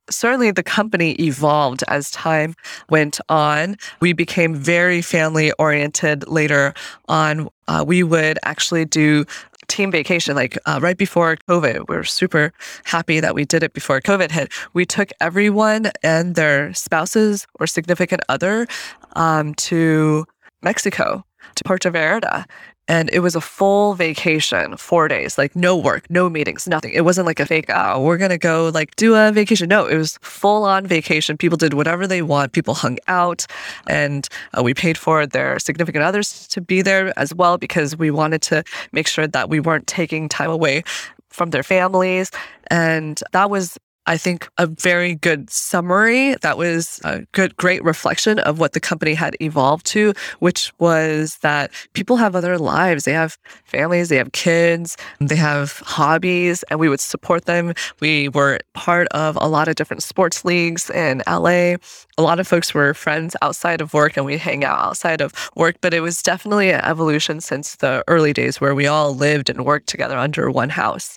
Certainly, 0.08 0.50
the 0.52 0.64
company 0.64 1.12
evolved 1.12 1.84
as 1.86 2.10
time 2.10 2.54
went 2.88 3.20
on. 3.28 3.76
We 4.00 4.12
became 4.12 4.56
very 4.56 5.02
family 5.02 5.52
oriented 5.52 6.26
later 6.26 6.74
on. 7.08 7.48
Uh, 7.68 7.84
we 7.86 8.02
would 8.02 8.38
actually 8.42 8.84
do 8.84 9.24
team 9.70 9.92
vacation 9.92 10.34
like 10.34 10.58
uh, 10.66 10.80
right 10.82 10.98
before 10.98 11.36
covid 11.48 11.88
we 11.88 11.94
are 11.94 12.02
super 12.02 12.52
happy 12.84 13.20
that 13.20 13.36
we 13.36 13.44
did 13.44 13.62
it 13.62 13.72
before 13.72 14.00
covid 14.00 14.30
hit 14.32 14.52
we 14.72 14.84
took 14.84 15.10
everyone 15.20 15.92
and 16.02 16.34
their 16.34 16.74
spouses 16.74 17.46
or 17.60 17.68
significant 17.68 18.20
other 18.28 18.66
um, 19.14 19.54
to 19.54 20.26
mexico 20.60 21.24
to 21.54 21.62
puerto 21.62 21.88
vallarta 21.88 22.44
and 22.90 23.08
it 23.12 23.20
was 23.20 23.36
a 23.36 23.40
full 23.40 23.94
vacation, 23.94 24.76
four 24.76 25.06
days, 25.06 25.38
like 25.38 25.54
no 25.54 25.76
work, 25.76 26.10
no 26.10 26.28
meetings, 26.28 26.66
nothing. 26.66 26.90
It 26.92 27.04
wasn't 27.04 27.24
like 27.24 27.38
a 27.38 27.46
fake, 27.46 27.66
oh, 27.68 28.02
we're 28.02 28.18
going 28.18 28.32
to 28.32 28.38
go 28.38 28.68
like 28.74 28.96
do 28.96 29.14
a 29.14 29.30
vacation. 29.30 29.68
No, 29.68 29.86
it 29.86 29.96
was 29.96 30.18
full 30.22 30.64
on 30.64 30.88
vacation. 30.88 31.36
People 31.36 31.56
did 31.56 31.72
whatever 31.72 32.08
they 32.08 32.20
want. 32.20 32.50
People 32.50 32.74
hung 32.74 32.98
out 33.06 33.46
and 33.88 34.28
uh, 34.58 34.64
we 34.64 34.74
paid 34.74 34.98
for 34.98 35.24
their 35.24 35.60
significant 35.60 36.02
others 36.02 36.48
to 36.48 36.60
be 36.60 36.82
there 36.82 37.16
as 37.16 37.32
well 37.32 37.58
because 37.58 37.96
we 37.96 38.10
wanted 38.10 38.42
to 38.42 38.64
make 38.90 39.06
sure 39.06 39.28
that 39.28 39.48
we 39.48 39.60
weren't 39.60 39.86
taking 39.86 40.28
time 40.28 40.50
away 40.50 40.82
from 41.28 41.50
their 41.50 41.62
families. 41.62 42.32
And 42.72 43.22
that 43.30 43.50
was 43.50 43.78
I 44.10 44.16
think, 44.16 44.48
a 44.58 44.66
very 44.66 45.14
good 45.14 45.50
summary. 45.50 46.34
That 46.42 46.58
was 46.58 47.00
a 47.04 47.20
good, 47.30 47.56
great 47.56 47.84
reflection 47.84 48.40
of 48.40 48.58
what 48.58 48.72
the 48.72 48.80
company 48.80 49.14
had 49.14 49.36
evolved 49.38 49.86
to, 49.86 50.14
which 50.40 50.72
was 50.80 51.38
that 51.42 51.70
people 51.92 52.16
have 52.16 52.34
other 52.34 52.58
lives. 52.58 53.04
They 53.04 53.12
have 53.12 53.38
families, 53.62 54.08
they 54.08 54.16
have 54.16 54.32
kids, 54.32 54.96
they 55.20 55.36
have 55.36 55.78
hobbies, 55.86 56.64
and 56.64 56.80
we 56.80 56.88
would 56.88 56.98
support 56.98 57.44
them. 57.44 57.72
We 58.00 58.28
were 58.30 58.58
part 58.74 59.06
of 59.12 59.38
a 59.40 59.46
lot 59.46 59.68
of 59.68 59.76
different 59.76 60.02
sports 60.02 60.44
leagues 60.44 60.90
in 60.90 61.22
LA. 61.28 61.76
A 62.18 62.22
lot 62.22 62.40
of 62.40 62.48
folks 62.48 62.74
were 62.74 62.94
friends 62.94 63.36
outside 63.42 63.80
of 63.80 63.94
work 63.94 64.16
and 64.16 64.26
we 64.26 64.38
hang 64.38 64.64
out 64.64 64.80
outside 64.80 65.20
of 65.20 65.32
work, 65.54 65.76
but 65.80 65.94
it 65.94 66.00
was 66.00 66.20
definitely 66.20 66.70
an 66.72 66.84
evolution 66.84 67.40
since 67.40 67.76
the 67.76 68.02
early 68.08 68.32
days 68.32 68.60
where 68.60 68.74
we 68.74 68.88
all 68.88 69.14
lived 69.14 69.48
and 69.48 69.64
worked 69.64 69.86
together 69.86 70.18
under 70.18 70.50
one 70.50 70.70
house 70.70 71.16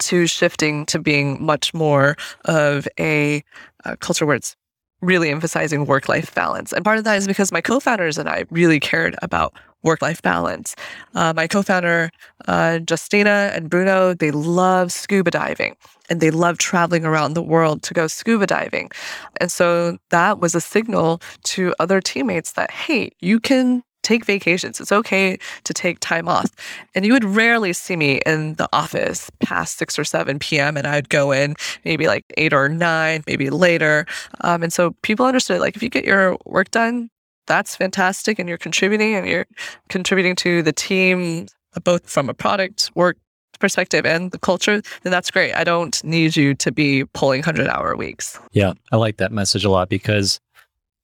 to 0.00 0.26
shifting 0.26 0.86
to 0.86 0.98
being 0.98 1.42
much 1.44 1.74
more 1.74 2.16
of 2.44 2.86
a, 2.98 3.42
a 3.84 3.96
culture 3.96 4.26
where 4.26 4.36
it's 4.36 4.56
really 5.00 5.30
emphasizing 5.30 5.84
work 5.84 6.08
life 6.08 6.34
balance. 6.34 6.72
And 6.72 6.84
part 6.84 6.98
of 6.98 7.04
that 7.04 7.18
is 7.18 7.26
because 7.26 7.52
my 7.52 7.60
co 7.60 7.80
founders 7.80 8.18
and 8.18 8.28
I 8.28 8.44
really 8.50 8.80
cared 8.80 9.16
about 9.20 9.52
work 9.82 10.00
life 10.00 10.22
balance. 10.22 10.76
Uh, 11.14 11.32
my 11.34 11.46
co 11.48 11.62
founder, 11.62 12.10
uh, 12.46 12.78
Justina 12.88 13.50
and 13.52 13.68
Bruno, 13.68 14.14
they 14.14 14.30
love 14.30 14.92
scuba 14.92 15.30
diving 15.30 15.76
and 16.08 16.20
they 16.20 16.30
love 16.30 16.58
traveling 16.58 17.04
around 17.04 17.34
the 17.34 17.42
world 17.42 17.82
to 17.82 17.94
go 17.94 18.06
scuba 18.06 18.46
diving. 18.46 18.90
And 19.38 19.50
so 19.50 19.98
that 20.10 20.38
was 20.38 20.54
a 20.54 20.60
signal 20.60 21.20
to 21.44 21.74
other 21.78 22.00
teammates 22.00 22.52
that, 22.52 22.70
hey, 22.70 23.10
you 23.20 23.40
can 23.40 23.82
take 24.02 24.24
vacations. 24.24 24.80
It's 24.80 24.92
okay 24.92 25.38
to 25.64 25.74
take 25.74 26.00
time 26.00 26.28
off. 26.28 26.50
And 26.94 27.04
you 27.06 27.12
would 27.12 27.24
rarely 27.24 27.72
see 27.72 27.96
me 27.96 28.20
in 28.26 28.54
the 28.54 28.68
office 28.72 29.30
past 29.40 29.78
6 29.78 29.98
or 29.98 30.04
7 30.04 30.38
p.m. 30.38 30.76
And 30.76 30.86
I'd 30.86 31.08
go 31.08 31.32
in 31.32 31.54
maybe 31.84 32.06
like 32.06 32.24
8 32.36 32.52
or 32.52 32.68
9, 32.68 33.24
maybe 33.26 33.50
later. 33.50 34.06
Um, 34.42 34.62
and 34.62 34.72
so 34.72 34.94
people 35.02 35.26
understood 35.26 35.60
like 35.60 35.76
if 35.76 35.82
you 35.82 35.88
get 35.88 36.04
your 36.04 36.36
work 36.44 36.70
done, 36.70 37.10
that's 37.46 37.76
fantastic. 37.76 38.38
And 38.38 38.48
you're 38.48 38.58
contributing 38.58 39.14
and 39.14 39.26
you're 39.26 39.46
contributing 39.88 40.36
to 40.36 40.62
the 40.62 40.72
team, 40.72 41.46
both 41.84 42.08
from 42.08 42.28
a 42.28 42.34
product, 42.34 42.90
work, 42.94 43.16
perspective 43.62 44.04
and 44.04 44.32
the 44.32 44.38
culture, 44.38 44.82
then 45.02 45.10
that's 45.12 45.30
great. 45.30 45.54
I 45.54 45.64
don't 45.64 46.02
need 46.04 46.36
you 46.36 46.54
to 46.56 46.72
be 46.72 47.04
pulling 47.14 47.40
100 47.40 47.68
hour 47.68 47.96
weeks. 47.96 48.38
Yeah, 48.50 48.72
I 48.90 48.96
like 48.96 49.16
that 49.18 49.32
message 49.32 49.64
a 49.64 49.70
lot 49.70 49.88
because 49.88 50.40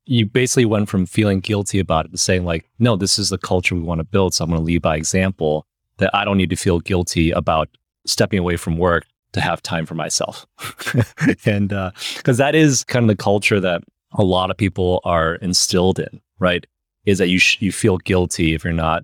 you 0.08 0.24
basically 0.24 0.64
went 0.64 0.88
from 0.88 1.04
feeling 1.04 1.38
guilty 1.38 1.78
about 1.78 2.06
it 2.06 2.12
to 2.12 2.16
saying 2.16 2.46
like, 2.46 2.66
no, 2.78 2.96
this 2.96 3.18
is 3.18 3.28
the 3.28 3.36
culture 3.36 3.74
we 3.74 3.82
want 3.82 3.98
to 3.98 4.04
build. 4.04 4.32
So 4.32 4.42
I'm 4.42 4.50
going 4.50 4.60
to 4.60 4.64
lead 4.64 4.80
by 4.80 4.96
example 4.96 5.66
that 5.98 6.10
I 6.14 6.24
don't 6.24 6.38
need 6.38 6.48
to 6.48 6.56
feel 6.56 6.80
guilty 6.80 7.30
about 7.30 7.68
stepping 8.06 8.38
away 8.38 8.56
from 8.56 8.78
work 8.78 9.04
to 9.32 9.42
have 9.42 9.60
time 9.60 9.84
for 9.84 9.94
myself. 9.94 10.46
and 11.44 11.68
because 11.68 12.40
uh, 12.40 12.44
that 12.44 12.54
is 12.54 12.84
kind 12.84 13.04
of 13.04 13.14
the 13.14 13.22
culture 13.22 13.60
that 13.60 13.82
a 14.12 14.24
lot 14.24 14.50
of 14.50 14.56
people 14.56 15.02
are 15.04 15.34
instilled 15.36 15.98
in, 15.98 16.22
right? 16.38 16.66
Is 17.04 17.18
that 17.18 17.28
you 17.28 17.38
sh- 17.38 17.58
you 17.60 17.70
feel 17.70 17.98
guilty 17.98 18.54
if 18.54 18.64
you're 18.64 18.72
not 18.72 19.02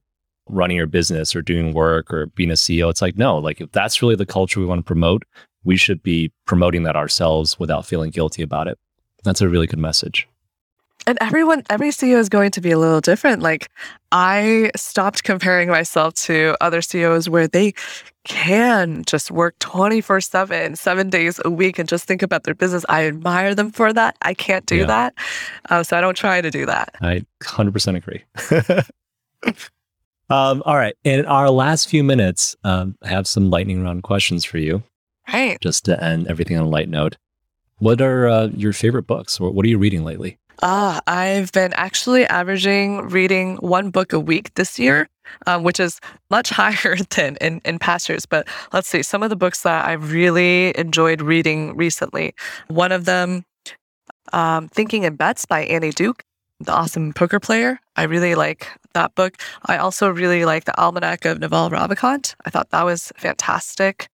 running 0.48 0.78
your 0.78 0.86
business 0.86 1.36
or 1.36 1.42
doing 1.42 1.74
work 1.74 2.10
or 2.12 2.26
being 2.28 2.50
a 2.50 2.54
CEO. 2.54 2.88
It's 2.88 3.02
like 3.02 3.18
no, 3.18 3.36
like 3.36 3.60
if 3.60 3.70
that's 3.72 4.00
really 4.00 4.16
the 4.16 4.24
culture 4.24 4.58
we 4.58 4.66
want 4.66 4.78
to 4.78 4.82
promote, 4.82 5.24
we 5.64 5.76
should 5.76 6.02
be 6.02 6.32
promoting 6.46 6.84
that 6.84 6.96
ourselves 6.96 7.58
without 7.58 7.84
feeling 7.84 8.10
guilty 8.10 8.42
about 8.42 8.68
it. 8.68 8.78
That's 9.22 9.42
a 9.42 9.48
really 9.50 9.66
good 9.66 9.78
message 9.78 10.26
and 11.06 11.18
everyone 11.20 11.62
every 11.70 11.90
ceo 11.90 12.18
is 12.18 12.28
going 12.28 12.50
to 12.50 12.60
be 12.60 12.70
a 12.70 12.78
little 12.78 13.00
different. 13.00 13.42
Like 13.42 13.70
i 14.12 14.70
stopped 14.76 15.24
comparing 15.24 15.68
myself 15.68 16.14
to 16.14 16.56
other 16.60 16.80
ceos 16.82 17.28
where 17.28 17.48
they 17.48 17.74
can 18.24 19.04
just 19.04 19.30
work 19.30 19.58
24 19.58 20.20
7 20.20 20.76
seven 20.76 21.10
days 21.10 21.40
a 21.44 21.50
week 21.50 21.78
and 21.78 21.88
just 21.88 22.06
think 22.06 22.22
about 22.22 22.44
their 22.44 22.54
business. 22.54 22.84
I 22.88 23.06
admire 23.06 23.54
them 23.54 23.70
for 23.70 23.92
that. 23.92 24.16
I 24.22 24.34
can't 24.34 24.64
do 24.66 24.78
yeah. 24.78 24.86
that. 24.86 25.14
Uh, 25.68 25.82
so 25.82 25.96
i 25.96 26.00
don't 26.00 26.16
try 26.16 26.40
to 26.40 26.50
do 26.50 26.66
that. 26.66 26.94
I 27.00 27.24
100% 27.42 27.96
agree. 27.96 28.24
Um, 30.30 30.62
all 30.64 30.76
right. 30.76 30.96
In 31.04 31.26
our 31.26 31.50
last 31.50 31.86
few 31.86 32.02
minutes 32.02 32.56
um, 32.64 32.96
i 33.02 33.08
have 33.08 33.26
some 33.26 33.50
lightning 33.50 33.82
round 33.82 34.04
questions 34.04 34.42
for 34.42 34.56
you. 34.56 34.82
Right. 35.30 35.60
Just 35.60 35.84
to 35.84 36.02
end 36.02 36.28
everything 36.28 36.56
on 36.56 36.64
a 36.64 36.68
light 36.68 36.88
note. 36.88 37.18
What 37.78 38.00
are 38.00 38.26
uh, 38.26 38.46
your 38.56 38.72
favorite 38.72 39.06
books? 39.06 39.38
Or 39.38 39.50
what 39.50 39.66
are 39.66 39.68
you 39.68 39.76
reading 39.76 40.02
lately 40.02 40.38
Ah, 40.62 41.00
I've 41.06 41.52
been 41.52 41.72
actually 41.74 42.26
averaging 42.26 43.08
reading 43.08 43.56
one 43.56 43.90
book 43.90 44.12
a 44.12 44.20
week 44.20 44.54
this 44.54 44.78
year, 44.78 45.08
um, 45.46 45.62
which 45.62 45.80
is 45.80 46.00
much 46.30 46.50
higher 46.50 46.96
than 47.10 47.36
in, 47.40 47.60
in 47.64 47.78
past 47.78 48.08
years. 48.08 48.26
But 48.26 48.46
let's 48.72 48.88
see, 48.88 49.02
some 49.02 49.22
of 49.22 49.30
the 49.30 49.36
books 49.36 49.62
that 49.62 49.86
I've 49.86 50.12
really 50.12 50.76
enjoyed 50.78 51.20
reading 51.20 51.76
recently. 51.76 52.34
One 52.68 52.92
of 52.92 53.04
them, 53.04 53.44
um, 54.32 54.68
Thinking 54.68 55.02
in 55.02 55.16
Bets 55.16 55.44
by 55.44 55.64
Annie 55.64 55.90
Duke, 55.90 56.24
the 56.60 56.72
awesome 56.72 57.12
poker 57.12 57.40
player. 57.40 57.80
I 57.96 58.04
really 58.04 58.34
like 58.34 58.68
that 58.94 59.14
book. 59.14 59.36
I 59.66 59.76
also 59.76 60.08
really 60.08 60.44
like 60.44 60.64
The 60.64 60.80
Almanac 60.80 61.24
of 61.24 61.40
Naval 61.40 61.70
Ravikant. 61.70 62.34
I 62.44 62.50
thought 62.50 62.70
that 62.70 62.84
was 62.84 63.12
fantastic. 63.16 64.08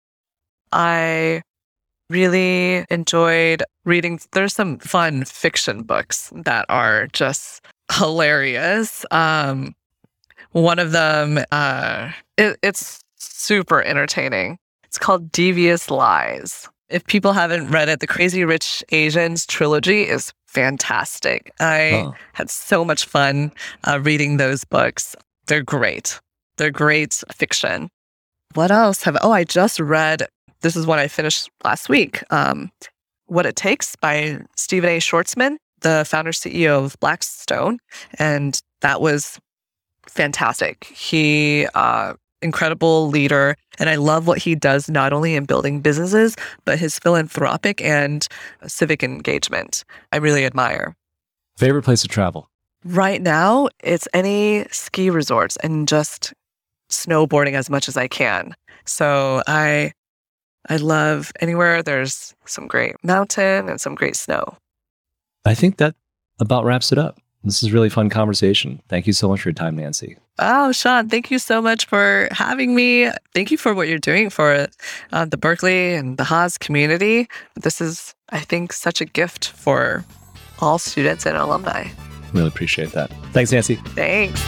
I 0.71 1.43
really 2.11 2.85
enjoyed 2.91 3.63
reading. 3.85 4.21
There's 4.33 4.55
some 4.55 4.79
fun 4.79 5.25
fiction 5.25 5.83
books 5.83 6.33
that 6.35 6.67
are 6.69 7.09
just 7.09 7.65
hilarious. 7.93 9.05
Um, 9.11 9.75
one 10.53 10.79
of 10.79 10.93
them, 10.93 11.39
uh, 11.53 12.11
it, 12.37 12.59
it's 12.63 13.01
super 13.17 13.83
entertaining. 13.83 14.59
It's 14.85 14.99
called 14.99 15.31
Devious 15.33 15.91
Lies. 15.91 16.69
If 16.89 17.05
people 17.07 17.33
haven't 17.33 17.71
read 17.71 17.89
it, 17.89 18.01
the 18.01 18.07
Crazy 18.07 18.45
Rich 18.45 18.85
Asians 18.91 19.45
trilogy 19.45 20.03
is 20.03 20.33
fantastic. 20.47 21.53
I 21.61 22.05
huh. 22.05 22.13
had 22.33 22.49
so 22.49 22.85
much 22.85 23.05
fun 23.05 23.53
uh, 23.85 24.01
reading 24.01 24.37
those 24.37 24.65
books. 24.65 25.17
They're 25.49 25.63
great. 25.63 26.21
They're 26.57 26.71
great 26.71 27.23
fiction. 27.35 27.91
What 28.55 28.71
else 28.71 29.03
have? 29.03 29.19
Oh, 29.21 29.33
I 29.33 29.45
just 29.45 29.79
read 29.81 30.29
this 30.67 30.75
is 30.75 30.85
what 30.85 30.99
I 30.99 31.07
finished 31.07 31.49
last 31.63 31.89
week. 31.89 32.25
Um, 32.33 32.73
what 33.27 33.47
It 33.47 33.55
Takes 33.55 33.95
by 33.95 34.41
Stephen 34.57 34.91
A. 34.91 34.99
Schwarzman, 34.99 35.59
the 35.83 36.05
founder 36.05 36.33
CEO 36.33 36.85
of 36.85 36.97
Blackstone. 36.99 37.79
And 38.19 38.61
that 38.81 39.01
was 39.01 39.39
fantastic. 40.09 40.83
He, 40.87 41.69
uh, 41.77 42.15
incredible 42.43 43.07
leader. 43.07 43.55
And 43.79 43.89
I 43.89 43.95
love 43.95 44.27
what 44.27 44.39
he 44.39 44.57
does, 44.57 44.91
not 44.91 45.13
only 45.13 45.37
in 45.37 45.45
building 45.45 45.83
businesses, 45.83 46.35
but 46.65 46.81
his 46.81 46.99
philanthropic 46.99 47.81
and 47.81 48.27
civic 48.67 49.05
engagement. 49.05 49.85
I 50.11 50.17
really 50.17 50.45
admire. 50.45 50.97
Favorite 51.57 51.85
place 51.85 52.03
to 52.03 52.09
travel? 52.09 52.51
Right 52.85 53.23
now, 53.23 53.69
it's 53.85 54.09
any 54.13 54.67
ski 54.73 55.11
resorts 55.11 55.57
and 55.59 55.87
just 55.87 56.35
snowboarding 56.91 57.53
as 57.53 57.71
much 57.71 57.87
as 57.87 57.97
I 57.97 58.09
can. 58.09 58.57
So 58.85 59.45
I 59.47 59.93
I 60.69 60.77
love 60.77 61.33
anywhere 61.41 61.83
there's 61.83 62.35
some 62.45 62.67
great 62.67 62.97
mountain 63.03 63.69
and 63.69 63.81
some 63.81 63.95
great 63.95 64.17
snow. 64.17 64.57
I 65.45 65.55
think 65.55 65.77
that 65.77 65.95
about 66.41 66.65
wraps 66.65 66.93
it 66.93 66.99
up. 66.99 67.19
This 67.45 67.63
is 67.63 67.73
really 67.73 67.89
fun 67.89 68.11
conversation. 68.11 68.83
Thank 68.89 69.07
you 69.07 69.13
so 69.13 69.29
much 69.29 69.43
for 69.43 69.51
your 69.51 69.55
time, 69.55 69.77
Nancy. 69.77 70.17
Oh, 70.41 70.73
Sean, 70.73 71.09
thank 71.09 71.31
you 71.31 71.39
so 71.39 71.63
much 71.63 71.87
for 71.87 72.29
having 72.33 72.75
me. 72.75 73.09
Thank 73.35 73.53
you 73.53 73.57
for 73.57 73.73
what 73.73 73.87
you're 73.87 73.99
doing 73.99 74.31
for 74.31 74.67
uh, 75.13 75.25
the 75.25 75.37
Berkeley 75.37 75.95
and 75.95 76.19
the 76.19 76.25
Haas 76.25 76.59
community. 76.59 77.29
This 77.55 77.81
is, 77.81 78.15
I 78.31 78.41
think, 78.41 78.73
such 78.73 79.01
a 79.01 79.05
gift 79.05 79.49
for 79.49 80.05
all 80.61 80.79
students 80.79 81.25
and 81.25 81.37
alumni. 81.37 81.87
Really 82.33 82.49
appreciate 82.49 82.91
that. 82.93 83.11
Thanks, 83.33 83.53
Nancy. 83.53 83.77
Thanks. 83.95 84.41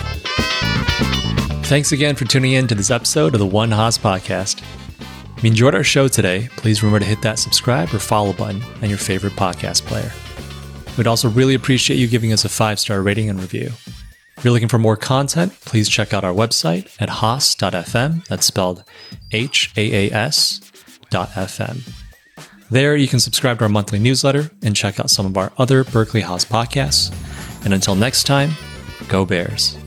Thanks 1.68 1.92
again 1.92 2.16
for 2.16 2.24
tuning 2.24 2.52
in 2.52 2.66
to 2.66 2.74
this 2.74 2.90
episode 2.90 3.34
of 3.34 3.38
the 3.38 3.46
One 3.46 3.70
Haas 3.70 3.96
podcast. 3.96 4.62
If 5.38 5.44
you 5.44 5.50
enjoyed 5.50 5.76
our 5.76 5.84
show 5.84 6.08
today, 6.08 6.48
please 6.56 6.82
remember 6.82 6.98
to 6.98 7.08
hit 7.08 7.22
that 7.22 7.38
subscribe 7.38 7.94
or 7.94 8.00
follow 8.00 8.32
button 8.32 8.60
on 8.82 8.88
your 8.88 8.98
favorite 8.98 9.34
podcast 9.34 9.86
player. 9.86 10.10
We'd 10.96 11.06
also 11.06 11.28
really 11.28 11.54
appreciate 11.54 11.96
you 11.96 12.08
giving 12.08 12.32
us 12.32 12.44
a 12.44 12.48
five 12.48 12.80
star 12.80 13.00
rating 13.02 13.30
and 13.30 13.40
review. 13.40 13.70
If 14.36 14.44
you're 14.44 14.52
looking 14.52 14.66
for 14.66 14.78
more 14.78 14.96
content, 14.96 15.52
please 15.60 15.88
check 15.88 16.12
out 16.12 16.24
our 16.24 16.32
website 16.32 16.92
at 16.98 17.08
haas.fm. 17.08 18.26
That's 18.26 18.46
spelled 18.46 18.82
H 19.30 19.72
A 19.76 20.08
A 20.08 20.12
S 20.12 20.60
dot 21.08 21.28
FM. 21.30 21.88
There, 22.68 22.96
you 22.96 23.06
can 23.06 23.20
subscribe 23.20 23.58
to 23.58 23.66
our 23.66 23.68
monthly 23.68 24.00
newsletter 24.00 24.50
and 24.64 24.74
check 24.74 24.98
out 24.98 25.08
some 25.08 25.24
of 25.24 25.36
our 25.36 25.52
other 25.56 25.84
Berkeley 25.84 26.22
Haas 26.22 26.44
podcasts. 26.44 27.14
And 27.64 27.72
until 27.72 27.94
next 27.94 28.24
time, 28.24 28.50
go 29.06 29.24
Bears. 29.24 29.78